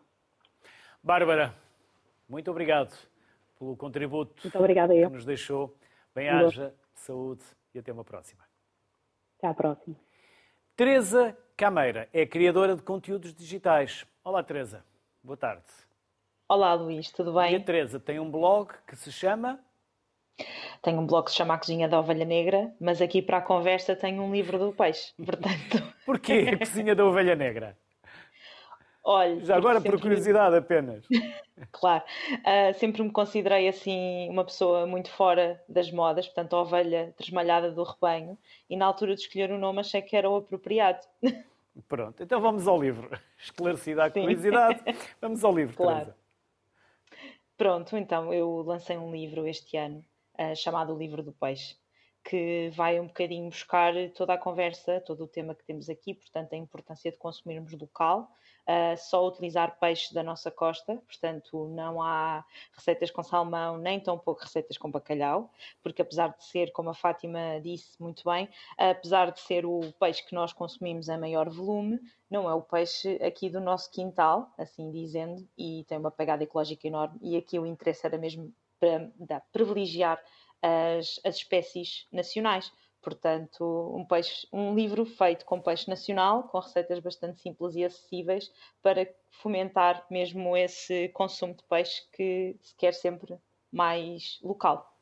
Bárbara, 1.02 1.54
muito 2.28 2.50
obrigado 2.50 2.94
pelo 3.58 3.74
contributo 3.74 4.34
Muito 4.44 4.58
obrigada, 4.58 4.92
que 4.92 5.08
nos 5.08 5.24
deixou. 5.24 5.74
Bem-aja, 6.14 6.74
saúde 6.94 7.42
e 7.74 7.78
até 7.78 7.90
uma 7.90 8.04
próxima. 8.04 8.42
Até 9.38 9.46
à 9.46 9.54
próxima. 9.54 9.96
Teresa 10.76 11.36
Cameira 11.62 12.08
é 12.12 12.26
criadora 12.26 12.74
de 12.74 12.82
conteúdos 12.82 13.32
digitais. 13.32 14.04
Olá, 14.24 14.42
Teresa. 14.42 14.84
Boa 15.22 15.36
tarde. 15.36 15.62
Olá, 16.48 16.74
Luís. 16.74 17.12
Tudo 17.12 17.34
bem? 17.34 17.52
E 17.52 17.54
a 17.54 17.60
Teresa 17.60 18.00
tem 18.00 18.18
um 18.18 18.28
blog 18.28 18.72
que 18.84 18.96
se 18.96 19.12
chama... 19.12 19.60
Tenho 20.82 20.98
um 20.98 21.06
blog 21.06 21.26
que 21.26 21.30
se 21.30 21.36
chama 21.36 21.54
A 21.54 21.58
Cozinha 21.58 21.88
da 21.88 22.00
Ovelha 22.00 22.24
Negra, 22.24 22.74
mas 22.80 23.00
aqui 23.00 23.22
para 23.22 23.36
a 23.36 23.40
conversa 23.40 23.94
tenho 23.94 24.24
um 24.24 24.32
livro 24.32 24.58
do 24.58 24.72
peixe, 24.72 25.12
portanto... 25.24 25.94
Porquê 26.04 26.50
a 26.52 26.58
Cozinha 26.58 26.96
da 26.96 27.06
Ovelha 27.06 27.36
Negra? 27.36 27.78
Olha, 29.04 29.44
Já 29.44 29.56
agora 29.56 29.80
por 29.80 30.00
curiosidade 30.00 30.56
apenas. 30.56 31.06
claro. 31.70 32.02
Uh, 32.38 32.74
sempre 32.74 33.04
me 33.04 33.10
considerei 33.12 33.68
assim 33.68 34.28
uma 34.28 34.44
pessoa 34.44 34.84
muito 34.84 35.12
fora 35.12 35.62
das 35.68 35.92
modas, 35.92 36.26
portanto, 36.26 36.56
a 36.56 36.62
ovelha 36.62 37.14
tresmalhada 37.16 37.70
do 37.70 37.84
rebanho, 37.84 38.36
e 38.68 38.76
na 38.76 38.84
altura 38.86 39.14
de 39.14 39.20
escolher 39.20 39.52
o 39.52 39.58
nome 39.58 39.78
achei 39.78 40.02
que 40.02 40.16
era 40.16 40.28
o 40.28 40.34
apropriado. 40.34 41.06
Pronto, 41.88 42.22
então 42.22 42.40
vamos 42.40 42.68
ao 42.68 42.80
livro. 42.80 43.08
Esclarecida 43.38 44.04
a 44.04 44.10
curiosidade, 44.10 44.82
vamos 45.20 45.42
ao 45.42 45.54
livro, 45.54 45.76
claro. 45.76 46.00
Teresa. 46.00 46.22
Pronto, 47.56 47.96
então 47.96 48.32
eu 48.32 48.62
lancei 48.62 48.96
um 48.96 49.12
livro 49.12 49.46
este 49.46 49.76
ano 49.76 50.04
uh, 50.38 50.56
chamado 50.56 50.94
O 50.94 50.98
Livro 50.98 51.22
do 51.22 51.32
Peixe. 51.32 51.76
Que 52.24 52.70
vai 52.74 53.00
um 53.00 53.06
bocadinho 53.06 53.48
buscar 53.48 53.92
toda 54.14 54.34
a 54.34 54.38
conversa, 54.38 55.00
todo 55.00 55.24
o 55.24 55.28
tema 55.28 55.54
que 55.54 55.64
temos 55.64 55.88
aqui, 55.88 56.14
portanto, 56.14 56.52
a 56.52 56.56
importância 56.56 57.10
de 57.10 57.18
consumirmos 57.18 57.72
local, 57.72 58.30
uh, 58.62 58.96
só 58.96 59.26
utilizar 59.26 59.78
peixe 59.78 60.14
da 60.14 60.22
nossa 60.22 60.50
costa, 60.50 60.96
portanto, 61.06 61.68
não 61.68 62.00
há 62.00 62.44
receitas 62.72 63.10
com 63.10 63.22
salmão, 63.22 63.76
nem 63.76 63.98
tão 63.98 64.18
pouco 64.18 64.42
receitas 64.42 64.78
com 64.78 64.90
bacalhau, 64.90 65.50
porque 65.82 66.02
apesar 66.02 66.28
de 66.28 66.44
ser, 66.44 66.70
como 66.72 66.90
a 66.90 66.94
Fátima 66.94 67.60
disse 67.60 68.00
muito 68.00 68.22
bem, 68.24 68.48
apesar 68.78 69.32
de 69.32 69.40
ser 69.40 69.66
o 69.66 69.80
peixe 69.98 70.24
que 70.24 70.34
nós 70.34 70.52
consumimos 70.52 71.08
em 71.08 71.18
maior 71.18 71.48
volume, 71.50 72.00
não 72.30 72.48
é 72.48 72.54
o 72.54 72.62
peixe 72.62 73.16
aqui 73.22 73.50
do 73.50 73.60
nosso 73.60 73.90
quintal, 73.90 74.52
assim 74.56 74.90
dizendo, 74.90 75.46
e 75.58 75.84
tem 75.88 75.98
uma 75.98 76.10
pegada 76.10 76.42
ecológica 76.44 76.86
enorme, 76.86 77.18
e 77.20 77.36
aqui 77.36 77.58
o 77.58 77.66
interesse 77.66 78.06
era 78.06 78.16
mesmo 78.16 78.52
para 78.80 79.40
privilegiar 79.52 80.20
as, 80.62 81.20
as 81.24 81.36
espécies 81.36 82.06
nacionais. 82.12 82.72
Portanto, 83.02 83.92
um, 83.96 84.04
peixe, 84.04 84.46
um 84.52 84.76
livro 84.76 85.04
feito 85.04 85.44
com 85.44 85.60
peixe 85.60 85.90
nacional, 85.90 86.44
com 86.44 86.60
receitas 86.60 87.00
bastante 87.00 87.40
simples 87.40 87.74
e 87.74 87.84
acessíveis, 87.84 88.52
para 88.80 89.12
fomentar 89.28 90.06
mesmo 90.08 90.56
esse 90.56 91.08
consumo 91.08 91.52
de 91.52 91.64
peixe 91.64 92.02
que 92.12 92.56
se 92.62 92.74
quer 92.76 92.94
sempre 92.94 93.36
mais 93.72 94.38
local. 94.40 94.96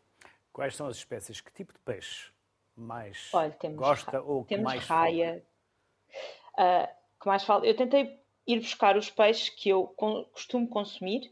Quais 0.50 0.74
são 0.74 0.86
as 0.86 0.96
espécies? 0.96 1.42
Que 1.42 1.52
tipo 1.52 1.74
de 1.74 1.78
peixe 1.80 2.32
mais 2.74 3.28
Olha, 3.34 3.54
gosta 3.74 4.22
ou 4.22 4.44
temos 4.44 4.64
mais 4.64 4.86
raia? 4.86 5.44
Uh, 6.54 6.88
que 7.20 7.28
mais 7.28 7.44
fala? 7.44 7.66
Eu 7.66 7.76
tentei 7.76 8.18
ir 8.46 8.60
buscar 8.60 8.96
os 8.96 9.10
peixes 9.10 9.50
que 9.50 9.68
eu 9.68 9.86
costumo 10.32 10.66
consumir 10.66 11.30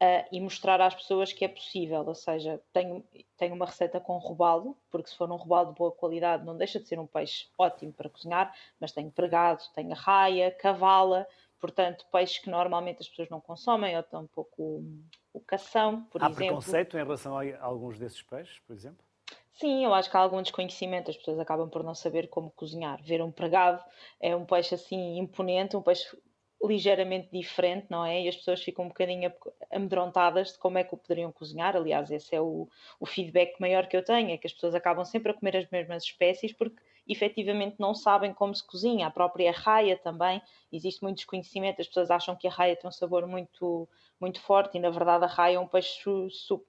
uh, 0.00 0.26
e 0.32 0.40
mostrar 0.40 0.80
às 0.80 0.94
pessoas 0.94 1.32
que 1.32 1.44
é 1.44 1.48
possível. 1.48 2.04
Ou 2.06 2.14
seja, 2.14 2.60
tenho, 2.72 3.04
tenho 3.36 3.54
uma 3.54 3.66
receita 3.66 4.00
com 4.00 4.16
robalo, 4.18 4.76
porque 4.90 5.10
se 5.10 5.16
for 5.16 5.30
um 5.30 5.36
robalo 5.36 5.72
de 5.72 5.78
boa 5.78 5.92
qualidade, 5.92 6.44
não 6.44 6.56
deixa 6.56 6.80
de 6.80 6.88
ser 6.88 6.98
um 6.98 7.06
peixe 7.06 7.46
ótimo 7.58 7.92
para 7.92 8.08
cozinhar, 8.08 8.54
mas 8.80 8.92
tenho 8.92 9.10
pregado, 9.10 9.62
tenho 9.74 9.94
raia, 9.94 10.50
cavala, 10.50 11.26
portanto, 11.60 12.06
peixes 12.10 12.38
que 12.38 12.50
normalmente 12.50 13.00
as 13.00 13.08
pessoas 13.08 13.28
não 13.28 13.40
consomem, 13.40 13.96
ou 13.96 14.02
tão 14.02 14.26
pouco 14.26 14.62
o, 14.62 15.04
o 15.34 15.40
cação, 15.40 16.04
por 16.04 16.22
há 16.22 16.26
exemplo. 16.26 16.44
Há 16.44 16.46
preconceito 16.46 16.96
em 16.96 17.02
relação 17.02 17.38
a 17.38 17.62
alguns 17.62 17.98
desses 17.98 18.22
peixes, 18.22 18.58
por 18.60 18.74
exemplo? 18.74 19.04
Sim, 19.52 19.84
eu 19.84 19.92
acho 19.92 20.10
que 20.10 20.16
há 20.16 20.20
algum 20.20 20.40
desconhecimento, 20.40 21.10
as 21.10 21.18
pessoas 21.18 21.38
acabam 21.38 21.68
por 21.68 21.84
não 21.84 21.94
saber 21.94 22.28
como 22.28 22.50
cozinhar. 22.50 23.02
Ver 23.02 23.20
um 23.20 23.30
pregado 23.30 23.84
é 24.18 24.34
um 24.34 24.46
peixe 24.46 24.74
assim 24.74 25.18
imponente, 25.18 25.76
um 25.76 25.82
peixe 25.82 26.16
ligeiramente 26.62 27.28
diferente, 27.32 27.86
não 27.88 28.04
é? 28.04 28.22
E 28.22 28.28
as 28.28 28.36
pessoas 28.36 28.62
ficam 28.62 28.84
um 28.84 28.88
bocadinho 28.88 29.32
amedrontadas 29.70 30.52
de 30.52 30.58
como 30.58 30.78
é 30.78 30.84
que 30.84 30.94
o 30.94 30.96
poderiam 30.96 31.32
cozinhar. 31.32 31.76
Aliás, 31.76 32.10
esse 32.10 32.34
é 32.34 32.40
o, 32.40 32.68
o 32.98 33.06
feedback 33.06 33.58
maior 33.60 33.86
que 33.86 33.96
eu 33.96 34.04
tenho, 34.04 34.30
é 34.30 34.36
que 34.36 34.46
as 34.46 34.52
pessoas 34.52 34.74
acabam 34.74 35.04
sempre 35.04 35.32
a 35.32 35.34
comer 35.34 35.56
as 35.56 35.70
mesmas 35.70 36.02
espécies 36.04 36.52
porque 36.52 36.80
efetivamente 37.08 37.76
não 37.78 37.94
sabem 37.94 38.32
como 38.32 38.54
se 38.54 38.64
cozinha. 38.64 39.06
A 39.06 39.10
própria 39.10 39.50
raia 39.50 39.96
também, 39.96 40.40
existe 40.72 41.02
muito 41.02 41.16
desconhecimento, 41.16 41.80
as 41.80 41.88
pessoas 41.88 42.10
acham 42.10 42.36
que 42.36 42.46
a 42.46 42.50
raia 42.50 42.76
tem 42.76 42.88
um 42.88 42.92
sabor 42.92 43.26
muito, 43.26 43.88
muito 44.20 44.40
forte 44.40 44.76
e 44.76 44.80
na 44.80 44.90
verdade 44.90 45.24
a 45.24 45.28
raia 45.28 45.56
é 45.56 45.58
um 45.58 45.66
peixe, 45.66 46.04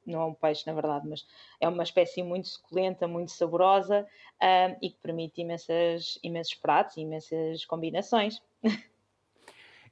não 0.05 0.21
é 0.21 0.25
um 0.25 0.33
peixe 0.33 0.65
na 0.65 0.73
verdade, 0.73 1.07
mas 1.07 1.27
é 1.59 1.67
uma 1.67 1.83
espécie 1.83 2.23
muito 2.23 2.47
suculenta, 2.47 3.07
muito 3.07 3.31
saborosa 3.31 4.07
um, 4.41 4.77
e 4.81 4.89
que 4.89 4.97
permite 4.99 5.41
imensas, 5.41 6.17
imensos 6.23 6.55
pratos, 6.55 6.97
imensas 6.97 7.65
combinações. 7.65 8.41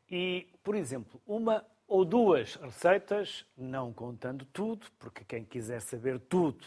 E, 0.10 0.47
por 0.64 0.76
exemplo, 0.76 1.22
uma 1.26 1.66
ou 1.88 2.05
duas 2.05 2.55
receitas, 2.55 3.45
não 3.57 3.91
contando 3.91 4.45
tudo, 4.45 4.88
porque 4.99 5.24
quem 5.24 5.43
quiser 5.43 5.82
saber 5.82 6.20
tudo 6.20 6.64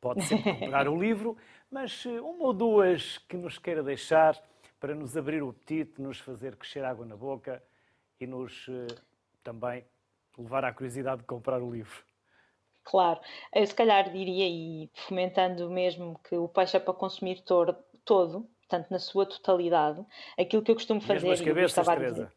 pode 0.00 0.22
sempre 0.22 0.54
comprar 0.54 0.88
o 0.88 0.96
livro, 1.00 1.36
mas 1.70 2.04
eh, 2.06 2.20
uma 2.20 2.46
ou 2.46 2.52
duas 2.52 3.18
que 3.18 3.36
nos 3.36 3.58
queira 3.58 3.82
deixar 3.82 4.36
para 4.78 4.94
nos 4.94 5.16
abrir 5.16 5.42
o 5.42 5.50
apetite, 5.50 6.00
nos 6.00 6.18
fazer 6.18 6.56
crescer 6.56 6.84
água 6.84 7.04
na 7.04 7.16
boca 7.16 7.62
e 8.18 8.26
nos 8.26 8.66
eh, 8.68 8.86
também 9.42 9.84
levar 10.38 10.64
à 10.64 10.72
curiosidade 10.72 11.20
de 11.20 11.26
comprar 11.26 11.62
o 11.62 11.70
livro. 11.70 12.02
Claro, 12.82 13.20
eu 13.54 13.66
se 13.66 13.74
calhar 13.74 14.10
diria, 14.10 14.48
e 14.48 14.90
fomentando 15.06 15.68
mesmo 15.70 16.18
que 16.24 16.34
o 16.36 16.48
peixe 16.48 16.76
é 16.76 16.80
para 16.80 16.94
consumir 16.94 17.42
todo, 17.42 17.76
todo 18.04 18.48
portanto, 18.70 18.90
na 18.90 18.98
sua 18.98 19.26
totalidade, 19.26 20.04
aquilo 20.38 20.62
que 20.62 20.70
eu 20.70 20.76
costumo 20.76 21.00
fazer. 21.00 21.26
Mesmo 21.26 21.32
as 21.32 21.40
cabeças, 21.40 21.86
Teresa. 21.86 22.32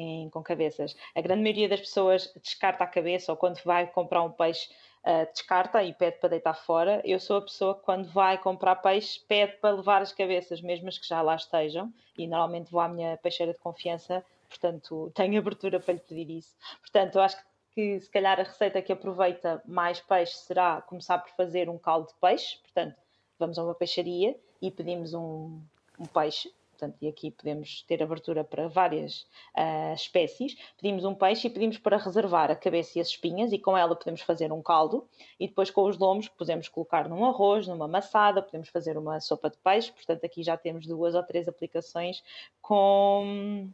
Sim, 0.00 0.30
com 0.32 0.42
cabeças. 0.42 0.96
A 1.14 1.20
grande 1.20 1.42
maioria 1.42 1.68
das 1.68 1.80
pessoas 1.80 2.32
descarta 2.42 2.82
a 2.82 2.86
cabeça 2.86 3.30
ou 3.30 3.36
quando 3.36 3.62
vai 3.62 3.86
comprar 3.86 4.22
um 4.22 4.30
peixe 4.30 4.70
uh, 5.04 5.30
descarta 5.30 5.82
e 5.82 5.92
pede 5.92 6.16
para 6.16 6.30
deitar 6.30 6.54
fora. 6.54 7.02
Eu 7.04 7.20
sou 7.20 7.36
a 7.36 7.42
pessoa 7.42 7.74
que 7.74 7.82
quando 7.82 8.08
vai 8.08 8.38
comprar 8.38 8.76
peixe 8.76 9.20
pede 9.28 9.58
para 9.58 9.76
levar 9.76 10.00
as 10.00 10.10
cabeças, 10.10 10.62
mesmo 10.62 10.88
as 10.88 10.96
que 10.96 11.06
já 11.06 11.20
lá 11.20 11.36
estejam, 11.36 11.92
e 12.16 12.26
normalmente 12.26 12.72
vou 12.72 12.80
à 12.80 12.88
minha 12.88 13.18
peixeira 13.18 13.52
de 13.52 13.58
confiança, 13.58 14.24
portanto 14.48 15.12
tenho 15.14 15.38
abertura 15.38 15.78
para 15.78 15.92
lhe 15.92 16.00
pedir 16.00 16.30
isso. 16.30 16.56
Portanto, 16.80 17.16
eu 17.16 17.20
acho 17.20 17.36
que 17.74 18.00
se 18.00 18.10
calhar 18.10 18.40
a 18.40 18.44
receita 18.44 18.80
que 18.80 18.92
aproveita 18.92 19.62
mais 19.66 20.00
peixe 20.00 20.32
será 20.32 20.80
começar 20.80 21.18
por 21.18 21.30
fazer 21.32 21.68
um 21.68 21.76
caldo 21.76 22.08
de 22.08 22.14
peixe, 22.14 22.56
portanto 22.62 22.96
vamos 23.38 23.58
a 23.58 23.64
uma 23.64 23.74
peixaria 23.74 24.34
e 24.62 24.70
pedimos 24.70 25.12
um, 25.12 25.60
um 25.98 26.06
peixe 26.06 26.50
portanto, 26.80 26.96
e 27.02 27.08
aqui 27.08 27.30
podemos 27.30 27.82
ter 27.82 28.02
abertura 28.02 28.42
para 28.42 28.66
várias 28.66 29.26
uh, 29.56 29.94
espécies. 29.94 30.56
Pedimos 30.80 31.04
um 31.04 31.14
peixe 31.14 31.46
e 31.46 31.50
pedimos 31.50 31.76
para 31.76 31.98
reservar 31.98 32.50
a 32.50 32.56
cabeça 32.56 32.98
e 32.98 33.00
as 33.02 33.08
espinhas, 33.08 33.52
e 33.52 33.58
com 33.58 33.76
ela 33.76 33.94
podemos 33.94 34.22
fazer 34.22 34.50
um 34.50 34.62
caldo, 34.62 35.06
e 35.38 35.46
depois 35.46 35.70
com 35.70 35.82
os 35.84 35.98
lomos 35.98 36.28
podemos 36.28 36.68
colocar 36.68 37.08
num 37.08 37.24
arroz, 37.26 37.66
numa 37.66 37.86
maçada, 37.86 38.42
podemos 38.42 38.70
fazer 38.70 38.96
uma 38.96 39.20
sopa 39.20 39.50
de 39.50 39.58
peixe, 39.58 39.92
portanto, 39.92 40.24
aqui 40.24 40.42
já 40.42 40.56
temos 40.56 40.86
duas 40.86 41.14
ou 41.14 41.22
três 41.22 41.46
aplicações 41.46 42.22
com, 42.62 43.68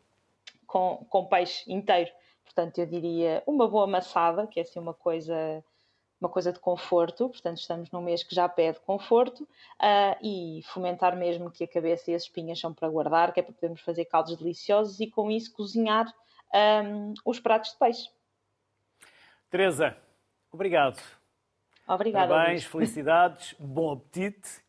com, 0.67 1.07
com 1.09 1.27
peixe 1.27 1.71
inteiro. 1.73 2.11
Portanto, 2.45 2.79
eu 2.79 2.87
diria 2.87 3.43
uma 3.47 3.69
boa 3.69 3.87
maçada, 3.87 4.47
que 4.47 4.59
é 4.59 4.63
assim 4.63 4.79
uma 4.79 4.95
coisa 4.95 5.63
uma 6.27 6.33
coisa 6.33 6.53
de 6.53 6.59
conforto, 6.59 7.29
portanto 7.29 7.59
estamos 7.59 7.91
num 7.91 8.03
mês 8.03 8.23
que 8.23 8.35
já 8.35 8.49
pede 8.49 8.81
conforto 8.81 9.45
uh, 9.45 10.17
e 10.21 10.61
fomentar 10.65 11.17
mesmo 11.17 11.51
que 11.51 11.65
a 11.65 11.69
cabeça 11.69 12.11
e 12.11 12.15
as 12.15 12.23
espinhas 12.23 12.59
são 12.59 12.75
para 12.75 12.89
guardar, 12.89 13.33
que 13.33 13.41
é 13.41 13.43
para 13.43 13.55
podermos 13.55 13.81
fazer 13.81 14.05
caldos 14.07 14.37
deliciosos 14.37 14.99
e 15.01 15.07
com 15.07 15.31
isso 15.31 15.53
cozinhar 15.53 16.13
um, 16.85 17.15
os 17.25 17.39
pratos 17.39 17.71
de 17.73 17.79
peixe. 17.79 18.11
Teresa, 19.49 19.97
obrigado. 20.53 21.01
Obrigada. 21.89 22.29
Parabéns, 22.29 22.63
Luís. 22.63 22.65
felicidades, 22.65 23.55
bom 23.61 23.93
apetite 23.93 24.61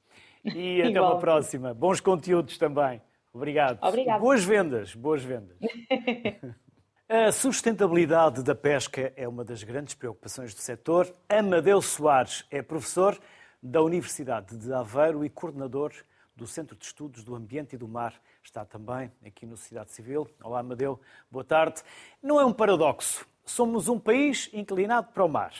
e 0.45 0.81
até 0.85 1.01
uma 1.01 1.17
próxima. 1.17 1.73
Bons 1.73 1.99
conteúdos 1.99 2.57
também. 2.57 3.01
Obrigado. 3.33 3.79
Obrigado. 3.81 4.21
Boas 4.21 4.43
vendas, 4.43 4.93
boas 4.93 5.23
vendas. 5.23 5.57
A 7.09 7.31
sustentabilidade 7.31 8.43
da 8.43 8.53
pesca 8.53 9.13
é 9.15 9.25
uma 9.25 9.41
das 9.41 9.63
grandes 9.63 9.95
preocupações 9.95 10.53
do 10.53 10.59
setor. 10.59 11.09
Amadeu 11.29 11.81
Soares 11.81 12.45
é 12.51 12.61
professor 12.61 13.17
da 13.63 13.81
Universidade 13.81 14.57
de 14.57 14.73
Aveiro 14.73 15.23
e 15.23 15.29
coordenador 15.29 15.93
do 16.35 16.45
Centro 16.45 16.75
de 16.75 16.83
Estudos 16.83 17.23
do 17.23 17.33
Ambiente 17.33 17.75
e 17.75 17.77
do 17.77 17.87
Mar. 17.87 18.13
Está 18.43 18.65
também 18.65 19.09
aqui 19.25 19.45
no 19.45 19.55
Sociedade 19.55 19.93
Civil. 19.93 20.29
Olá, 20.43 20.59
Amadeu. 20.59 20.99
Boa 21.31 21.45
tarde. 21.45 21.81
Não 22.21 22.41
é 22.41 22.45
um 22.45 22.51
paradoxo. 22.51 23.25
Somos 23.45 23.87
um 23.87 23.97
país 23.97 24.49
inclinado 24.51 25.07
para 25.13 25.23
o 25.23 25.29
mar. 25.29 25.53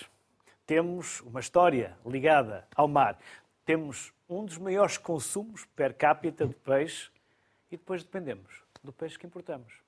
Temos 0.65 1.21
uma 1.21 1.39
história 1.39 1.97
ligada 2.05 2.67
ao 2.75 2.89
mar. 2.89 3.17
Temos 3.63 4.11
um 4.27 4.43
dos 4.43 4.57
maiores 4.57 4.97
consumos 4.97 5.63
per 5.77 5.95
capita 5.95 6.45
de 6.45 6.55
peixe 6.55 7.09
e 7.71 7.77
depois 7.77 8.03
dependemos 8.03 8.63
do 8.83 8.91
peixe 8.91 9.17
que 9.17 9.25
importamos. 9.25 9.86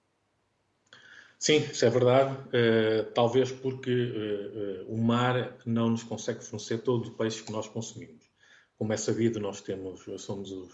Sim, 1.40 1.60
isso 1.72 1.86
é 1.86 1.90
verdade. 1.90 2.36
Uh, 2.50 3.10
talvez 3.14 3.50
porque 3.50 3.90
uh, 3.90 4.90
uh, 4.90 4.94
o 4.94 4.98
mar 4.98 5.58
não 5.66 5.90
nos 5.92 6.04
consegue 6.04 6.44
fornecer 6.44 6.80
todo 6.80 7.08
o 7.08 7.14
peixe 7.14 7.42
que 7.42 7.52
nós 7.52 7.66
consumimos. 7.66 8.30
Como 8.78 8.92
é 8.92 8.98
sabido, 8.98 9.40
nós 9.40 9.62
temos, 9.62 10.04
somos 10.22 10.52
os 10.52 10.70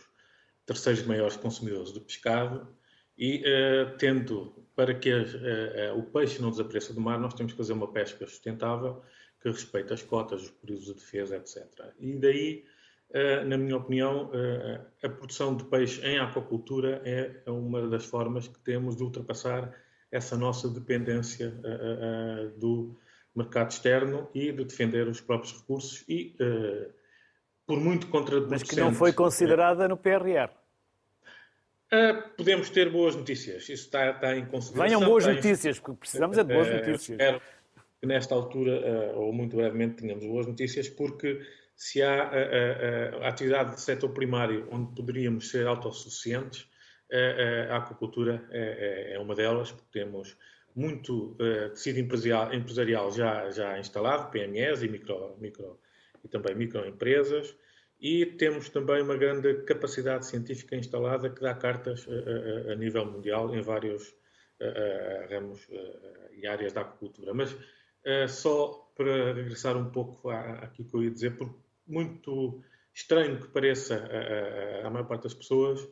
terceiros 0.66 1.04
maiores 1.04 1.38
consumidores 1.38 1.94
de 1.94 2.00
pescado 2.00 2.68
e, 3.18 3.44
tendo 3.98 4.54
para 4.76 4.94
que 4.94 5.12
o 5.96 6.04
peixe 6.04 6.40
não 6.40 6.52
desapareça 6.52 6.94
do 6.94 7.02
mar, 7.02 7.20
nós 7.20 7.34
temos 7.34 7.54
que 7.54 7.58
fazer 7.58 7.74
uma 7.74 7.92
pesca 7.92 8.28
sustentável 8.28 9.02
que 9.42 9.50
respeite 9.50 9.94
as 9.94 10.04
cotas, 10.04 10.44
os 10.44 10.52
períodos 10.52 10.86
de 10.86 10.94
defesa, 10.94 11.38
etc. 11.38 11.66
E 12.00 12.16
daí, 12.18 12.66
na 13.48 13.58
minha 13.58 13.78
opinião, 13.78 14.30
a 15.02 15.10
produção 15.10 15.56
de 15.56 15.64
peixe 15.64 16.06
em 16.06 16.20
aquacultura 16.20 17.02
é 17.04 17.50
uma 17.50 17.88
das 17.88 18.06
formas 18.06 18.48
que 18.48 18.60
temos 18.60 18.96
de 18.96 19.02
ultrapassar 19.02 19.74
essa 20.12 20.38
nossa 20.38 20.70
dependência 20.70 21.54
uh, 21.64 22.48
uh, 22.48 22.60
do 22.60 22.96
mercado 23.36 23.72
externo 23.72 24.30
e 24.34 24.52
de 24.52 24.64
defender 24.64 25.08
os 25.08 25.20
próprios 25.20 25.54
recursos 25.54 26.04
e, 26.08 26.36
uh, 26.40 26.92
por 27.66 27.80
muito 27.80 28.08
contraproducente... 28.08 28.64
Mas 28.64 28.70
que 28.70 28.80
não 28.80 28.94
foi 28.94 29.12
considerada 29.12 29.88
no 29.88 29.98
PRR. 29.98 30.50
podemos 32.38 32.70
ter 32.70 32.90
boas 32.90 33.16
notícias. 33.16 33.64
Isso 33.64 33.86
está, 33.86 34.12
está 34.12 34.36
em 34.38 34.46
consideração. 34.46 35.00
Venham 35.00 35.10
boas 35.10 35.26
notícias, 35.26 35.80
porque 35.80 36.00
precisamos 36.00 36.38
é 36.38 36.44
de 36.44 36.54
boas 36.54 36.70
notícias. 36.70 37.10
Espero 37.10 37.42
que 38.00 38.08
nesta 38.08 38.36
altura, 38.36 39.14
ou 39.16 39.34
muito 39.34 39.56
brevemente, 39.56 40.02
tenhamos 40.02 40.26
boas 40.26 40.46
notícias, 40.46 40.88
porque 40.88 41.42
se 41.76 42.02
há 42.02 42.24
a, 42.24 43.24
a, 43.24 43.26
a 43.26 43.28
atividade 43.28 43.72
do 43.72 43.80
setor 43.80 44.10
primário 44.10 44.68
onde 44.72 44.96
poderíamos 44.96 45.50
ser 45.50 45.68
autossuficientes, 45.68 46.68
a, 47.16 47.74
a 47.74 47.78
aquacultura 47.78 48.46
é, 48.52 49.12
é, 49.12 49.14
é, 49.16 49.20
uma 49.20 49.36
delas, 49.36 49.72
porque 49.72 50.00
temos 50.00 50.38
muito 50.76 51.38
uh, 51.40 51.70
tecido 51.70 52.00
empresarial, 52.00 53.12
já, 53.12 53.50
já 53.50 53.80
instalado, 53.80 54.30
PMEs 54.32 54.84
e, 54.84 54.90
micro, 54.90 55.38
micro, 55.40 55.80
e 56.24 56.28
também 56.28 56.54
microempresas, 56.56 57.56
e 58.00 58.26
temos 58.26 58.70
também 58.70 59.02
uma 59.02 59.16
grande 59.16 59.64
capacidade 59.64 60.26
científica 60.26 60.76
instalada 60.76 61.30
que 61.30 61.42
dá 61.42 61.54
cartas 61.54 62.06
a, 62.10 62.70
a, 62.70 62.74
a 62.74 62.76
nível 62.76 63.06
mundial 63.06 63.56
em 63.56 63.62
vários 63.62 64.10
uh, 64.60 65.34
ramos 65.34 65.66
e 66.34 66.46
áreas 66.46 66.74
da 66.74 66.82
aquacultura. 66.82 67.34
Mas 67.34 67.56
só 68.28 68.92
para 68.96 69.34
regressar 69.34 69.76
um 69.76 69.90
pouco 69.90 70.30
àquilo 70.30 70.88
que 70.88 70.96
eu 70.96 71.04
ia 71.04 71.10
dizer, 71.10 71.38
porque 71.38 71.56
muito 71.88 72.62
estranho 72.94 73.40
que 73.40 73.48
pareça 73.48 74.08
à 74.84 74.90
maior 74.92 75.08
parte 75.08 75.24
das 75.24 75.34
pessoas, 75.34 75.88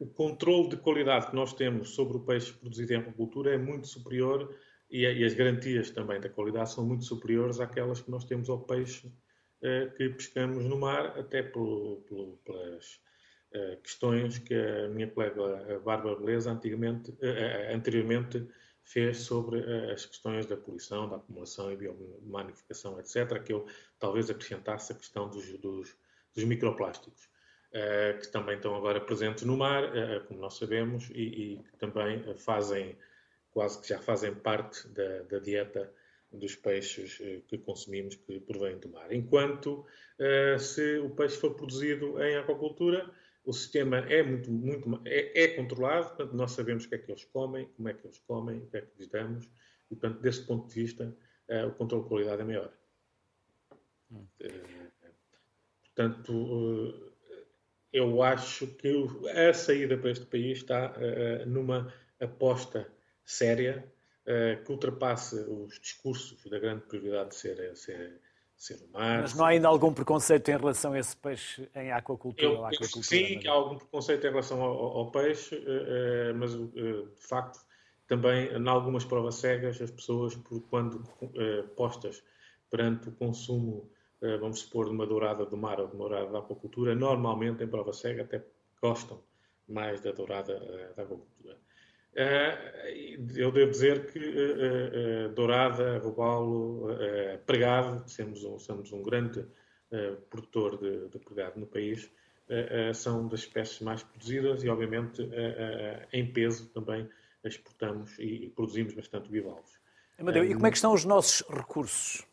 o 0.00 0.06
controle 0.06 0.70
de 0.70 0.76
qualidade 0.76 1.28
que 1.28 1.34
nós 1.34 1.52
temos 1.52 1.90
sobre 1.90 2.16
o 2.16 2.20
peixe 2.20 2.52
produzido 2.52 2.92
em 2.92 2.96
aquacultura 2.96 3.54
é 3.54 3.58
muito 3.58 3.86
superior 3.86 4.52
e, 4.90 5.02
e, 5.02 5.24
as 5.24 5.34
garantias 5.34 5.90
também 5.90 6.20
da 6.20 6.28
qualidade 6.28 6.72
são 6.72 6.84
muito 6.84 7.04
superiores 7.04 7.60
àquelas 7.60 8.00
que 8.00 8.10
nós 8.10 8.24
temos 8.24 8.48
ao 8.48 8.60
peixe 8.60 9.06
uh, 9.08 9.90
que 9.96 10.08
pescamos 10.10 10.64
no 10.64 10.78
mar, 10.78 11.18
até 11.18 11.42
por, 11.42 12.02
por, 12.08 12.38
pelas 12.44 13.00
uh, 13.54 13.80
questões 13.82 14.38
que 14.38 14.54
a 14.54 14.88
minha 14.88 15.08
colega 15.08 15.80
Bárbara 15.84 16.16
Beleza 16.16 16.50
antigamente, 16.50 17.16
anteriormente 17.72 18.46
fez 18.84 19.18
sobre 19.18 19.60
as 19.90 20.04
questões 20.04 20.46
da 20.46 20.56
poluição, 20.56 21.08
da 21.08 21.16
acumulação 21.16 21.72
e 21.72 21.76
biomagnificação, 21.76 23.00
etc., 23.00 23.42
que 23.42 23.52
eu 23.52 23.66
talvez 23.98 24.28
acrescentasse 24.28 24.92
a 24.92 24.94
questão 24.94 25.28
dos, 25.30 25.58
dos, 25.58 25.96
dos 26.34 26.44
microplásticos. 26.44 27.28
Eh, 27.76 28.12
que 28.20 28.28
também 28.28 28.54
estão 28.54 28.76
agora 28.76 29.00
presentes 29.00 29.42
no 29.42 29.56
mar, 29.56 29.82
eh, 29.96 30.20
como 30.28 30.38
nós 30.38 30.54
sabemos, 30.54 31.10
e, 31.10 31.60
que 31.72 31.76
também 31.76 32.22
fazem, 32.36 32.96
quase 33.50 33.80
que 33.80 33.88
já 33.88 33.98
fazem 33.98 34.32
parte 34.32 34.86
da, 34.90 35.22
da 35.22 35.40
dieta 35.40 35.92
dos 36.30 36.54
peixes 36.54 37.18
eh, 37.20 37.40
que 37.48 37.58
consumimos 37.58 38.14
que 38.14 38.38
provêm 38.38 38.78
do 38.78 38.88
mar. 38.90 39.12
Enquanto 39.12 39.84
se 40.60 40.98
o 40.98 41.10
peixe 41.10 41.36
for 41.36 41.56
produzido 41.56 42.22
em 42.22 42.36
aquacultura, 42.36 43.10
o 43.44 43.52
sistema 43.52 43.98
é 44.08 44.22
muito, 44.22 44.52
muito 44.52 45.00
é, 45.04 45.42
é, 45.42 45.48
controlado, 45.56 46.10
portanto, 46.10 46.32
nós 46.32 46.52
sabemos 46.52 46.84
o 46.84 46.88
que 46.88 46.94
é 46.94 46.98
que 46.98 47.10
eles 47.10 47.24
comem, 47.24 47.66
como 47.76 47.88
é 47.88 47.94
que 47.94 48.06
eles 48.06 48.20
comem, 48.20 48.58
o 48.58 48.66
que 48.66 48.76
é 48.76 48.82
que 48.82 48.98
lhes 48.98 49.08
damos, 49.08 49.50
e, 49.90 49.96
portanto, 49.96 50.20
desse 50.20 50.46
ponto 50.46 50.68
de 50.68 50.74
vista, 50.80 51.12
o 51.66 51.72
controle 51.72 52.04
de 52.04 52.08
qualidade 52.08 52.42
é 52.42 52.44
maior. 52.44 52.72
Hum. 54.12 54.26
Portanto, 55.82 57.13
eu 57.94 58.24
acho 58.24 58.66
que 58.66 59.06
a 59.30 59.54
saída 59.54 59.96
para 59.96 60.10
este 60.10 60.26
país 60.26 60.58
está 60.58 60.92
uh, 60.92 61.48
numa 61.48 61.94
aposta 62.20 62.88
séria 63.24 63.88
uh, 64.26 64.62
que 64.64 64.72
ultrapasse 64.72 65.36
os 65.36 65.78
discursos 65.80 66.44
da 66.50 66.58
grande 66.58 66.82
prioridade 66.82 67.30
de 67.30 67.36
ser, 67.36 67.76
ser, 67.76 68.20
ser 68.56 68.84
o 68.84 68.92
mar. 68.92 69.20
Mas 69.20 69.34
não 69.34 69.44
há 69.44 69.50
ainda 69.50 69.68
algum 69.68 69.94
preconceito 69.94 70.48
em 70.48 70.56
relação 70.56 70.92
a 70.92 70.98
esse 70.98 71.16
peixe 71.16 71.68
em 71.72 71.92
aquacultura? 71.92 72.44
Eu 72.44 72.68
que 72.70 73.02
sim, 73.04 73.38
que 73.38 73.46
há 73.46 73.52
algum 73.52 73.78
preconceito 73.78 74.26
em 74.26 74.30
relação 74.30 74.60
ao, 74.60 74.98
ao 74.98 75.10
peixe, 75.12 75.54
uh, 75.54 76.34
mas 76.34 76.52
de 76.52 77.06
facto 77.20 77.60
também 78.08 78.48
em 78.52 78.68
algumas 78.68 79.04
provas 79.04 79.36
cegas 79.36 79.80
as 79.80 79.90
pessoas, 79.90 80.36
quando 80.68 81.04
postas 81.76 82.22
perante 82.68 83.08
o 83.08 83.12
consumo 83.12 83.88
vamos 84.40 84.60
supor, 84.60 84.86
de 84.86 84.92
uma 84.92 85.06
dourada 85.06 85.44
do 85.44 85.56
mar 85.56 85.80
ou 85.80 85.88
de 85.88 85.94
uma 85.94 86.08
dourada 86.08 86.30
da 86.30 86.38
aquacultura, 86.38 86.94
normalmente 86.94 87.62
em 87.62 87.68
prova 87.68 87.92
cega 87.92 88.22
até 88.22 88.44
gostam 88.80 89.22
mais 89.68 90.00
da 90.00 90.12
dourada 90.12 90.52
eh, 90.52 90.92
da 90.96 91.02
aquacultura. 91.02 91.56
Eh, 92.16 93.16
eu 93.36 93.50
devo 93.50 93.70
dizer 93.70 94.12
que 94.12 94.20
dourada, 95.34 95.98
robalo, 95.98 96.88
pregado, 97.44 98.08
somos 98.08 98.44
um, 98.44 98.58
somos 98.58 98.92
um 98.92 99.02
grande 99.02 99.44
produtor 100.30 100.78
de, 100.78 101.08
de 101.08 101.18
pregado 101.18 101.58
no 101.58 101.66
país, 101.66 102.08
são 102.94 103.26
das 103.26 103.40
espécies 103.40 103.80
mais 103.80 104.04
produzidas 104.04 104.62
e, 104.62 104.68
obviamente, 104.68 105.28
em 106.12 106.32
peso 106.32 106.68
também 106.68 107.08
exportamos 107.44 108.16
e 108.18 108.52
produzimos 108.54 108.94
bastante 108.94 109.28
bivalves. 109.28 109.72
Amadeu, 110.18 110.44
e 110.44 110.54
como 110.54 110.66
é 110.66 110.70
que 110.70 110.76
estão 110.76 110.92
os 110.92 111.04
nossos 111.04 111.42
recursos? 111.48 112.24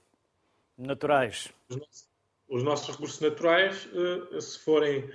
Naturais? 0.81 1.49
Os 2.51 2.63
nossos 2.63 2.89
recursos 2.89 3.19
naturais, 3.21 3.87
eh, 3.93 4.41
se 4.41 4.59
forem 4.59 5.09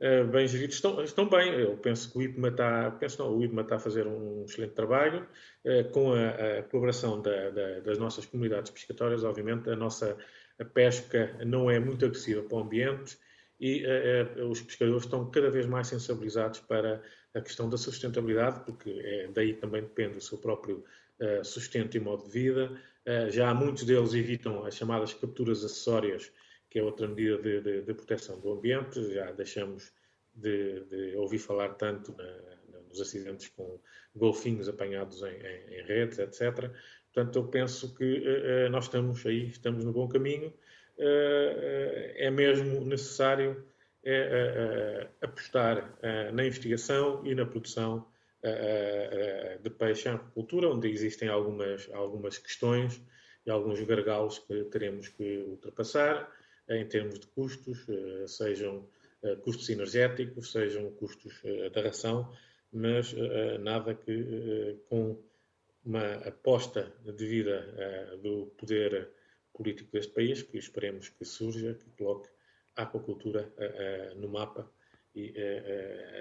eh, 0.00 0.24
bem 0.24 0.46
geridos, 0.48 0.76
estão, 0.76 1.04
estão 1.04 1.28
bem. 1.28 1.52
Eu 1.52 1.76
penso 1.76 2.10
que 2.10 2.18
o 2.18 2.22
IPMA 2.22 2.48
está, 2.48 2.90
penso 2.92 3.22
não, 3.22 3.36
o 3.36 3.44
IPMA 3.44 3.62
está 3.62 3.76
a 3.76 3.78
fazer 3.78 4.06
um 4.06 4.44
excelente 4.44 4.72
trabalho 4.72 5.28
eh, 5.64 5.84
com 5.84 6.14
a, 6.14 6.28
a 6.58 6.62
colaboração 6.62 7.20
da, 7.20 7.50
da, 7.50 7.80
das 7.80 7.98
nossas 7.98 8.24
comunidades 8.24 8.70
pescatórias. 8.70 9.22
Obviamente, 9.22 9.68
a 9.68 9.76
nossa 9.76 10.16
a 10.58 10.64
pesca 10.64 11.36
não 11.44 11.70
é 11.70 11.78
muito 11.78 12.04
agressiva 12.04 12.42
para 12.42 12.56
o 12.56 12.60
ambiente 12.60 13.16
e 13.60 13.84
os 14.48 14.60
pescadores 14.60 15.04
estão 15.04 15.30
cada 15.30 15.50
vez 15.50 15.66
mais 15.66 15.88
sensibilizados 15.88 16.60
para 16.60 17.02
a 17.34 17.40
questão 17.40 17.68
da 17.68 17.76
sustentabilidade, 17.76 18.64
porque 18.64 18.90
é, 18.90 19.28
daí 19.28 19.54
também 19.54 19.82
depende 19.82 20.18
o 20.18 20.20
seu 20.20 20.38
próprio 20.38 20.84
sustento 21.44 21.96
e 21.96 22.00
modo 22.00 22.24
de 22.24 22.30
vida. 22.30 22.80
Eh, 23.08 23.30
já 23.30 23.54
muitos 23.54 23.84
deles 23.84 24.12
evitam 24.12 24.66
as 24.66 24.76
chamadas 24.76 25.14
capturas 25.14 25.64
acessórias, 25.64 26.30
que 26.68 26.78
é 26.78 26.82
outra 26.82 27.08
medida 27.08 27.38
de, 27.38 27.62
de, 27.62 27.80
de 27.80 27.94
proteção 27.94 28.38
do 28.38 28.52
ambiente. 28.52 29.14
Já 29.14 29.32
deixamos 29.32 29.94
de, 30.34 30.84
de 30.84 31.16
ouvir 31.16 31.38
falar 31.38 31.70
tanto 31.70 32.14
na, 32.14 32.82
nos 32.86 33.00
acidentes 33.00 33.48
com 33.48 33.80
golfinhos 34.14 34.68
apanhados 34.68 35.22
em, 35.22 35.34
em, 35.34 35.78
em, 35.78 35.82
redes, 35.84 36.18
etc. 36.18 36.70
Portanto, 37.10 37.38
eu 37.38 37.48
penso 37.48 37.94
que 37.94 38.04
uh, 38.04 38.68
nós 38.70 38.84
estamos 38.84 39.24
aí, 39.24 39.48
estamos 39.48 39.86
no 39.86 39.92
bom 39.92 40.06
caminho. 40.06 40.48
Uh, 40.98 42.12
é 42.14 42.30
mesmo 42.30 42.84
necessário 42.84 43.64
apostar 45.20 45.98
na 46.32 46.46
investigação 46.46 47.26
e 47.26 47.34
na 47.34 47.44
produção 47.44 48.06
de 49.62 49.70
peixe 49.70 50.08
em 50.08 50.12
agricultura, 50.12 50.68
onde 50.68 50.88
existem 50.88 51.28
algumas, 51.28 51.88
algumas 51.92 52.38
questões 52.38 53.02
e 53.46 53.50
alguns 53.50 53.80
gargalos 53.80 54.38
que 54.38 54.64
teremos 54.64 55.08
que 55.08 55.38
ultrapassar 55.46 56.30
em 56.68 56.86
termos 56.86 57.18
de 57.18 57.26
custos, 57.28 57.88
eh, 57.88 58.26
sejam 58.26 58.86
eh, 59.22 59.36
custos 59.36 59.68
energéticos, 59.70 60.52
sejam 60.52 60.90
custos 60.92 61.40
eh, 61.44 61.70
da 61.70 61.82
ração, 61.82 62.30
mas 62.70 63.14
nada 63.60 63.94
que 63.94 64.76
com 64.90 65.18
uma 65.82 66.16
aposta 66.16 66.92
devida 67.16 68.18
do 68.22 68.52
poder 68.58 69.08
político 69.54 69.90
deste 69.90 70.12
país, 70.12 70.42
que 70.42 70.58
esperemos 70.58 71.08
que 71.08 71.24
surja, 71.24 71.72
que 71.72 71.88
coloque 71.96 72.28
a 72.76 72.82
aquacultura 72.82 73.50
no 74.16 74.28
mapa 74.28 74.70
e 74.70 74.77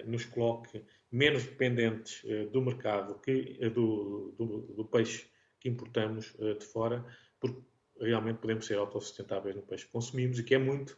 nos 0.06 0.26
coloque 0.26 0.84
menos 1.12 1.46
dependentes 1.46 2.24
eh, 2.26 2.46
do 2.46 2.62
mercado 2.62 3.20
que 3.20 3.58
eh, 3.60 3.70
do, 3.70 4.34
do, 4.38 4.62
do 4.74 4.86
peixe 4.86 5.30
que 5.60 5.70
importamos 5.70 6.36
eh, 6.40 6.54
de 6.56 6.66
fora, 6.66 7.06
porque 7.40 7.62
realmente 8.00 8.40
podemos 8.40 8.66
ser 8.66 8.78
autossustentáveis 8.78 9.56
no 9.56 9.62
peixe 9.62 9.86
que 9.86 9.92
consumimos 9.92 10.38
e 10.40 10.44
que 10.44 10.56
é 10.56 10.60
muito, 10.60 10.98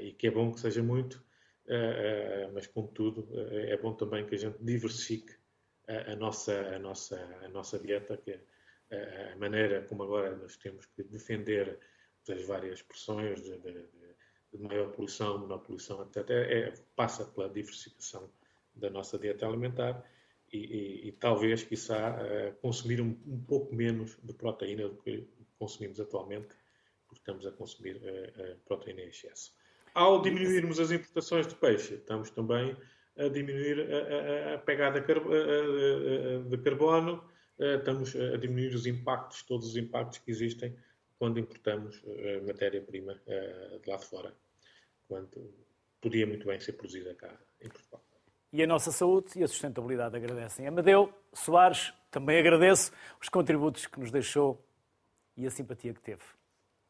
e 0.00 0.12
que 0.18 0.26
é 0.26 0.30
bom 0.30 0.50
que 0.52 0.58
seja 0.58 0.82
muito, 0.82 1.22
mas 2.52 2.66
contudo 2.66 3.28
é 3.50 3.76
bom 3.76 3.92
também 3.92 4.26
que 4.26 4.34
a 4.34 4.38
gente 4.38 4.58
diversifique 4.60 5.36
a, 5.86 6.16
nossa, 6.16 6.52
a, 6.74 6.78
nossa, 6.80 7.16
a 7.44 7.48
nossa 7.48 7.78
dieta, 7.78 8.16
que 8.16 8.40
a 9.32 9.36
maneira 9.36 9.82
como 9.82 10.02
agora 10.02 10.34
nós 10.34 10.56
temos 10.56 10.86
que 10.86 11.04
defender 11.04 11.78
as 12.28 12.42
várias 12.44 12.82
pressões 12.82 13.40
de, 13.42 13.56
de, 13.58 13.86
de 14.52 14.62
maior 14.62 14.90
poluição, 14.90 15.38
menor 15.38 15.58
poluição, 15.58 16.02
etc., 16.02 16.28
é, 16.30 16.74
passa 16.94 17.24
pela 17.24 17.48
diversificação 17.48 18.30
da 18.74 18.90
nossa 18.90 19.18
dieta 19.18 19.46
alimentar 19.46 20.04
e, 20.52 20.58
e, 20.58 21.08
e 21.08 21.12
talvez, 21.12 21.62
quiçá, 21.62 22.16
uh, 22.20 22.54
consumir 22.60 23.00
um, 23.00 23.16
um, 23.26 23.42
pouco 23.42 23.74
menos 23.74 24.18
de 24.22 24.34
proteína 24.34 24.88
do 24.88 24.96
que 24.96 25.26
consumimos 25.58 25.98
atualmente, 25.98 26.54
porque 27.06 27.20
estamos 27.20 27.46
a 27.46 27.52
consumir 27.52 27.96
uh, 27.96 28.56
proteína 28.66 29.00
em 29.00 29.08
excesso. 29.08 29.54
Ao 29.94 30.20
diminuirmos 30.20 30.78
as 30.78 30.90
importações 30.90 31.46
de 31.46 31.54
peixe, 31.54 31.94
estamos 31.94 32.30
também 32.30 32.76
a 33.16 33.28
diminuir 33.28 33.80
a, 33.80 34.52
a, 34.52 34.54
a 34.54 34.58
pegada 34.58 35.00
de 35.00 36.58
carbono, 36.58 37.22
estamos 37.58 38.16
a 38.16 38.38
diminuir 38.38 38.74
os 38.74 38.86
impactos, 38.86 39.42
todos 39.42 39.68
os 39.68 39.76
impactos 39.76 40.18
que 40.18 40.30
existem 40.30 40.74
quando 41.22 41.38
importamos 41.38 42.02
matéria-prima 42.44 43.14
de 43.80 43.88
lá 43.88 43.96
de 43.96 44.06
fora, 44.06 44.34
quando 45.06 45.54
podia 46.00 46.26
muito 46.26 46.44
bem 46.44 46.58
ser 46.58 46.72
produzida 46.72 47.14
cá 47.14 47.32
em 47.60 47.68
Portugal 47.68 48.02
e 48.52 48.60
a 48.60 48.66
nossa 48.66 48.90
saúde 48.90 49.28
e 49.36 49.44
a 49.44 49.46
sustentabilidade 49.46 50.16
agradecem. 50.16 50.66
Amadeu 50.66 51.14
Soares, 51.32 51.94
também 52.10 52.40
agradeço 52.40 52.90
os 53.20 53.28
contributos 53.28 53.86
que 53.86 54.00
nos 54.00 54.10
deixou 54.10 54.60
e 55.36 55.46
a 55.46 55.50
simpatia 55.50 55.94
que 55.94 56.02
teve. 56.02 56.24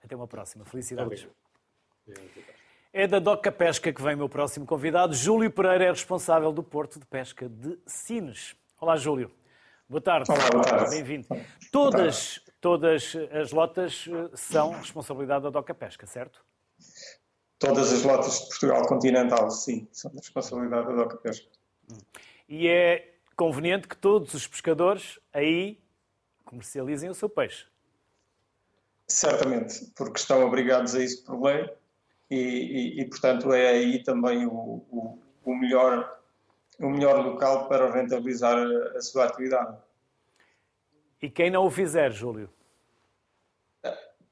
Até 0.02 0.16
uma 0.16 0.26
próxima. 0.26 0.64
Felicidades. 0.64 1.28
É 2.90 3.06
da 3.06 3.18
Doca 3.18 3.52
Pesca 3.52 3.92
que 3.92 4.02
vem 4.02 4.14
o 4.14 4.18
meu 4.18 4.30
próximo 4.30 4.64
convidado. 4.64 5.14
Júlio 5.14 5.50
Pereira 5.50 5.84
é 5.84 5.90
responsável 5.90 6.50
do 6.52 6.62
Porto 6.62 6.98
de 6.98 7.04
Pesca 7.04 7.50
de 7.50 7.78
Sines. 7.86 8.56
Olá, 8.80 8.96
Júlio. 8.96 9.30
Boa 9.86 10.00
tarde. 10.00 10.32
Olá, 10.32 10.48
boa 10.50 10.64
tarde. 10.64 10.90
Bem-vindo. 10.96 11.28
Todas, 11.70 12.42
todas 12.62 13.16
as 13.32 13.50
lotas 13.50 14.08
eh, 14.08 14.30
são 14.34 14.70
responsabilidade 14.70 15.42
da 15.42 15.50
Doca 15.50 15.74
Pesca, 15.74 16.06
certo? 16.06 16.42
Todas 17.58 17.92
as 17.92 18.04
lotas 18.04 18.40
de 18.40 18.46
Portugal 18.46 18.86
continental, 18.86 19.50
sim, 19.50 19.88
são 19.92 20.10
da 20.12 20.20
responsabilidade 20.20 20.86
da 20.86 20.94
Doca 20.94 21.16
Pesca. 21.18 21.46
E 22.48 22.68
é 22.68 23.16
conveniente 23.36 23.88
que 23.88 23.96
todos 23.96 24.32
os 24.32 24.46
pescadores 24.46 25.18
aí 25.32 25.82
comercializem 26.44 27.10
o 27.10 27.14
seu 27.14 27.28
peixe. 27.28 27.66
Certamente, 29.08 29.92
porque 29.96 30.20
estão 30.20 30.46
obrigados 30.46 30.94
a 30.94 31.02
isso 31.02 31.24
por 31.24 31.42
lei 31.42 31.68
e, 32.30 32.36
e, 32.36 33.00
e 33.00 33.08
portanto, 33.08 33.52
é 33.52 33.70
aí 33.70 34.02
também 34.04 34.46
o, 34.46 34.52
o, 34.52 35.18
o, 35.44 35.54
melhor, 35.56 36.20
o 36.78 36.88
melhor 36.88 37.26
local 37.26 37.68
para 37.68 37.92
rentabilizar 37.92 38.56
a, 38.56 38.98
a 38.98 39.00
sua 39.02 39.24
atividade. 39.24 39.76
E 41.22 41.30
quem 41.30 41.50
não 41.52 41.64
o 41.64 41.70
fizer, 41.70 42.10
Júlio? 42.10 42.50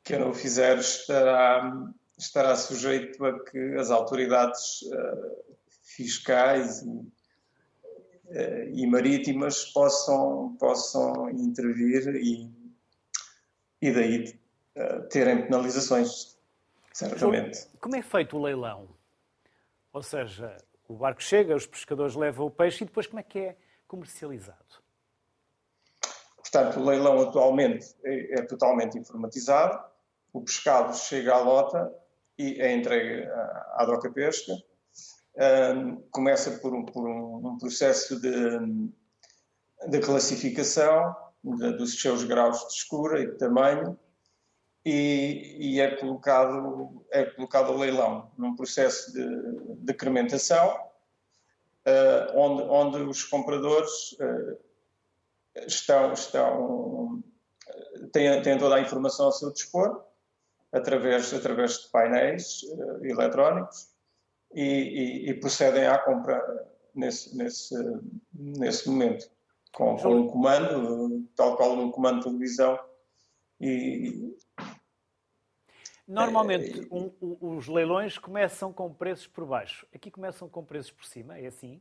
Quem 0.03 0.19
não 0.19 0.31
o 0.31 0.35
fizer 0.35 0.77
estará, 0.79 1.89
estará 2.19 2.57
sujeito 2.57 3.25
a 3.25 3.45
que 3.45 3.77
as 3.77 3.93
autoridades 3.93 4.83
uh, 4.83 5.57
fiscais 5.83 6.83
e, 6.83 6.89
uh, 6.89 8.75
e, 8.75 8.87
marítimas 8.89 9.67
possam, 9.67 10.57
possam 10.59 11.31
intervir 11.31 12.09
e, 12.17 12.51
e 13.81 13.93
daí 13.93 14.41
uh, 14.77 15.09
terem 15.11 15.45
penalizações, 15.45 16.37
certamente. 16.93 17.69
Como 17.81 17.95
é 17.95 18.03
feito 18.03 18.37
o 18.37 18.43
leilão? 18.43 18.89
Ou 19.93 20.03
seja, 20.03 20.57
o 20.89 20.95
barco 20.95 21.23
chega, 21.23 21.55
os 21.55 21.67
pescadores 21.67 22.17
levam 22.17 22.47
o 22.47 22.51
peixe 22.51 22.83
e 22.83 22.87
depois 22.87 23.07
como 23.07 23.21
é 23.21 23.23
que 23.23 23.39
é 23.39 23.57
comercializado? 23.87 24.90
Portanto, 26.51 26.81
o 26.81 26.85
leilão 26.85 27.21
atualmente 27.21 27.95
é, 28.05 28.41
é 28.41 28.43
totalmente 28.43 28.99
informatizado, 28.99 29.79
o 30.33 30.41
pescado 30.41 30.97
chega 30.97 31.35
à 31.35 31.39
lota 31.39 31.93
e 32.37 32.61
é 32.61 32.73
entregue 32.73 33.29
à 33.75 33.85
Doca 33.85 34.11
Pesca. 34.11 34.53
Um, 35.37 35.97
começa 36.11 36.51
por 36.59 36.75
um, 36.75 36.85
por 36.85 37.09
um, 37.09 37.57
processo 37.57 38.21
de, 38.21 38.31
de 39.89 40.01
classificação 40.01 41.15
de, 41.43 41.73
dos 41.77 42.01
seus 42.01 42.25
graus 42.25 42.67
de 42.67 42.75
escura 42.75 43.21
e 43.21 43.27
de 43.27 43.39
tamanho 43.39 43.97
e, 44.85 45.57
e, 45.59 45.81
é, 45.81 45.95
colocado, 45.97 47.05
é 47.13 47.25
colocado 47.27 47.71
ao 47.71 47.79
leilão 47.79 48.31
num 48.37 48.57
processo 48.57 49.13
de 49.13 49.25
decrementação 49.79 50.69
uh, 51.87 52.37
onde, 52.37 52.63
onde 52.63 52.97
os 53.09 53.23
compradores 53.23 54.13
uh, 54.13 54.70
estão, 55.67 56.13
estão 56.13 57.23
têm, 58.13 58.43
têm 58.43 58.59
toda 58.59 58.77
a 58.77 58.81
informação 58.81 59.27
ao 59.27 59.33
seu 59.33 59.53
dispor 59.53 60.05
através, 60.73 61.33
através 61.33 61.79
de 61.79 61.89
painéis 61.89 62.63
uh, 62.63 63.05
eletrónicos 63.05 63.89
e, 64.55 64.63
e, 64.63 65.31
e, 65.31 65.35
procedem 65.35 65.87
à 65.87 65.99
compra 65.99 66.41
nesse, 66.95 67.37
nesse, 67.37 67.75
nesse 68.33 68.89
momento, 68.89 69.31
com, 69.73 69.97
com 69.97 70.15
um 70.15 70.27
comando, 70.27 71.29
tal 71.37 71.57
qual 71.57 71.73
um 71.79 71.91
comando 71.91 72.19
de 72.19 72.25
televisão. 72.25 72.79
E, 73.61 74.37
Normalmente, 76.07 76.81
é, 76.81 76.87
um, 76.91 77.13
os 77.41 77.69
leilões 77.69 78.19
começam 78.19 78.73
com 78.73 78.93
preços 78.93 79.29
por 79.29 79.47
baixo. 79.47 79.87
Aqui 79.95 80.11
começam 80.11 80.49
com 80.49 80.65
preços 80.65 80.91
por 80.91 81.05
cima, 81.05 81.39
é 81.39 81.47
assim? 81.47 81.81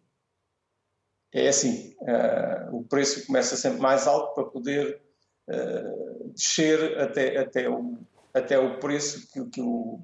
É 1.32 1.48
assim. 1.48 1.96
Uh, 2.02 2.78
o 2.78 2.84
preço 2.84 3.26
começa 3.26 3.56
sempre 3.56 3.80
mais 3.80 4.08
alto 4.08 4.34
para 4.34 4.46
poder 4.46 5.02
uh, 5.48 6.30
descer 6.30 7.00
até, 7.00 7.38
até 7.38 7.70
o, 7.70 7.98
até 8.34 8.58
o 8.58 8.80
preço 8.80 9.28
que, 9.32 9.46
que, 9.46 9.62
o, 9.62 10.00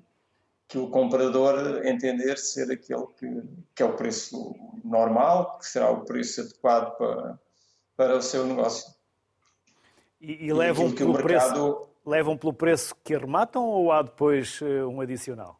que 0.68 0.78
o 0.78 0.90
comprador 0.90 1.86
entender 1.86 2.38
ser 2.38 2.72
aquele 2.72 3.08
que, 3.18 3.44
que 3.74 3.84
é 3.84 3.86
o 3.86 3.96
preço 3.96 4.56
normal, 4.84 5.58
que 5.58 5.68
será 5.68 5.90
o 5.90 6.06
preço 6.06 6.42
adequado 6.42 6.96
para, 6.98 7.40
para 7.98 8.18
o 8.18 8.22
seu 8.22 8.46
negócio. 8.46 8.94
E, 10.22 10.46
e 10.46 10.54
levam, 10.54 10.92
pelo 10.92 11.14
mercado... 11.14 11.76
preço, 11.76 11.90
levam 12.06 12.38
pelo 12.38 12.54
preço 12.54 12.96
que 13.04 13.16
arrematam 13.16 13.66
ou 13.66 13.92
há 13.92 14.02
depois 14.02 14.60
eh, 14.62 14.86
um 14.86 15.02
adicional? 15.02 15.60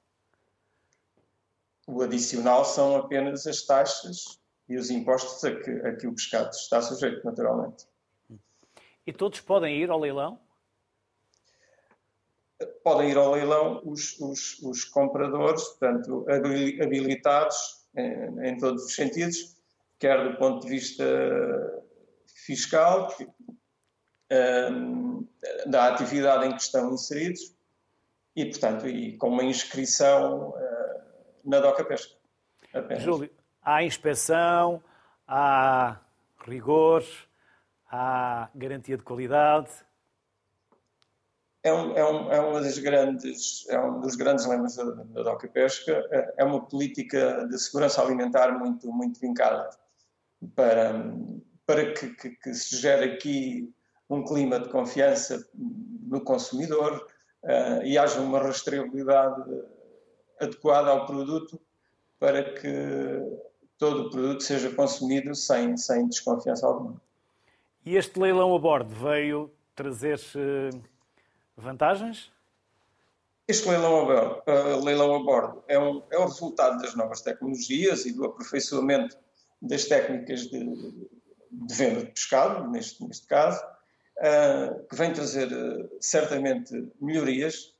O 1.88 2.02
adicional 2.02 2.66
são 2.66 2.96
apenas 2.96 3.46
as 3.46 3.62
taxas 3.62 4.40
e 4.68 4.78
os 4.78 4.90
impostos 4.90 5.44
a 5.44 5.56
que, 5.56 5.72
a 5.72 5.96
que 5.96 6.08
o 6.08 6.14
pescado 6.14 6.50
está 6.50 6.82
sujeito, 6.82 7.24
naturalmente. 7.24 7.86
E 9.06 9.14
todos 9.14 9.40
podem 9.42 9.78
ir 9.78 9.90
ao 9.90 10.00
leilão? 10.00 10.40
podem 12.84 13.10
ir 13.10 13.18
ao 13.18 13.32
leilão 13.32 13.82
os, 13.84 14.20
os, 14.20 14.60
os 14.62 14.84
compradores, 14.86 15.64
portanto, 15.64 16.26
habilitados 16.30 17.86
em, 17.96 18.48
em, 18.48 18.58
todos 18.58 18.86
os 18.86 18.96
sentidos, 18.96 19.56
quer 20.00 20.24
do 20.24 20.38
ponto 20.38 20.64
de 20.64 20.70
vista 20.70 21.04
fiscal, 22.28 23.14
um, 24.72 25.28
da 25.68 25.88
atividade 25.88 26.48
em 26.48 26.56
que 26.56 26.62
estão 26.62 26.94
inseridos, 26.94 27.56
e, 28.36 28.46
portanto, 28.46 28.88
e 28.88 29.18
com 29.18 29.30
uma 29.30 29.44
inscrição 29.44 30.50
uh, 30.50 30.56
na 31.44 31.60
DOCA 31.60 31.86
Pesca. 31.86 32.16
Apenas. 32.74 33.04
Júlio, 33.04 33.32
há 33.66 33.84
inspeção, 33.84 34.82
há 35.28 35.98
rigor, 36.46 37.04
há 37.92 38.50
garantia 38.56 38.96
de 38.96 39.04
qualidade, 39.04 39.70
é, 41.66 41.74
um, 41.74 41.98
é, 41.98 42.06
um, 42.06 42.32
é, 42.32 42.40
uma 42.40 42.62
das 42.62 42.78
grandes, 42.78 43.68
é 43.70 43.80
um 43.80 44.00
dos 44.00 44.16
grandes 44.16 44.46
lemas 44.46 44.76
da, 44.76 44.84
da 44.84 45.24
DOCA 45.24 45.48
Pesca, 45.48 45.94
é, 46.12 46.36
é 46.38 46.44
uma 46.44 46.64
política 46.64 47.48
de 47.48 47.58
segurança 47.58 48.04
alimentar 48.04 48.52
muito, 48.52 48.88
muito 48.92 49.20
vincada 49.20 49.68
para, 50.56 50.94
para 51.66 51.92
que, 51.92 52.10
que, 52.10 52.30
que 52.30 52.54
se 52.54 52.78
gere 52.78 53.14
aqui 53.14 53.74
um 54.08 54.24
clima 54.24 54.60
de 54.60 54.70
confiança 54.70 55.44
no 55.56 56.22
consumidor 56.22 57.08
uh, 57.42 57.84
e 57.84 57.98
haja 57.98 58.22
uma 58.22 58.38
rastreabilidade 58.38 59.42
adequada 60.40 60.92
ao 60.92 61.08
produto 61.08 61.60
para 62.20 62.44
que 62.44 62.70
todo 63.78 64.08
o 64.08 64.10
produto 64.10 64.44
seja 64.44 64.70
consumido 64.72 65.36
sem, 65.36 65.76
sem 65.78 66.08
desconfiança 66.08 66.66
alguma. 66.66 67.02
E 67.86 67.96
este 67.96 68.20
leilão 68.20 68.56
a 68.56 68.60
bordo 68.60 68.94
veio 68.94 69.52
trazer 69.76 70.20
uh 70.36 70.96
Vantagens? 71.58 72.32
Este 73.48 73.70
leilão 73.70 74.02
a 74.02 74.06
bordo, 74.06 74.44
uh, 74.48 74.84
leilão 74.84 75.16
a 75.16 75.20
bordo 75.20 75.64
é, 75.68 75.80
um, 75.80 76.02
é 76.12 76.18
o 76.18 76.26
resultado 76.26 76.82
das 76.82 76.96
novas 76.96 77.22
tecnologias 77.22 78.06
e 78.06 78.12
do 78.12 78.26
aperfeiçoamento 78.26 79.18
das 79.62 79.86
técnicas 79.86 80.42
de, 80.48 80.60
de 80.60 81.76
venda 81.76 82.06
de 82.06 82.12
pescado, 82.12 82.70
neste, 82.70 83.06
neste 83.06 83.26
caso, 83.28 83.64
uh, 84.18 84.84
que 84.88 84.96
vem 84.96 85.14
trazer 85.14 85.48
uh, 85.48 85.90
certamente 86.02 86.92
melhorias 87.00 87.74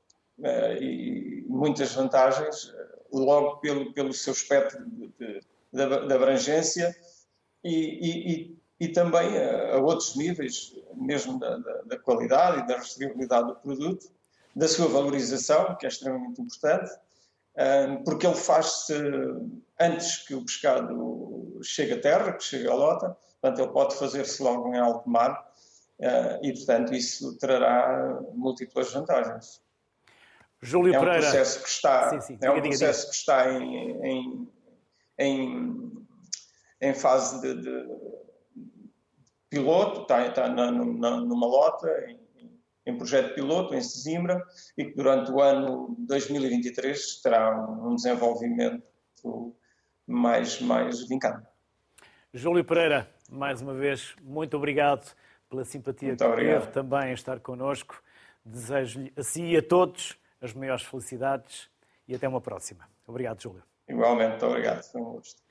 e 0.82 1.46
muitas 1.48 1.94
vantagens, 1.94 2.70
logo 3.10 3.56
pelo, 3.56 3.90
pelo 3.94 4.12
seu 4.12 4.34
espectro 4.34 4.84
de, 4.84 5.08
de, 5.18 5.40
de 5.76 6.14
abrangência 6.14 6.96
e, 7.62 8.50
e, 8.50 8.58
e 8.80 8.88
também 8.88 9.36
a, 9.36 9.74
a, 9.74 9.78
outros 9.78 10.16
níveis, 10.16 10.74
mesmo 10.94 11.38
da, 11.38 11.56
da, 11.58 11.82
da 11.82 11.98
qualidade 11.98 12.60
e 12.60 12.66
da 12.66 12.76
rastreabilidade 12.76 13.48
do 13.48 13.56
produto, 13.56 14.10
da 14.54 14.66
sua 14.66 14.88
valorização, 14.88 15.76
que 15.76 15.86
é 15.86 15.88
extremamente 15.88 16.40
importante, 16.40 16.90
porque 18.04 18.26
ele 18.26 18.34
faz-se 18.34 18.94
antes 19.78 20.26
que 20.26 20.34
o 20.34 20.44
pescado 20.44 21.58
chegue 21.62 21.92
à 21.92 22.00
terra, 22.00 22.32
que 22.32 22.42
chegue 22.42 22.68
à 22.68 22.74
lota, 22.74 23.16
portanto 23.40 23.62
ele 23.62 23.72
pode 23.72 23.96
fazer-se 23.96 24.42
logo 24.42 24.74
em 24.74 24.78
alto 24.78 25.08
mar 25.08 25.46
ah, 26.02 26.38
e, 26.42 26.52
portanto, 26.52 26.94
isso 26.94 27.36
trará 27.38 28.20
múltiplas 28.34 28.92
vantagens. 28.92 29.62
Júlio 30.60 30.94
é 30.94 30.98
um 30.98 31.00
Pereira. 31.00 31.22
processo 31.22 31.62
que 31.62 31.68
está, 31.68 32.10
sim, 32.10 32.20
sim. 32.20 32.38
é 32.40 32.50
um 32.50 32.54
diga, 32.54 32.68
processo 32.68 33.00
diga. 33.00 33.10
que 33.10 33.16
está 33.16 33.52
em, 33.52 34.04
em, 34.04 34.48
em, 35.18 35.92
em 36.80 36.94
fase 36.94 37.40
de, 37.40 37.60
de 37.60 37.86
piloto, 39.48 40.02
está, 40.02 40.26
está 40.26 40.48
na, 40.48 40.70
na, 40.70 41.20
numa 41.20 41.46
lota, 41.46 41.88
em, 42.08 42.20
em, 42.86 42.96
projeto 42.96 43.34
piloto, 43.34 43.74
em 43.74 43.80
Sesimbra, 43.80 44.42
e 44.76 44.84
que 44.84 44.94
durante 44.94 45.30
o 45.30 45.40
ano 45.40 45.96
2023 46.00 47.20
terá 47.22 47.66
um, 47.68 47.94
desenvolvimento 47.94 48.82
mais, 50.06 50.60
mais 50.60 51.06
vincado. 51.08 51.46
Júlio 52.32 52.64
Pereira, 52.64 53.08
mais 53.30 53.62
uma 53.62 53.72
vez, 53.74 54.14
muito 54.22 54.56
obrigado 54.56 55.14
pela 55.48 55.64
simpatia 55.64 56.08
muito 56.08 56.24
que 56.24 56.30
obrigado. 56.30 56.60
teve 56.60 56.72
também 56.72 57.10
em 57.10 57.14
estar 57.14 57.40
connosco. 57.40 58.02
Desejo-lhe 58.44 59.12
a 59.16 59.22
si 59.22 59.42
e 59.42 59.56
a 59.56 59.62
todos 59.62 60.16
as 60.40 60.52
maiores 60.52 60.84
felicidades 60.84 61.68
e 62.06 62.14
até 62.14 62.28
uma 62.28 62.40
próxima. 62.40 62.88
Obrigado, 63.06 63.42
Júlio. 63.42 63.62
Igualmente, 63.88 64.30
muito 64.30 64.46
obrigado. 64.46 64.82
Foi 64.82 65.00
um 65.00 65.04
gosto. 65.12 65.46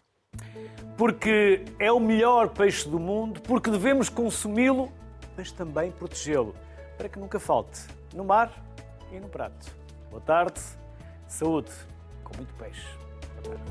Porque 0.97 1.63
é 1.79 1.91
o 1.91 1.99
melhor 1.99 2.49
peixe 2.49 2.87
do 2.89 2.99
mundo, 2.99 3.41
porque 3.41 3.69
devemos 3.69 4.09
consumi-lo, 4.09 4.91
mas 5.37 5.51
também 5.51 5.91
protegê-lo, 5.91 6.55
para 6.97 7.07
que 7.07 7.17
nunca 7.19 7.39
falte 7.39 7.81
no 8.13 8.23
mar 8.23 8.51
e 9.11 9.19
no 9.19 9.29
prato. 9.29 9.73
Boa 10.09 10.21
tarde, 10.21 10.59
saúde, 11.27 11.71
com 12.23 12.35
muito 12.37 12.53
peixe. 12.55 12.87
Boa 13.43 13.57
tarde. 13.57 13.63